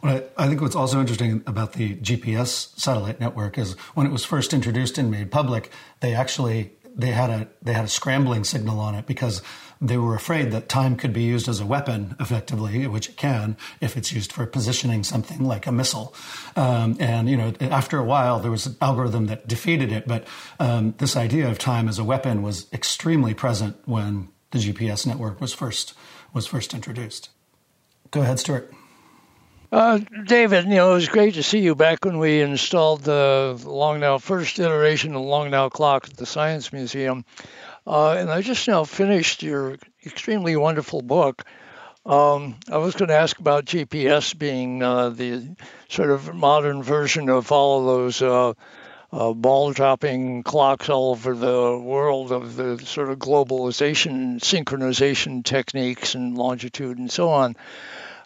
Well, 0.02 0.24
I 0.38 0.48
think 0.48 0.62
what's 0.62 0.78
also 0.78 1.00
interesting 1.00 1.44
about 1.46 1.74
the 1.74 1.96
GPS 1.96 2.80
satellite 2.80 3.20
network 3.20 3.58
is 3.58 3.74
when 3.96 4.08
it 4.08 4.14
was 4.14 4.24
first 4.24 4.54
introduced 4.54 4.98
and 4.98 5.12
made 5.12 5.30
public, 5.30 5.72
they 6.00 6.14
actually 6.14 6.72
they 6.96 7.12
had 7.12 7.30
a 7.30 7.48
they 7.62 7.74
had 7.74 7.86
a 7.86 7.90
scrambling 7.90 8.44
signal 8.44 8.80
on 8.80 8.96
it 8.96 9.06
because 9.06 9.42
they 9.82 9.98
were 9.98 10.16
afraid 10.16 10.52
that 10.52 10.68
time 10.68 10.96
could 10.98 11.14
be 11.14 11.24
used 11.24 11.48
as 11.48 11.60
a 11.60 11.66
weapon 11.66 12.16
effectively, 12.20 12.86
which 12.88 13.10
it 13.10 13.18
can 13.18 13.56
if 13.80 13.96
it's 13.96 14.12
used 14.12 14.32
for 14.34 14.46
positioning 14.46 15.04
something 15.04 15.44
like 15.44 15.66
a 15.68 15.72
missile. 15.72 16.14
Um, 16.56 16.98
and 17.00 17.30
you 17.30 17.38
know, 17.38 17.54
after 17.62 17.98
a 17.98 18.04
while, 18.04 18.40
there 18.40 18.52
was 18.52 18.66
an 18.66 18.76
algorithm 18.82 19.28
that 19.28 19.48
defeated 19.48 19.92
it. 19.92 20.08
But 20.08 20.28
um, 20.60 20.96
this 20.98 21.16
idea 21.16 21.50
of 21.50 21.58
time 21.60 21.88
as 21.88 21.98
a 21.98 22.04
weapon 22.04 22.42
was 22.42 22.68
extremely 22.74 23.34
present 23.34 23.78
when 23.86 24.30
the 24.52 24.60
GPS 24.60 25.08
network 25.08 25.40
was 25.40 25.54
first 25.54 25.94
was 26.34 26.46
first 26.46 26.74
introduced. 26.74 27.30
Go 28.12 28.22
ahead, 28.22 28.40
Stewart. 28.40 28.74
Uh, 29.72 30.00
David, 30.26 30.66
you 30.66 30.76
know, 30.76 30.92
it 30.92 30.96
was 30.96 31.10
great 31.10 31.36
to 31.36 31.44
see 31.44 31.60
you 31.60 31.76
back 31.76 32.04
when 32.04 32.18
we 32.18 32.42
installed 32.42 33.04
the 33.04 33.60
Long 33.66 34.00
Now 34.00 34.18
first 34.18 34.58
iteration 34.58 35.14
of 35.16 35.22
Long 35.22 35.52
Now 35.52 35.70
clock 35.70 36.08
at 36.10 36.18
the 36.18 36.26
Science 36.26 36.74
Museum. 36.74 37.24
Uh, 37.86 38.14
and 38.14 38.32
I 38.32 38.42
just 38.42 38.68
now 38.68 38.84
finished 38.84 39.44
your 39.44 39.78
extremely 40.04 40.56
wonderful 40.56 41.04
book. 41.04 41.46
Um, 42.04 42.56
I 42.72 42.78
was 42.78 42.96
going 42.96 43.10
to 43.10 43.16
ask 43.16 43.38
about 43.38 43.66
GPS 43.66 44.38
being 44.38 44.82
uh, 44.82 45.10
the 45.10 45.56
sort 45.88 46.10
of 46.10 46.34
modern 46.34 46.82
version 46.82 47.30
of 47.30 47.52
all 47.52 47.82
of 47.82 47.86
those 47.86 48.22
uh, 48.24 48.54
uh, 49.12 49.34
ball 49.34 49.72
dropping 49.72 50.42
clocks 50.42 50.90
all 50.90 51.12
over 51.12 51.36
the 51.36 51.78
world 51.78 52.32
of 52.32 52.56
the 52.56 52.80
sort 52.80 53.10
of 53.10 53.20
globalization, 53.20 54.40
synchronization 54.40 55.44
techniques, 55.44 56.16
and 56.16 56.36
longitude 56.36 56.98
and 56.98 57.12
so 57.12 57.30
on. 57.30 57.56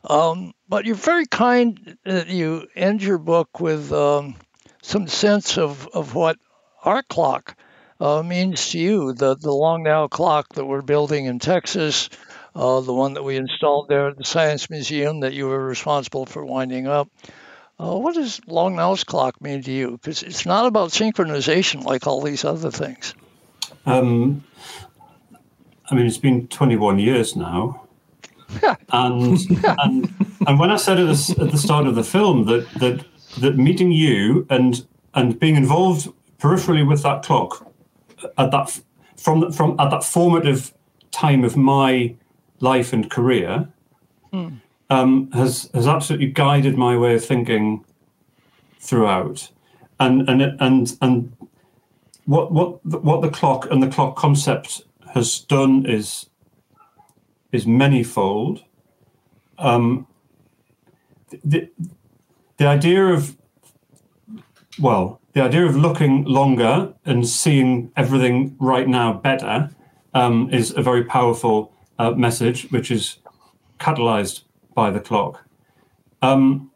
Um, 0.03 0.53
but 0.67 0.85
you're 0.85 0.95
very 0.95 1.25
kind 1.25 1.97
that 2.03 2.27
you 2.27 2.67
end 2.75 3.01
your 3.01 3.17
book 3.17 3.59
with 3.59 3.91
um, 3.93 4.35
some 4.81 5.07
sense 5.07 5.57
of, 5.57 5.87
of 5.93 6.13
what 6.13 6.37
our 6.83 7.03
clock 7.03 7.55
uh, 7.99 8.21
means 8.21 8.71
to 8.71 8.79
you. 8.79 9.13
The, 9.13 9.35
the 9.35 9.51
Long 9.51 9.83
Now 9.83 10.07
clock 10.07 10.53
that 10.55 10.65
we're 10.65 10.81
building 10.81 11.25
in 11.25 11.39
Texas, 11.39 12.09
uh, 12.53 12.81
the 12.81 12.93
one 12.93 13.13
that 13.13 13.23
we 13.23 13.37
installed 13.37 13.87
there 13.87 14.09
at 14.09 14.17
the 14.17 14.25
Science 14.25 14.69
Museum 14.69 15.21
that 15.21 15.33
you 15.33 15.47
were 15.47 15.65
responsible 15.65 16.25
for 16.25 16.45
winding 16.45 16.87
up. 16.87 17.09
Uh, 17.79 17.97
what 17.97 18.15
does 18.15 18.41
Long 18.45 18.75
Now's 18.75 19.03
clock 19.03 19.41
mean 19.41 19.63
to 19.63 19.71
you? 19.71 19.91
Because 19.91 20.21
it's 20.21 20.45
not 20.45 20.65
about 20.65 20.89
synchronization 20.89 21.83
like 21.83 22.05
all 22.05 22.21
these 22.21 22.45
other 22.45 22.71
things. 22.71 23.15
Um, 23.85 24.43
I 25.89 25.95
mean, 25.95 26.05
it's 26.05 26.17
been 26.17 26.47
21 26.47 26.99
years 26.99 27.35
now. 27.35 27.82
and, 28.91 29.39
and 29.79 30.13
and 30.47 30.59
when 30.59 30.71
I 30.71 30.75
said 30.75 30.99
at 30.99 31.05
the, 31.05 31.35
at 31.41 31.51
the 31.51 31.57
start 31.57 31.87
of 31.87 31.95
the 31.95 32.03
film 32.03 32.45
that 32.45 32.69
that 32.75 33.05
that 33.39 33.57
meeting 33.57 33.91
you 33.91 34.45
and 34.49 34.85
and 35.13 35.39
being 35.39 35.55
involved 35.55 36.09
peripherally 36.39 36.87
with 36.87 37.03
that 37.03 37.23
clock 37.23 37.71
at 38.37 38.51
that 38.51 38.81
from 39.17 39.51
from 39.51 39.79
at 39.79 39.89
that 39.89 40.03
formative 40.03 40.73
time 41.11 41.43
of 41.43 41.55
my 41.55 42.15
life 42.59 42.93
and 42.93 43.09
career 43.09 43.67
mm. 44.31 44.59
um, 44.89 45.31
has 45.31 45.69
has 45.73 45.87
absolutely 45.87 46.27
guided 46.27 46.77
my 46.77 46.97
way 46.97 47.15
of 47.15 47.23
thinking 47.23 47.85
throughout, 48.79 49.49
and 49.99 50.27
and 50.29 50.41
and 50.41 50.97
and 51.01 51.35
what 52.25 52.51
what 52.51 52.85
what 52.85 53.21
the 53.21 53.29
clock 53.29 53.69
and 53.71 53.81
the 53.81 53.87
clock 53.87 54.15
concept 54.15 54.81
has 55.13 55.39
done 55.41 55.85
is 55.85 56.29
is 57.53 57.65
manyfold. 57.65 58.63
Um, 59.57 60.07
the 61.43 61.69
the 62.57 62.67
idea 62.67 63.05
of 63.05 63.37
well 64.79 65.21
the 65.33 65.41
idea 65.41 65.65
of 65.65 65.75
looking 65.75 66.25
longer 66.25 66.93
and 67.05 67.27
seeing 67.27 67.91
everything 67.95 68.55
right 68.59 68.87
now 68.87 69.13
better 69.13 69.69
um, 70.13 70.49
is 70.51 70.75
a 70.75 70.81
very 70.81 71.03
powerful 71.03 71.73
uh, 71.97 72.11
message, 72.11 72.69
which 72.71 72.91
is 72.91 73.17
catalyzed 73.79 74.43
by 74.75 74.91
the 74.91 74.99
clock. 74.99 75.45
Um, 76.21 76.71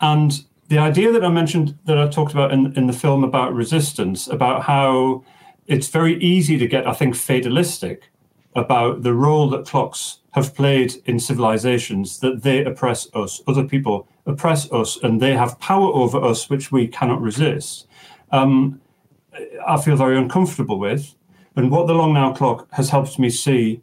and 0.00 0.44
the 0.68 0.78
idea 0.78 1.12
that 1.12 1.24
I 1.24 1.28
mentioned, 1.28 1.78
that 1.84 1.98
I 1.98 2.08
talked 2.08 2.32
about 2.32 2.52
in, 2.52 2.72
in 2.76 2.86
the 2.86 2.92
film 2.92 3.22
about 3.22 3.54
resistance, 3.54 4.26
about 4.26 4.62
how 4.62 5.24
it's 5.66 5.88
very 5.88 6.18
easy 6.20 6.58
to 6.58 6.66
get, 6.66 6.86
I 6.86 6.92
think, 6.92 7.14
fatalistic 7.14 8.11
about 8.54 9.02
the 9.02 9.14
role 9.14 9.48
that 9.50 9.66
clocks 9.66 10.18
have 10.32 10.54
played 10.54 10.94
in 11.06 11.18
civilizations, 11.18 12.20
that 12.20 12.42
they 12.42 12.64
oppress 12.64 13.08
us, 13.14 13.40
other 13.46 13.64
people 13.64 14.08
oppress 14.26 14.70
us 14.72 14.98
and 15.02 15.20
they 15.20 15.34
have 15.34 15.58
power 15.60 15.92
over 15.92 16.22
us 16.22 16.48
which 16.48 16.72
we 16.72 16.86
cannot 16.86 17.20
resist, 17.20 17.86
um, 18.30 18.80
I 19.66 19.80
feel 19.80 19.96
very 19.96 20.16
uncomfortable 20.16 20.78
with. 20.78 21.14
And 21.56 21.70
what 21.70 21.86
the 21.86 21.94
long 21.94 22.14
now 22.14 22.32
clock 22.32 22.66
has 22.72 22.90
helped 22.90 23.18
me 23.18 23.30
see 23.30 23.82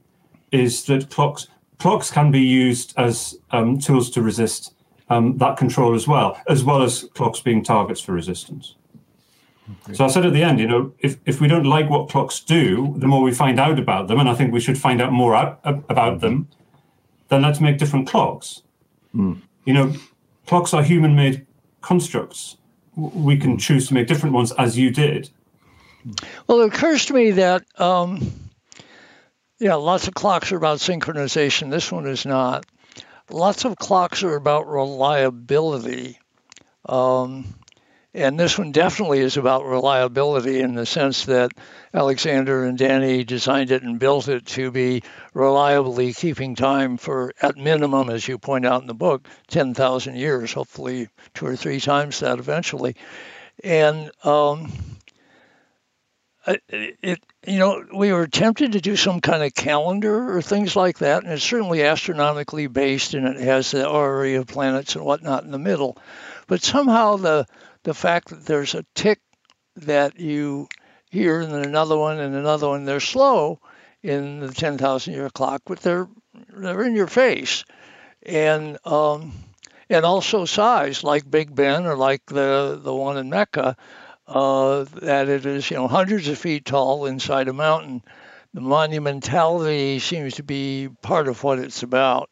is 0.51 0.85
that 0.85 1.09
clocks 1.09 1.47
clocks 1.77 2.11
can 2.11 2.29
be 2.31 2.41
used 2.41 2.93
as 2.97 3.37
um, 3.51 3.79
tools 3.79 4.09
to 4.11 4.21
resist 4.21 4.73
um, 5.09 5.37
that 5.37 5.57
control 5.57 5.95
as 5.95 6.07
well, 6.07 6.39
as 6.49 6.63
well 6.63 6.83
as 6.83 7.05
clocks 7.13 7.39
being 7.39 7.63
targets 7.63 8.01
for 8.01 8.11
resistance. 8.11 8.75
Okay. 9.69 9.93
So 9.93 10.05
I 10.05 10.07
said 10.07 10.25
at 10.25 10.33
the 10.33 10.43
end, 10.43 10.59
you 10.59 10.67
know, 10.67 10.93
if, 10.99 11.17
if 11.25 11.39
we 11.39 11.47
don't 11.47 11.65
like 11.65 11.89
what 11.89 12.09
clocks 12.09 12.39
do, 12.39 12.95
the 12.97 13.07
more 13.07 13.21
we 13.21 13.33
find 13.33 13.59
out 13.59 13.77
about 13.77 14.07
them, 14.07 14.19
and 14.19 14.27
I 14.27 14.33
think 14.33 14.51
we 14.51 14.59
should 14.59 14.77
find 14.77 15.01
out 15.01 15.11
more 15.11 15.35
out, 15.35 15.59
about 15.63 16.21
them, 16.21 16.47
then 17.27 17.41
let's 17.43 17.59
make 17.59 17.77
different 17.77 18.07
clocks. 18.07 18.63
Mm. 19.13 19.41
You 19.65 19.73
know, 19.73 19.93
clocks 20.47 20.73
are 20.73 20.81
human 20.81 21.15
made 21.15 21.45
constructs. 21.81 22.57
We 22.95 23.37
can 23.37 23.57
choose 23.57 23.87
to 23.89 23.93
make 23.93 24.07
different 24.07 24.33
ones 24.33 24.51
as 24.53 24.77
you 24.77 24.89
did. 24.89 25.29
Well, 26.47 26.61
it 26.61 26.73
occurs 26.73 27.05
to 27.05 27.13
me 27.13 27.31
that, 27.31 27.63
um, 27.79 28.31
yeah, 29.59 29.75
lots 29.75 30.07
of 30.07 30.13
clocks 30.13 30.51
are 30.51 30.57
about 30.57 30.79
synchronization. 30.79 31.69
This 31.69 31.91
one 31.91 32.07
is 32.07 32.25
not. 32.25 32.65
Lots 33.29 33.65
of 33.65 33.77
clocks 33.77 34.23
are 34.23 34.35
about 34.35 34.67
reliability. 34.67 36.17
Um, 36.87 37.53
And 38.13 38.39
this 38.39 38.57
one 38.57 38.71
definitely 38.71 39.19
is 39.19 39.37
about 39.37 39.65
reliability 39.65 40.61
in 40.61 40.73
the 40.73 40.87
sense 40.87 41.25
that 41.25 41.51
Alexander 41.93 42.63
and 42.65 42.75
Danny 42.75 43.23
designed 43.23 43.69
it 43.69 43.83
and 43.83 43.99
built 43.99 44.27
it 44.27 44.47
to 44.47 44.71
be 44.71 45.03
reliably 45.35 46.13
keeping 46.13 46.55
time 46.55 46.97
for, 46.97 47.33
at 47.39 47.55
minimum, 47.55 48.09
as 48.09 48.27
you 48.27 48.39
point 48.39 48.65
out 48.65 48.81
in 48.81 48.87
the 48.87 48.95
book, 48.95 49.27
10,000 49.49 50.15
years, 50.15 50.51
hopefully 50.51 51.07
two 51.35 51.45
or 51.45 51.55
three 51.55 51.79
times 51.79 52.21
that 52.21 52.39
eventually. 52.39 52.95
And 53.63 54.09
um, 54.23 54.71
it, 56.67 57.19
you 57.45 57.59
know, 57.59 57.85
we 57.93 58.11
were 58.11 58.27
tempted 58.27 58.71
to 58.71 58.81
do 58.81 58.95
some 58.95 59.21
kind 59.21 59.43
of 59.43 59.53
calendar 59.53 60.35
or 60.35 60.41
things 60.41 60.75
like 60.75 60.99
that, 60.99 61.23
and 61.23 61.33
it's 61.33 61.43
certainly 61.43 61.83
astronomically 61.83 62.67
based, 62.67 63.13
and 63.13 63.27
it 63.27 63.39
has 63.39 63.71
the 63.71 63.87
array 63.91 64.35
of 64.35 64.47
planets 64.47 64.95
and 64.95 65.05
whatnot 65.05 65.43
in 65.43 65.51
the 65.51 65.59
middle. 65.59 65.97
But 66.47 66.63
somehow 66.63 67.17
the 67.17 67.45
the 67.83 67.93
fact 67.93 68.29
that 68.29 68.45
there's 68.45 68.75
a 68.75 68.85
tick 68.95 69.19
that 69.77 70.19
you 70.19 70.67
hear 71.09 71.41
and 71.41 71.53
then 71.53 71.65
another 71.65 71.97
one 71.97 72.19
and 72.19 72.35
another 72.35 72.67
one, 72.69 72.85
they're 72.85 72.99
slow 72.99 73.59
in 74.03 74.39
the 74.39 74.53
10,000 74.53 75.13
year 75.13 75.29
clock, 75.29 75.61
but 75.65 75.79
they're 75.79 76.07
they're 76.53 76.83
in 76.83 76.95
your 76.95 77.07
face, 77.07 77.65
and 78.23 78.77
um, 78.85 79.33
and 79.89 80.05
also 80.05 80.45
size 80.45 81.03
like 81.03 81.29
Big 81.29 81.53
Ben 81.53 81.85
or 81.85 81.95
like 81.95 82.25
the 82.27 82.79
the 82.81 82.93
one 82.93 83.17
in 83.17 83.29
Mecca, 83.29 83.75
uh, 84.27 84.85
that 85.01 85.27
it 85.27 85.45
is 85.45 85.69
you 85.69 85.77
know 85.77 85.87
hundreds 85.87 86.27
of 86.27 86.37
feet 86.37 86.65
tall 86.65 87.05
inside 87.07 87.47
a 87.47 87.53
mountain. 87.53 88.03
The 88.53 88.61
monumentality 88.61 90.01
seems 90.01 90.35
to 90.35 90.43
be 90.43 90.89
part 91.01 91.27
of 91.27 91.43
what 91.43 91.59
it's 91.59 91.83
about. 91.83 92.29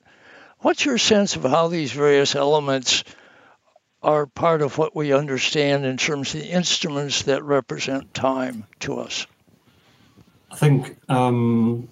What's 0.59 0.85
your 0.85 0.97
sense 0.97 1.35
of 1.35 1.43
how 1.43 1.67
these 1.67 1.91
various 1.91 2.35
elements 2.35 3.03
are 4.07 4.25
part 4.25 4.61
of 4.61 4.77
what 4.77 4.95
we 4.95 5.11
understand 5.11 5.85
in 5.85 5.97
terms 5.97 6.33
of 6.33 6.41
the 6.41 6.47
instruments 6.47 7.23
that 7.23 7.43
represent 7.43 8.13
time 8.13 8.63
to 8.79 8.99
us? 8.99 9.27
I 10.49 10.55
think 10.55 10.97
um, 11.09 11.89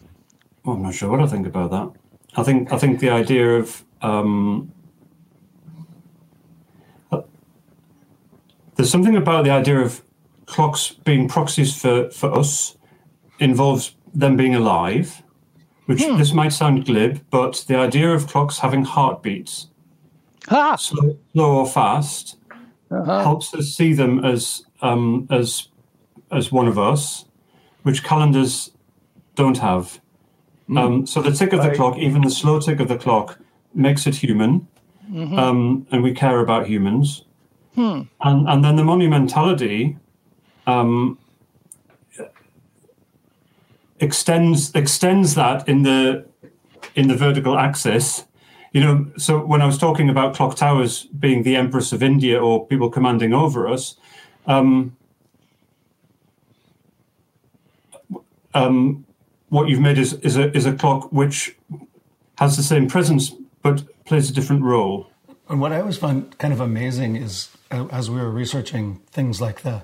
well, 0.64 0.78
I'm 0.78 0.82
not 0.82 0.96
sure 0.96 1.10
what 1.10 1.20
I 1.20 1.28
think 1.28 1.46
about 1.46 1.72
that. 1.72 1.92
I 2.38 2.44
think 2.44 2.72
I 2.72 2.78
think 2.78 3.02
the 3.02 3.10
idea 3.10 3.58
of 3.58 3.84
um, 4.02 4.72
uh, 7.12 7.22
there's 8.76 8.90
something 8.90 9.18
about 9.18 9.44
the 9.44 9.52
idea 9.52 9.80
of 9.80 10.02
clocks 10.46 10.92
being 10.92 11.28
proxies 11.28 11.80
for, 11.80 12.10
for 12.12 12.32
us 12.32 12.78
involves 13.40 13.94
them 14.14 14.38
being 14.38 14.56
alive, 14.56 15.22
which 15.86 16.02
hmm. 16.02 16.18
this 16.18 16.32
might 16.32 16.54
sound 16.54 16.86
glib, 16.86 17.26
but 17.30 17.66
the 17.68 17.76
idea 17.76 18.10
of 18.10 18.28
clocks 18.28 18.60
having 18.60 18.86
heartbeats 18.86 19.68
ah. 20.50 20.76
slow, 20.76 21.18
slow 21.34 21.58
or 21.58 21.68
fast, 21.68 22.38
uh-huh. 22.92 23.24
helps 23.24 23.54
us 23.54 23.74
see 23.74 23.94
them 23.94 24.24
as 24.24 24.64
um, 24.82 25.28
as 25.32 25.70
as 26.32 26.52
one 26.52 26.68
of 26.68 26.78
us, 26.78 27.26
which 27.84 28.04
calendars 28.04 28.72
don't 29.36 29.58
have. 29.58 30.00
Mm. 30.70 30.80
Um, 30.80 31.06
so 31.06 31.22
the 31.22 31.32
tick 31.32 31.54
of 31.54 31.62
the 31.62 31.70
right. 31.70 31.78
clock, 31.78 31.98
even 31.98 32.22
the 32.22 32.30
slow 32.30 32.60
tick 32.60 32.80
of 32.80 32.88
the 32.88 32.98
clock, 32.98 33.40
makes 33.74 34.08
it 34.08 34.16
human, 34.16 34.68
mm-hmm. 35.10 35.38
um, 35.38 35.86
and 35.92 36.02
we 36.02 36.14
care 36.14 36.40
about 36.40 36.68
humans. 36.68 37.24
Hmm. 37.76 38.02
And 38.22 38.48
and 38.48 38.64
then 38.64 38.78
the 38.78 38.84
monumentality 38.84 39.98
um, 40.66 41.20
extends 44.00 44.74
extends 44.74 45.36
that 45.36 45.68
in 45.68 45.84
the 45.84 46.26
in 46.96 47.08
the 47.08 47.16
vertical 47.16 47.58
axis 47.58 48.26
you 48.76 48.82
know, 48.82 49.10
so 49.16 49.40
when 49.40 49.62
I 49.62 49.66
was 49.66 49.78
talking 49.78 50.10
about 50.10 50.36
clock 50.36 50.58
towers 50.58 51.06
being 51.06 51.44
the 51.44 51.56
Empress 51.56 51.94
of 51.94 52.04
India 52.04 52.38
or 52.38 52.68
people 52.68 52.90
commanding 52.90 53.34
over 53.34 53.70
us, 53.70 53.96
um, 54.48 54.98
um, 58.54 59.06
what 59.48 59.70
you've 59.70 59.80
made 59.80 59.98
is, 59.98 60.12
is, 60.16 60.36
a, 60.36 60.54
is 60.54 60.66
a 60.66 60.74
clock 60.74 61.10
which 61.14 61.56
has 62.38 62.58
the 62.58 62.64
same 62.64 62.90
presence 62.90 63.32
but 63.62 63.86
plays 64.04 64.30
a 64.30 64.34
different 64.34 64.62
role. 64.64 65.08
And 65.48 65.62
what 65.62 65.72
I 65.72 65.80
always 65.80 65.98
find 65.98 66.38
kind 66.38 66.54
of 66.54 66.60
amazing 66.60 67.16
is 67.16 67.56
uh, 67.72 67.88
as 67.94 68.12
we 68.12 68.18
were 68.18 68.30
researching 68.30 69.00
things 69.10 69.40
like 69.40 69.62
the 69.62 69.84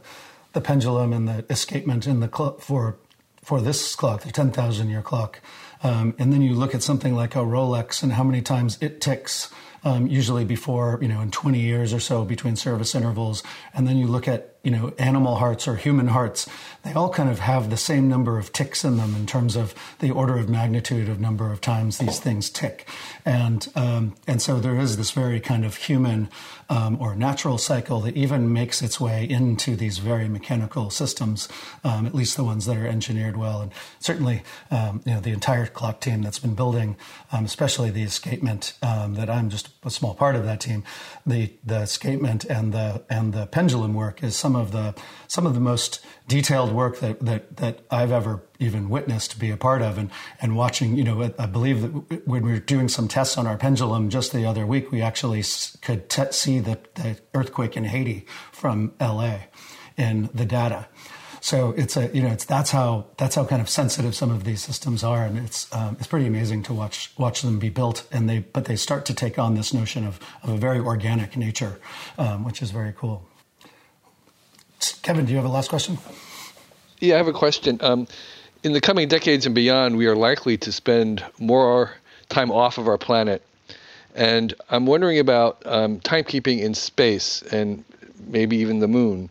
the 0.51 0.59
pendulum 0.59 1.13
and 1.13 1.29
the 1.29 1.45
escapement 1.49 2.05
in 2.05 2.19
the 2.19 2.27
clock 2.27 2.59
for 2.59 2.97
for 3.41 3.61
this 3.61 3.95
clock, 3.95 4.23
the 4.23 4.31
ten 4.31 4.51
thousand 4.51 4.89
year 4.89 5.01
clock, 5.01 5.39
um, 5.83 6.15
and 6.19 6.31
then 6.31 6.41
you 6.41 6.53
look 6.53 6.75
at 6.75 6.83
something 6.83 7.15
like 7.15 7.35
a 7.35 7.39
Rolex 7.39 8.03
and 8.03 8.13
how 8.13 8.23
many 8.23 8.41
times 8.41 8.77
it 8.81 9.01
ticks, 9.01 9.49
um, 9.83 10.07
usually 10.07 10.45
before, 10.45 10.99
you 11.01 11.07
know, 11.07 11.21
in 11.21 11.31
20 11.31 11.59
years 11.59 11.93
or 11.93 11.99
so 11.99 12.23
between 12.23 12.55
service 12.55 12.93
intervals. 12.93 13.43
And 13.73 13.87
then 13.87 13.97
you 13.97 14.07
look 14.07 14.27
at, 14.27 14.50
you 14.63 14.71
know, 14.71 14.93
animal 14.97 15.35
hearts 15.35 15.67
or 15.67 15.75
human 15.75 16.07
hearts. 16.07 16.47
They 16.83 16.93
all 16.93 17.09
kind 17.09 17.29
of 17.29 17.39
have 17.39 17.69
the 17.69 17.77
same 17.77 18.07
number 18.07 18.37
of 18.37 18.51
ticks 18.53 18.83
in 18.83 18.97
them 18.97 19.15
in 19.15 19.25
terms 19.25 19.55
of 19.55 19.73
the 19.99 20.11
order 20.11 20.37
of 20.37 20.49
magnitude 20.49 21.09
of 21.09 21.19
number 21.19 21.51
of 21.51 21.61
times 21.61 21.97
these 21.97 22.19
things 22.19 22.49
tick. 22.49 22.87
And, 23.25 23.67
um, 23.75 24.15
and 24.27 24.41
so 24.41 24.59
there 24.59 24.79
is 24.79 24.97
this 24.97 25.11
very 25.11 25.39
kind 25.39 25.65
of 25.65 25.75
human 25.75 26.29
um, 26.69 26.97
or 27.01 27.15
natural 27.15 27.57
cycle 27.57 27.99
that 28.01 28.15
even 28.15 28.53
makes 28.53 28.81
its 28.81 28.99
way 28.99 29.29
into 29.29 29.75
these 29.75 29.97
very 29.97 30.29
mechanical 30.29 30.89
systems, 30.89 31.49
um, 31.83 32.05
at 32.05 32.15
least 32.15 32.37
the 32.37 32.43
ones 32.43 32.65
that 32.65 32.77
are 32.77 32.87
engineered 32.87 33.37
well. 33.37 33.61
And 33.61 33.71
certainly, 33.99 34.43
um, 34.71 35.01
you 35.05 35.13
know, 35.13 35.19
the 35.19 35.31
entire 35.31 35.67
clock 35.67 35.99
team 35.99 36.21
that's 36.21 36.39
been 36.39 36.55
building, 36.55 36.95
um, 37.31 37.45
especially 37.45 37.89
the 37.89 38.03
escapement 38.03 38.73
um, 38.81 39.15
that 39.15 39.29
I'm 39.29 39.49
just 39.49 39.69
a 39.83 39.91
small 39.91 40.13
part 40.15 40.35
of 40.35 40.45
that 40.45 40.61
team, 40.61 40.83
the 41.25 41.51
the 41.65 41.81
escapement 41.81 42.45
and 42.45 42.73
the 42.73 43.03
and 43.09 43.33
the 43.33 43.47
pendulum 43.47 43.93
work 43.93 44.23
is 44.23 44.35
some 44.51 44.61
of 44.61 44.71
the 44.71 44.93
some 45.27 45.45
of 45.45 45.53
the 45.53 45.61
most 45.61 46.05
detailed 46.27 46.73
work 46.73 46.99
that 46.99 47.19
that 47.21 47.57
that 47.57 47.79
I've 47.89 48.11
ever 48.11 48.43
even 48.59 48.89
witnessed 48.89 49.31
to 49.31 49.39
be 49.39 49.49
a 49.49 49.57
part 49.57 49.81
of. 49.81 49.97
And 49.97 50.11
and 50.41 50.57
watching 50.57 50.97
you 50.97 51.03
know 51.03 51.31
I 51.39 51.45
believe 51.45 51.81
that 51.81 52.27
when 52.27 52.43
we 52.43 52.51
were 52.51 52.59
doing 52.59 52.89
some 52.89 53.07
tests 53.07 53.37
on 53.37 53.47
our 53.47 53.57
pendulum 53.57 54.09
just 54.09 54.33
the 54.33 54.45
other 54.45 54.65
week 54.65 54.91
we 54.91 55.01
actually 55.01 55.43
could 55.81 56.09
t- 56.09 56.31
see 56.31 56.59
the, 56.59 56.77
the 56.95 57.17
earthquake 57.33 57.77
in 57.77 57.85
Haiti 57.85 58.25
from 58.51 58.93
LA 58.99 59.37
in 59.97 60.29
the 60.33 60.45
data. 60.45 60.87
So 61.39 61.71
it's 61.71 61.95
a 61.95 62.09
you 62.13 62.21
know 62.21 62.31
it's 62.31 62.45
that's 62.45 62.71
how 62.71 63.05
that's 63.15 63.35
how 63.35 63.45
kind 63.45 63.61
of 63.61 63.69
sensitive 63.69 64.13
some 64.15 64.31
of 64.31 64.43
these 64.43 64.61
systems 64.61 65.01
are. 65.01 65.23
And 65.23 65.37
it's 65.37 65.73
um, 65.73 65.95
it's 65.97 66.07
pretty 66.07 66.27
amazing 66.27 66.63
to 66.63 66.73
watch 66.73 67.13
watch 67.17 67.41
them 67.41 67.57
be 67.57 67.69
built. 67.69 68.05
And 68.11 68.29
they 68.29 68.39
but 68.39 68.65
they 68.65 68.75
start 68.75 69.05
to 69.05 69.13
take 69.13 69.39
on 69.39 69.55
this 69.55 69.73
notion 69.73 70.05
of, 70.05 70.19
of 70.43 70.49
a 70.49 70.57
very 70.57 70.79
organic 70.79 71.37
nature 71.37 71.79
um, 72.17 72.43
which 72.43 72.61
is 72.61 72.71
very 72.71 72.93
cool 72.93 73.30
Kevin 75.01 75.25
do 75.25 75.31
you 75.31 75.37
have 75.37 75.45
a 75.45 75.49
last 75.49 75.69
question 75.69 75.97
yeah 76.99 77.15
I 77.15 77.17
have 77.17 77.27
a 77.27 77.33
question 77.33 77.77
um, 77.81 78.07
in 78.63 78.73
the 78.73 78.81
coming 78.81 79.07
decades 79.07 79.45
and 79.45 79.55
beyond, 79.55 79.97
we 79.97 80.05
are 80.05 80.15
likely 80.15 80.57
to 80.57 80.71
spend 80.71 81.23
more 81.39 81.91
time 82.29 82.51
off 82.51 82.77
of 82.77 82.87
our 82.87 82.97
planet. 82.97 83.41
And 84.15 84.53
I'm 84.69 84.85
wondering 84.85 85.19
about 85.19 85.61
um, 85.65 85.99
timekeeping 86.01 86.59
in 86.59 86.73
space 86.73 87.41
and 87.51 87.83
maybe 88.27 88.57
even 88.57 88.79
the 88.79 88.87
moon. 88.87 89.29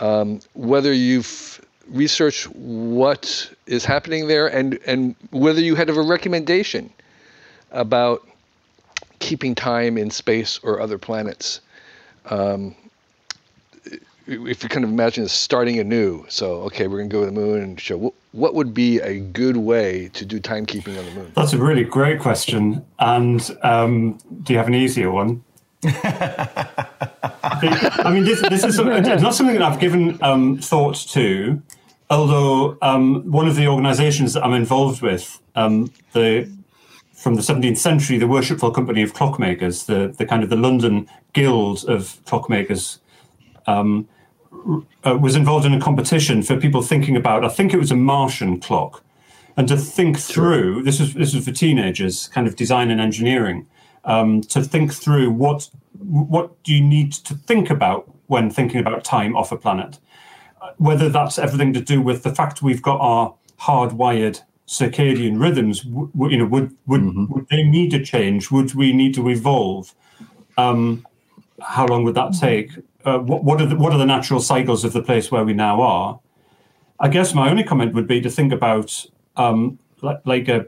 Um, 0.00 0.40
whether 0.54 0.92
you've 0.92 1.64
researched 1.88 2.46
what 2.54 3.50
is 3.66 3.84
happening 3.84 4.28
there 4.28 4.48
and, 4.48 4.78
and 4.86 5.14
whether 5.30 5.60
you 5.60 5.74
had 5.74 5.88
a 5.88 5.94
recommendation 5.94 6.92
about 7.70 8.26
keeping 9.18 9.54
time 9.54 9.96
in 9.96 10.10
space 10.10 10.60
or 10.62 10.80
other 10.80 10.98
planets. 10.98 11.60
Um, 12.26 12.74
if 14.28 14.62
you 14.62 14.68
kind 14.68 14.84
of 14.84 14.90
imagine 14.90 15.26
starting 15.26 15.78
anew, 15.78 16.24
so 16.28 16.62
okay, 16.62 16.86
we're 16.86 16.98
going 16.98 17.08
to 17.08 17.12
go 17.12 17.20
to 17.20 17.26
the 17.26 17.32
moon 17.32 17.62
and 17.62 17.80
show 17.80 18.12
what 18.32 18.54
would 18.54 18.74
be 18.74 18.98
a 19.00 19.18
good 19.18 19.56
way 19.56 20.08
to 20.12 20.24
do 20.24 20.38
timekeeping 20.38 20.98
on 20.98 21.04
the 21.06 21.10
moon? 21.12 21.32
That's 21.34 21.54
a 21.54 21.58
really 21.58 21.84
great 21.84 22.20
question. 22.20 22.84
And 22.98 23.56
um, 23.62 24.18
do 24.42 24.52
you 24.52 24.58
have 24.58 24.68
an 24.68 24.74
easier 24.74 25.10
one? 25.10 25.42
I 25.84 27.10
mean, 28.12 28.24
this, 28.24 28.40
this 28.48 28.64
is 28.64 28.78
not 28.78 29.34
something 29.34 29.54
that 29.54 29.62
I've 29.62 29.80
given 29.80 30.22
um, 30.22 30.58
thought 30.58 30.96
to, 31.12 31.62
although 32.10 32.76
um, 32.82 33.30
one 33.30 33.48
of 33.48 33.56
the 33.56 33.66
organizations 33.66 34.34
that 34.34 34.44
I'm 34.44 34.54
involved 34.54 35.00
with, 35.02 35.40
um, 35.54 35.90
the 36.12 36.50
from 37.14 37.34
the 37.34 37.42
17th 37.42 37.78
century, 37.78 38.18
the 38.18 38.28
Worshipful 38.28 38.70
Company 38.70 39.02
of 39.02 39.12
Clockmakers, 39.12 39.86
the, 39.86 40.14
the 40.16 40.24
kind 40.24 40.44
of 40.44 40.50
the 40.50 40.56
London 40.56 41.08
Guild 41.32 41.84
of 41.88 42.20
Clockmakers, 42.26 42.98
um, 43.66 44.06
uh, 45.04 45.16
was 45.16 45.36
involved 45.36 45.66
in 45.66 45.72
a 45.74 45.80
competition 45.80 46.42
for 46.42 46.56
people 46.56 46.82
thinking 46.82 47.16
about. 47.16 47.44
I 47.44 47.48
think 47.48 47.72
it 47.72 47.78
was 47.78 47.90
a 47.90 47.96
Martian 47.96 48.60
clock, 48.60 49.02
and 49.56 49.68
to 49.68 49.76
think 49.76 50.18
through. 50.18 50.82
This 50.82 51.00
is 51.00 51.14
this 51.14 51.34
is 51.34 51.44
for 51.44 51.52
teenagers, 51.52 52.28
kind 52.28 52.46
of 52.46 52.56
design 52.56 52.90
and 52.90 53.00
engineering. 53.00 53.66
Um, 54.04 54.40
to 54.42 54.62
think 54.62 54.92
through 54.92 55.30
what 55.30 55.68
what 55.98 56.62
do 56.62 56.74
you 56.74 56.82
need 56.82 57.12
to 57.12 57.34
think 57.34 57.70
about 57.70 58.10
when 58.26 58.50
thinking 58.50 58.80
about 58.80 59.04
time 59.04 59.36
off 59.36 59.52
a 59.52 59.56
planet, 59.56 59.98
uh, 60.60 60.70
whether 60.76 61.08
that's 61.08 61.38
everything 61.38 61.72
to 61.72 61.80
do 61.80 62.00
with 62.00 62.22
the 62.22 62.34
fact 62.34 62.62
we've 62.62 62.82
got 62.82 63.00
our 63.00 63.34
hardwired 63.60 64.42
circadian 64.68 65.40
rhythms. 65.40 65.80
W- 65.80 66.30
you 66.30 66.38
know, 66.38 66.46
would 66.46 66.76
would, 66.86 67.00
mm-hmm. 67.00 67.32
would 67.32 67.48
they 67.48 67.62
need 67.62 67.90
to 67.90 68.04
change? 68.04 68.50
Would 68.50 68.74
we 68.74 68.92
need 68.92 69.14
to 69.14 69.28
evolve? 69.28 69.94
Um, 70.56 71.06
how 71.60 71.86
long 71.86 72.04
would 72.04 72.14
that 72.14 72.34
take? 72.38 72.70
Uh, 73.08 73.18
what, 73.18 73.44
what, 73.44 73.60
are 73.60 73.66
the, 73.66 73.76
what 73.76 73.92
are 73.92 73.98
the 73.98 74.06
natural 74.06 74.40
cycles 74.40 74.84
of 74.84 74.92
the 74.92 75.02
place 75.02 75.30
where 75.30 75.44
we 75.44 75.52
now 75.52 75.80
are? 75.80 76.20
I 77.00 77.08
guess 77.08 77.34
my 77.34 77.48
only 77.50 77.64
comment 77.64 77.94
would 77.94 78.06
be 78.06 78.20
to 78.20 78.30
think 78.30 78.52
about 78.52 79.06
um, 79.36 79.78
like, 80.02 80.20
like 80.24 80.48
a, 80.48 80.66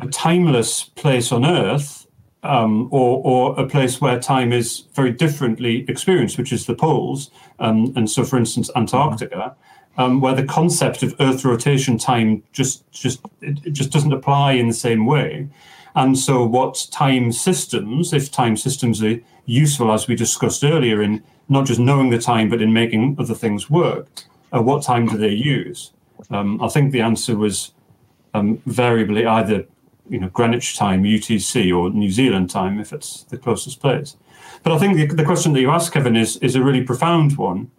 a, 0.00 0.08
timeless 0.08 0.84
place 0.84 1.30
on 1.30 1.44
Earth, 1.44 2.06
um, 2.42 2.88
or, 2.90 3.22
or 3.24 3.60
a 3.60 3.66
place 3.66 4.00
where 4.00 4.18
time 4.18 4.52
is 4.52 4.84
very 4.92 5.12
differently 5.12 5.84
experienced, 5.88 6.36
which 6.36 6.52
is 6.52 6.66
the 6.66 6.74
poles. 6.74 7.30
Um, 7.58 7.92
and 7.96 8.10
so, 8.10 8.24
for 8.24 8.36
instance, 8.36 8.70
Antarctica, 8.76 9.56
um, 9.96 10.20
where 10.20 10.34
the 10.34 10.44
concept 10.44 11.02
of 11.02 11.14
Earth 11.20 11.44
rotation 11.44 11.96
time 11.96 12.42
just 12.52 12.90
just 12.90 13.20
it, 13.40 13.64
it 13.64 13.70
just 13.70 13.90
doesn't 13.90 14.12
apply 14.12 14.52
in 14.52 14.68
the 14.68 14.74
same 14.74 15.06
way. 15.06 15.48
And 15.94 16.18
so, 16.18 16.44
what 16.44 16.88
time 16.90 17.30
systems, 17.30 18.12
if 18.12 18.30
time 18.30 18.56
systems 18.56 19.02
are 19.02 19.20
useful, 19.46 19.92
as 19.92 20.08
we 20.08 20.14
discussed 20.14 20.64
earlier, 20.64 21.02
in 21.02 21.22
not 21.48 21.66
just 21.66 21.80
knowing 21.80 22.10
the 22.10 22.18
time, 22.18 22.48
but 22.48 22.62
in 22.62 22.72
making 22.72 23.16
other 23.18 23.34
things 23.34 23.68
work, 23.68 24.08
uh, 24.54 24.62
what 24.62 24.82
time 24.82 25.06
do 25.06 25.16
they 25.16 25.32
use? 25.32 25.92
Um, 26.30 26.62
I 26.62 26.68
think 26.68 26.92
the 26.92 27.00
answer 27.00 27.36
was 27.36 27.72
um, 28.32 28.58
variably 28.66 29.26
either 29.26 29.66
you 30.08 30.20
know 30.20 30.28
Greenwich 30.28 30.76
time, 30.76 31.02
UTC, 31.02 31.76
or 31.76 31.90
New 31.90 32.10
Zealand 32.10 32.50
time, 32.50 32.80
if 32.80 32.92
it's 32.92 33.24
the 33.24 33.38
closest 33.38 33.80
place. 33.80 34.16
But 34.62 34.72
I 34.72 34.78
think 34.78 34.96
the, 34.96 35.06
the 35.06 35.24
question 35.24 35.52
that 35.52 35.60
you 35.60 35.70
asked, 35.70 35.92
Kevin, 35.92 36.16
is 36.16 36.36
is 36.38 36.56
a 36.56 36.62
really 36.62 36.82
profound 36.82 37.36
one 37.36 37.70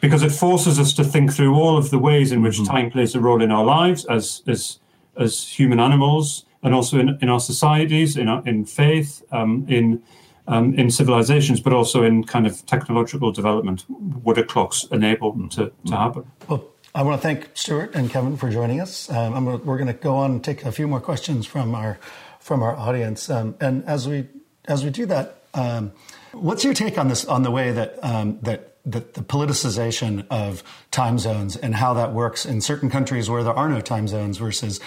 because 0.00 0.22
it 0.22 0.32
forces 0.32 0.78
us 0.78 0.92
to 0.92 1.04
think 1.04 1.32
through 1.32 1.54
all 1.54 1.76
of 1.76 1.90
the 1.90 1.98
ways 1.98 2.32
in 2.32 2.42
which 2.42 2.56
mm-hmm. 2.56 2.72
time 2.72 2.90
plays 2.90 3.14
a 3.14 3.20
role 3.20 3.42
in 3.42 3.50
our 3.50 3.64
lives 3.64 4.04
as 4.06 4.42
as 4.46 4.80
as 5.16 5.48
human 5.48 5.80
animals 5.80 6.44
and 6.62 6.74
also 6.74 6.98
in, 6.98 7.16
in 7.22 7.28
our 7.28 7.40
societies, 7.40 8.16
in, 8.16 8.28
our, 8.28 8.42
in 8.46 8.64
faith, 8.64 9.22
um, 9.30 9.64
in 9.68 10.02
um, 10.48 10.74
in 10.74 10.90
civilizations, 10.90 11.60
but 11.60 11.72
also 11.72 12.02
in 12.02 12.24
kind 12.24 12.46
of 12.46 12.64
technological 12.66 13.32
development. 13.32 13.84
What 13.88 14.36
do 14.36 14.44
clocks 14.44 14.84
enable 14.90 15.48
to, 15.50 15.72
to 15.86 15.96
happen? 15.96 16.30
Well, 16.48 16.64
I 16.94 17.02
want 17.02 17.20
to 17.20 17.28
thank 17.28 17.50
Stewart 17.54 17.94
and 17.94 18.10
Kevin 18.10 18.36
for 18.36 18.48
joining 18.48 18.80
us. 18.80 19.10
Um, 19.10 19.44
we're 19.44 19.76
going 19.76 19.86
to 19.86 19.92
go 19.92 20.16
on 20.16 20.30
and 20.32 20.44
take 20.44 20.64
a 20.64 20.72
few 20.72 20.88
more 20.88 21.00
questions 21.00 21.46
from 21.46 21.74
our 21.74 21.98
from 22.40 22.62
our 22.62 22.76
audience. 22.76 23.28
Um, 23.28 23.56
and 23.60 23.84
as 23.84 24.08
we 24.08 24.28
as 24.66 24.84
we 24.84 24.90
do 24.90 25.04
that, 25.06 25.42
um, 25.52 25.92
what's 26.32 26.64
your 26.64 26.74
take 26.74 26.96
on 26.96 27.08
this 27.08 27.24
on 27.24 27.42
the 27.42 27.50
way 27.50 27.72
that 27.72 27.98
um, 28.02 28.38
that 28.42 28.76
that 28.86 29.14
the 29.14 29.20
politicization 29.20 30.26
of 30.30 30.62
time 30.90 31.18
zones 31.18 31.56
and 31.56 31.74
how 31.74 31.92
that 31.94 32.12
works 32.12 32.46
in 32.46 32.60
certain 32.60 32.88
countries 32.88 33.28
where 33.28 33.42
there 33.42 33.52
are 33.52 33.68
no 33.68 33.80
time 33.80 34.06
zones 34.06 34.38
versus 34.38 34.80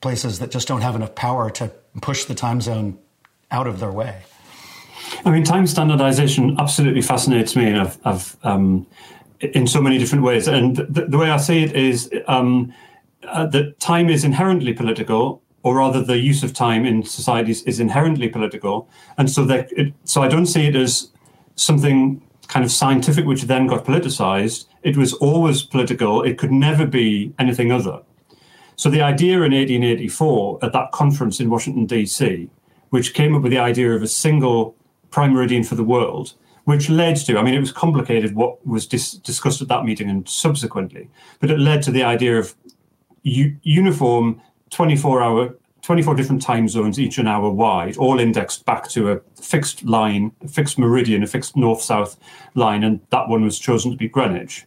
places 0.00 0.40
that 0.40 0.50
just 0.50 0.68
don't 0.68 0.82
have 0.82 0.96
enough 0.96 1.14
power 1.14 1.48
to 1.48 1.70
push 2.02 2.24
the 2.24 2.34
time 2.34 2.60
zone 2.60 2.98
out 3.50 3.66
of 3.66 3.80
their 3.80 3.92
way. 3.92 4.22
I 5.24 5.30
mean, 5.30 5.44
time 5.44 5.66
standardization 5.66 6.56
absolutely 6.58 7.02
fascinates 7.02 7.56
me, 7.56 7.66
and 7.66 7.80
I've, 7.80 7.98
I've 8.04 8.36
um, 8.42 8.86
in 9.40 9.66
so 9.66 9.80
many 9.80 9.98
different 9.98 10.24
ways. 10.24 10.48
And 10.48 10.76
the, 10.76 11.06
the 11.06 11.18
way 11.18 11.30
I 11.30 11.36
see 11.36 11.62
it 11.62 11.74
is 11.74 12.10
um, 12.26 12.72
uh, 13.28 13.46
that 13.46 13.80
time 13.80 14.08
is 14.08 14.24
inherently 14.24 14.72
political, 14.72 15.42
or 15.62 15.76
rather, 15.76 16.02
the 16.02 16.18
use 16.18 16.42
of 16.42 16.52
time 16.52 16.84
in 16.84 17.02
societies 17.02 17.62
is 17.62 17.80
inherently 17.80 18.28
political. 18.28 18.88
And 19.16 19.30
so, 19.30 19.44
that 19.46 19.72
it, 19.72 19.94
so 20.04 20.22
I 20.22 20.28
don't 20.28 20.46
see 20.46 20.66
it 20.66 20.76
as 20.76 21.10
something 21.56 22.20
kind 22.48 22.64
of 22.64 22.70
scientific 22.70 23.24
which 23.24 23.42
then 23.42 23.66
got 23.66 23.84
politicized. 23.84 24.66
It 24.82 24.96
was 24.96 25.14
always 25.14 25.62
political. 25.62 26.22
It 26.22 26.36
could 26.36 26.52
never 26.52 26.86
be 26.86 27.32
anything 27.38 27.72
other. 27.72 28.00
So 28.76 28.90
the 28.90 29.02
idea 29.02 29.36
in 29.36 29.52
1884 29.52 30.58
at 30.62 30.72
that 30.72 30.92
conference 30.92 31.40
in 31.40 31.48
Washington, 31.48 31.86
D.C., 31.86 32.50
which 32.90 33.14
came 33.14 33.34
up 33.34 33.42
with 33.42 33.52
the 33.52 33.58
idea 33.58 33.92
of 33.92 34.02
a 34.02 34.06
single 34.06 34.76
prime 35.14 35.32
meridian 35.32 35.62
for 35.62 35.76
the 35.76 35.84
world, 35.84 36.34
which 36.64 36.90
led 36.90 37.14
to, 37.14 37.38
I 37.38 37.42
mean, 37.44 37.54
it 37.54 37.60
was 37.60 37.70
complicated 37.70 38.34
what 38.34 38.66
was 38.66 38.84
dis- 38.84 39.12
discussed 39.12 39.62
at 39.62 39.68
that 39.68 39.84
meeting 39.84 40.10
and 40.10 40.28
subsequently, 40.28 41.08
but 41.38 41.52
it 41.52 41.60
led 41.60 41.82
to 41.84 41.92
the 41.92 42.02
idea 42.02 42.36
of 42.36 42.56
u- 43.22 43.56
uniform 43.62 44.42
24 44.70 45.22
hour, 45.22 45.54
24 45.82 46.16
different 46.16 46.42
time 46.42 46.66
zones, 46.68 46.98
each 46.98 47.18
an 47.18 47.28
hour 47.28 47.48
wide, 47.48 47.96
all 47.96 48.18
indexed 48.18 48.64
back 48.64 48.88
to 48.88 49.12
a 49.12 49.20
fixed 49.40 49.84
line, 49.84 50.32
a 50.42 50.48
fixed 50.48 50.80
meridian, 50.80 51.22
a 51.22 51.28
fixed 51.28 51.56
north 51.56 51.80
south 51.80 52.16
line, 52.56 52.82
and 52.82 53.00
that 53.10 53.28
one 53.28 53.44
was 53.44 53.60
chosen 53.60 53.92
to 53.92 53.96
be 53.96 54.08
Greenwich. 54.08 54.66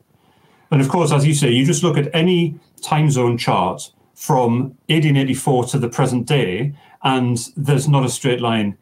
And 0.72 0.80
of 0.80 0.88
course, 0.88 1.12
as 1.12 1.26
you 1.26 1.34
say, 1.34 1.52
you 1.52 1.66
just 1.66 1.84
look 1.84 1.98
at 1.98 2.10
any 2.14 2.58
time 2.82 3.10
zone 3.10 3.38
chart 3.38 3.92
from 4.16 4.78
1884 4.88 5.66
to 5.66 5.78
the 5.78 5.90
present 5.90 6.26
day, 6.26 6.74
and 7.04 7.38
there's 7.58 7.90
not 7.90 8.06
a 8.06 8.10
straight 8.10 8.40
line 8.40 8.78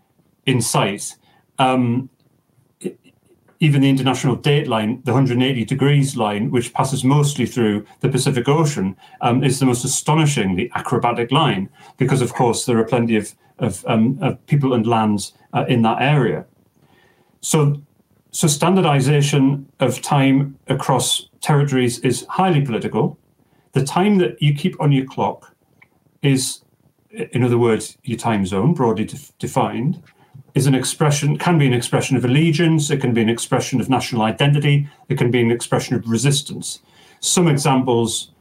in 0.45 0.61
sight. 0.61 1.16
Um, 1.60 2.10
even 3.62 3.82
the 3.82 3.89
international 3.89 4.36
date 4.36 4.68
line, 4.68 5.01
the 5.06 5.14
180 5.14 5.64
degrees 5.64 6.18
line, 6.18 6.51
which 6.51 6.74
passes 6.74 7.03
mostly 7.03 7.45
through 7.45 7.86
the 8.01 8.10
Pacific 8.10 8.47
Ocean, 8.49 8.97
um, 9.22 9.43
is 9.43 9.60
the 9.60 9.66
most 9.66 9.86
astonishingly 9.86 10.70
acrobatic 10.76 11.32
line 11.32 11.70
because, 11.97 12.22
of 12.22 12.34
course, 12.34 12.66
there 12.66 12.78
are 12.78 12.84
plenty 12.84 13.16
of, 13.16 13.34
of, 13.60 13.84
um, 13.88 14.20
of 14.22 14.45
people 14.47 14.74
and 14.74 14.86
lands 14.86 15.34
uh, 15.53 15.66
in 15.70 15.82
that 15.84 16.01
area. 16.01 16.45
So, 17.39 17.82
so 18.32 18.47
standardization 18.47 19.72
of 19.80 20.01
time 20.01 20.60
across 20.68 21.30
territories 21.39 21.99
is 21.99 22.26
highly 22.28 22.62
political 22.62 23.18
the 23.76 23.84
time 23.84 24.18
that 24.20 24.41
you 24.41 24.56
keep 24.56 24.80
on 24.80 24.93
your 24.93 25.06
clock 25.06 25.53
is, 26.22 26.62
in 27.12 27.43
other 27.43 27.58
words, 27.58 27.97
your 28.03 28.18
time 28.18 28.45
zone, 28.45 28.74
broadly 28.74 29.08
defined, 29.38 30.01
is 30.56 30.66
an 30.66 30.74
expression, 30.74 31.38
can 31.38 31.58
be 31.58 31.68
an 31.68 31.74
expression 31.74 32.18
of 32.18 32.26
allegiance, 32.26 32.89
it 32.89 33.01
can 33.01 33.14
be 33.14 33.22
an 33.22 33.30
expression 33.30 33.80
of 33.80 33.89
national 33.89 34.22
identity, 34.22 34.89
it 35.10 35.18
can 35.18 35.30
be 35.30 35.41
an 35.41 35.51
expression 35.51 35.95
of 35.95 36.08
resistance. 36.08 36.80
Some 37.20 37.47
examples 37.47 38.32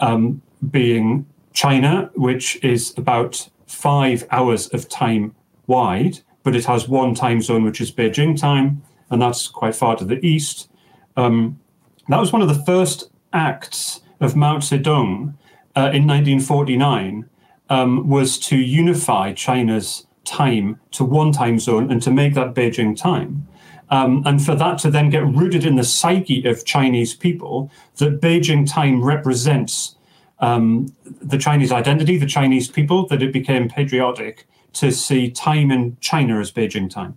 um, 0.00 0.42
being 0.70 1.26
China, 1.52 2.10
which 2.14 2.62
is 2.64 2.94
about 2.96 3.48
five 3.66 4.26
hours 4.30 4.68
of 4.68 4.88
time 4.88 5.34
wide, 5.66 6.20
but 6.42 6.56
it 6.56 6.64
has 6.64 6.88
one 6.88 7.14
time 7.14 7.40
zone, 7.40 7.64
which 7.64 7.80
is 7.80 7.92
Beijing 7.92 8.38
time, 8.38 8.82
and 9.10 9.20
that's 9.22 9.48
quite 9.48 9.74
far 9.74 9.96
to 9.96 10.04
the 10.04 10.24
east. 10.24 10.68
Um, 11.16 11.60
that 12.08 12.18
was 12.18 12.32
one 12.32 12.42
of 12.42 12.48
the 12.48 12.62
first 12.64 13.10
acts 13.32 14.00
of 14.20 14.36
Mao 14.36 14.58
Zedong 14.58 15.34
uh, 15.76 15.90
in 15.94 16.06
1949 16.06 17.28
um, 17.68 18.08
was 18.08 18.38
to 18.38 18.56
unify 18.56 19.32
China's 19.32 20.06
time 20.24 20.78
to 20.92 21.04
one 21.04 21.32
time 21.32 21.58
zone 21.58 21.90
and 21.90 22.02
to 22.02 22.10
make 22.10 22.34
that 22.34 22.54
Beijing 22.54 22.96
time. 22.96 23.46
Um, 23.90 24.22
and 24.24 24.44
for 24.44 24.54
that 24.54 24.78
to 24.80 24.90
then 24.90 25.10
get 25.10 25.26
rooted 25.26 25.66
in 25.66 25.76
the 25.76 25.84
psyche 25.84 26.46
of 26.46 26.64
Chinese 26.64 27.14
people, 27.14 27.70
that 27.96 28.20
Beijing 28.20 28.70
time 28.70 29.02
represents 29.04 29.96
um, 30.38 30.94
the 31.04 31.38
Chinese 31.38 31.72
identity, 31.72 32.16
the 32.16 32.26
Chinese 32.26 32.68
people, 32.68 33.06
that 33.08 33.22
it 33.22 33.32
became 33.32 33.68
patriotic 33.68 34.46
to 34.74 34.92
see 34.92 35.30
time 35.30 35.72
in 35.72 35.96
China 36.00 36.38
as 36.38 36.52
Beijing 36.52 36.88
time. 36.88 37.16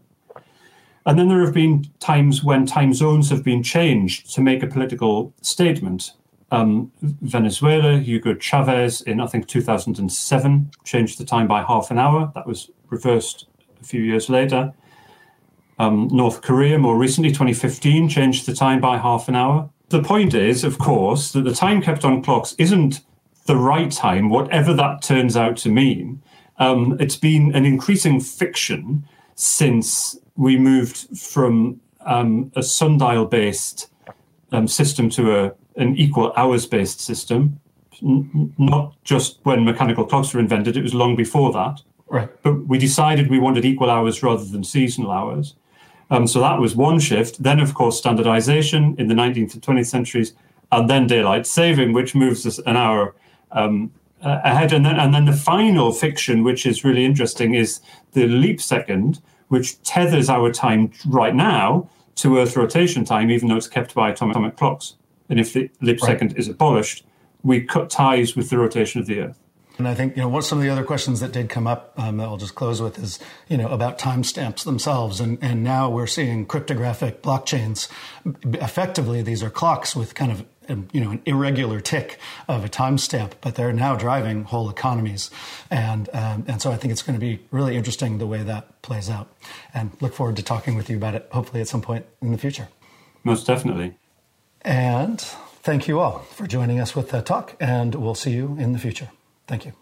And 1.06 1.20
then 1.20 1.28
there 1.28 1.42
have 1.42 1.54
been 1.54 1.86
times 2.00 2.44
when 2.44 2.66
time 2.66 2.94
zones 2.94 3.30
have 3.30 3.44
been 3.44 3.62
changed 3.62 4.34
to 4.34 4.42
make 4.42 4.64
a 4.64 4.68
political 4.68 5.34
statement 5.42 6.14
um, 6.54 6.92
Venezuela, 7.02 7.98
Hugo 7.98 8.36
Chavez 8.36 9.02
in, 9.02 9.20
I 9.20 9.26
think, 9.26 9.48
2007 9.48 10.72
changed 10.84 11.20
the 11.20 11.26
time 11.26 11.48
by 11.48 11.64
half 11.64 11.90
an 11.90 11.98
hour. 11.98 12.32
That 12.36 12.46
was 12.46 12.70
reversed 12.94 13.48
a 13.82 13.84
few 13.84 14.02
years 14.02 14.30
later. 14.30 14.74
Um, 15.80 16.08
North 16.12 16.42
Korea, 16.42 16.78
more 16.78 16.98
recently, 16.98 17.32
2015, 17.32 18.08
changed 18.08 18.46
the 18.46 18.54
time 18.54 18.80
by 18.80 18.98
half 18.98 19.28
an 19.28 19.36
hour. 19.36 19.70
The 19.90 20.02
point 20.02 20.34
is, 20.34 20.64
of 20.64 20.78
course, 20.78 21.32
that 21.34 21.44
the 21.44 21.54
time 21.54 21.82
kept 21.82 22.06
on 22.06 22.24
clocks 22.24 22.56
isn't 22.58 23.02
the 23.46 23.58
right 23.58 23.92
time, 23.92 24.30
whatever 24.30 24.74
that 24.74 25.02
turns 25.02 25.36
out 25.36 25.58
to 25.58 25.70
mean. 25.70 26.22
Um, 26.58 26.96
it's 27.00 27.18
been 27.18 27.54
an 27.56 27.66
increasing 27.66 28.22
fiction 28.22 29.06
since 29.36 30.18
we 30.36 30.58
moved 30.58 31.18
from 31.18 31.82
um, 32.06 32.52
a 32.56 32.64
sundial 32.64 33.26
based 33.26 33.90
um, 34.52 34.68
system 34.68 35.10
to 35.10 35.36
a 35.38 35.54
an 35.76 35.96
equal 35.98 36.32
hours 36.36 36.66
based 36.66 37.02
system, 37.02 37.60
N- 38.02 38.54
not 38.58 38.96
just 39.04 39.40
when 39.44 39.66
mechanical 39.66 40.06
clocks 40.06 40.34
were 40.34 40.40
invented, 40.40 40.78
it 40.78 40.84
was 40.84 40.94
long 40.94 41.16
before 41.16 41.52
that. 41.54 41.82
Right. 42.14 42.30
But 42.44 42.68
we 42.68 42.78
decided 42.78 43.32
we 43.32 43.40
wanted 43.40 43.66
equal 43.66 43.90
hours 43.90 44.22
rather 44.22 44.46
than 44.46 44.64
seasonal 44.64 45.10
hours. 45.10 45.56
Um, 46.12 46.28
so 46.28 46.40
that 46.42 46.60
was 46.60 46.76
one 46.76 47.00
shift. 47.00 47.42
Then, 47.42 47.60
of 47.60 47.74
course, 47.74 47.98
standardization 47.98 48.96
in 49.00 49.08
the 49.08 49.16
19th 49.16 49.56
and 49.56 49.64
20th 49.64 49.88
centuries, 49.88 50.34
and 50.72 50.88
then 50.88 51.08
daylight 51.08 51.48
saving, 51.48 51.92
which 51.92 52.14
moves 52.14 52.46
us 52.46 52.60
an 52.68 52.78
hour 52.78 53.16
um, 53.52 53.92
ahead. 54.22 54.74
And 54.74 54.86
then, 54.86 55.00
and 55.00 55.12
then 55.12 55.26
the 55.26 55.34
final 55.34 55.92
fiction, 55.92 56.44
which 56.44 56.68
is 56.68 56.84
really 56.84 57.04
interesting, 57.04 57.56
is 57.56 57.80
the 58.12 58.28
leap 58.28 58.62
second, 58.62 59.20
which 59.48 59.82
tethers 59.82 60.30
our 60.30 60.52
time 60.52 60.92
right 61.08 61.34
now 61.34 61.90
to 62.18 62.38
Earth 62.38 62.56
rotation 62.56 63.04
time, 63.06 63.32
even 63.32 63.50
though 63.50 63.58
it's 63.58 63.68
kept 63.68 63.96
by 63.96 64.12
atomic, 64.12 64.36
atomic 64.36 64.56
clocks. 64.56 64.98
And 65.30 65.40
if 65.40 65.54
the 65.54 65.68
leap 65.82 66.00
right. 66.04 66.10
second 66.10 66.38
is 66.38 66.48
abolished, 66.48 67.08
we 67.42 67.64
cut 67.64 67.90
ties 67.90 68.36
with 68.36 68.52
the 68.52 68.60
rotation 68.60 69.02
of 69.02 69.08
the 69.08 69.20
Earth. 69.20 69.43
And 69.78 69.88
I 69.88 69.96
think 69.96 70.16
you 70.16 70.22
know 70.22 70.30
what 70.30 70.44
some 70.44 70.60
of 70.60 70.64
the 70.64 70.70
other 70.70 70.84
questions 70.84 71.20
that 71.22 71.32
did 71.32 71.50
come 71.50 71.66
up 71.66 71.94
um, 71.98 72.18
that 72.18 72.26
I'll 72.26 72.38
just 72.38 72.54
close 72.54 72.82
with 72.82 73.00
is 73.00 73.20
you 73.48 73.58
know 73.58 73.70
about 73.70 73.98
timestamps 73.98 74.64
themselves, 74.64 75.20
and 75.20 75.40
and 75.42 75.64
now 75.64 75.90
we're 75.90 76.08
seeing 76.08 76.46
cryptographic 76.46 77.24
blockchains. 77.24 77.90
Effectively, 78.44 79.24
these 79.24 79.42
are 79.42 79.50
clocks 79.50 79.96
with 79.96 80.14
kind 80.14 80.32
of 80.32 80.46
um, 80.70 80.88
you 80.92 81.02
know 81.02 81.12
an 81.12 81.22
irregular 81.26 81.80
tick 81.80 82.20
of 82.48 82.64
a 82.64 82.70
timestamp, 82.70 83.32
but 83.42 83.56
they're 83.56 83.74
now 83.74 83.96
driving 83.96 84.44
whole 84.44 84.70
economies, 84.70 85.32
and 85.72 86.08
um, 86.14 86.46
and 86.48 86.62
so 86.62 86.72
I 86.72 86.78
think 86.78 86.92
it's 86.92 87.02
going 87.02 87.20
to 87.20 87.26
be 87.26 87.44
really 87.50 87.76
interesting 87.76 88.20
the 88.20 88.28
way 88.28 88.44
that 88.44 88.82
plays 88.84 89.10
out, 89.10 89.34
and 89.74 89.92
look 90.02 90.14
forward 90.14 90.36
to 90.36 90.44
talking 90.44 90.76
with 90.76 90.88
you 90.88 90.98
about 90.98 91.16
it 91.16 91.28
hopefully 91.32 91.62
at 91.62 91.68
some 91.68 91.82
point 91.82 92.06
in 92.22 92.32
the 92.32 92.38
future. 92.38 92.68
Most 93.24 93.48
definitely. 93.48 93.96
And 94.62 95.20
thank 95.20 95.88
you 95.88 96.00
all 96.00 96.20
for 96.20 96.46
joining 96.46 96.80
us 96.80 96.96
with 96.96 97.10
that 97.10 97.26
talk, 97.26 97.56
and 97.60 97.96
we'll 97.96 98.16
see 98.16 98.32
you 98.32 98.56
in 98.60 98.74
the 98.74 98.80
future. 98.80 99.10
Thank 99.54 99.66
you. 99.68 99.74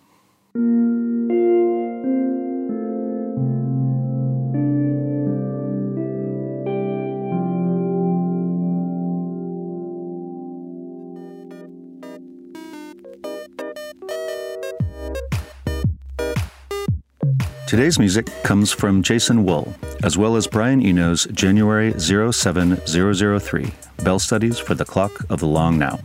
Today's 17.65 17.97
music 17.97 18.25
comes 18.43 18.73
from 18.73 19.01
Jason 19.01 19.45
Wool, 19.45 19.73
as 20.03 20.17
well 20.17 20.35
as 20.35 20.47
Brian 20.47 20.85
Eno's 20.85 21.23
January 21.31 21.97
07003 21.97 23.73
Bell 24.03 24.19
Studies 24.19 24.59
for 24.59 24.75
the 24.75 24.83
Clock 24.83 25.13
of 25.29 25.39
the 25.39 25.47
Long 25.47 25.77
Now. 25.77 25.97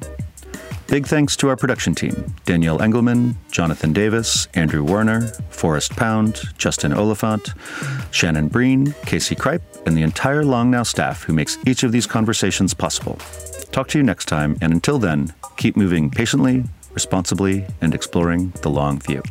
Big 0.89 1.05
thanks 1.05 1.37
to 1.37 1.49
our 1.49 1.57
production 1.57 1.97
team 1.97 2.35
Danielle 2.45 2.81
Engelman, 2.81 3.37
Jonathan 3.51 3.93
Davis, 3.93 4.47
Andrew 4.55 4.85
Warner, 4.85 5.29
Forrest 5.51 5.97
Pound, 5.97 6.43
Justin 6.59 6.93
Oliphant, 6.93 7.55
Shannon 8.13 8.47
Breen, 8.47 8.95
Casey 9.05 9.35
Kripe, 9.35 9.63
and 9.85 9.97
the 9.97 10.03
entire 10.03 10.45
Long 10.45 10.71
Now 10.71 10.85
staff 10.85 11.25
who 11.25 11.33
makes 11.33 11.59
each 11.67 11.83
of 11.83 11.91
these 11.91 12.07
conversations 12.07 12.73
possible. 12.73 13.19
Talk 13.73 13.89
to 13.89 13.99
you 13.99 14.05
next 14.05 14.27
time, 14.27 14.57
and 14.63 14.73
until 14.73 14.99
then, 14.99 15.35
keep 15.57 15.77
moving 15.77 16.09
patiently, 16.09 16.63
responsibly, 16.93 17.67
and 17.81 17.93
exploring 17.93 18.53
the 18.63 18.71
long 18.71 19.01
view. 19.01 19.23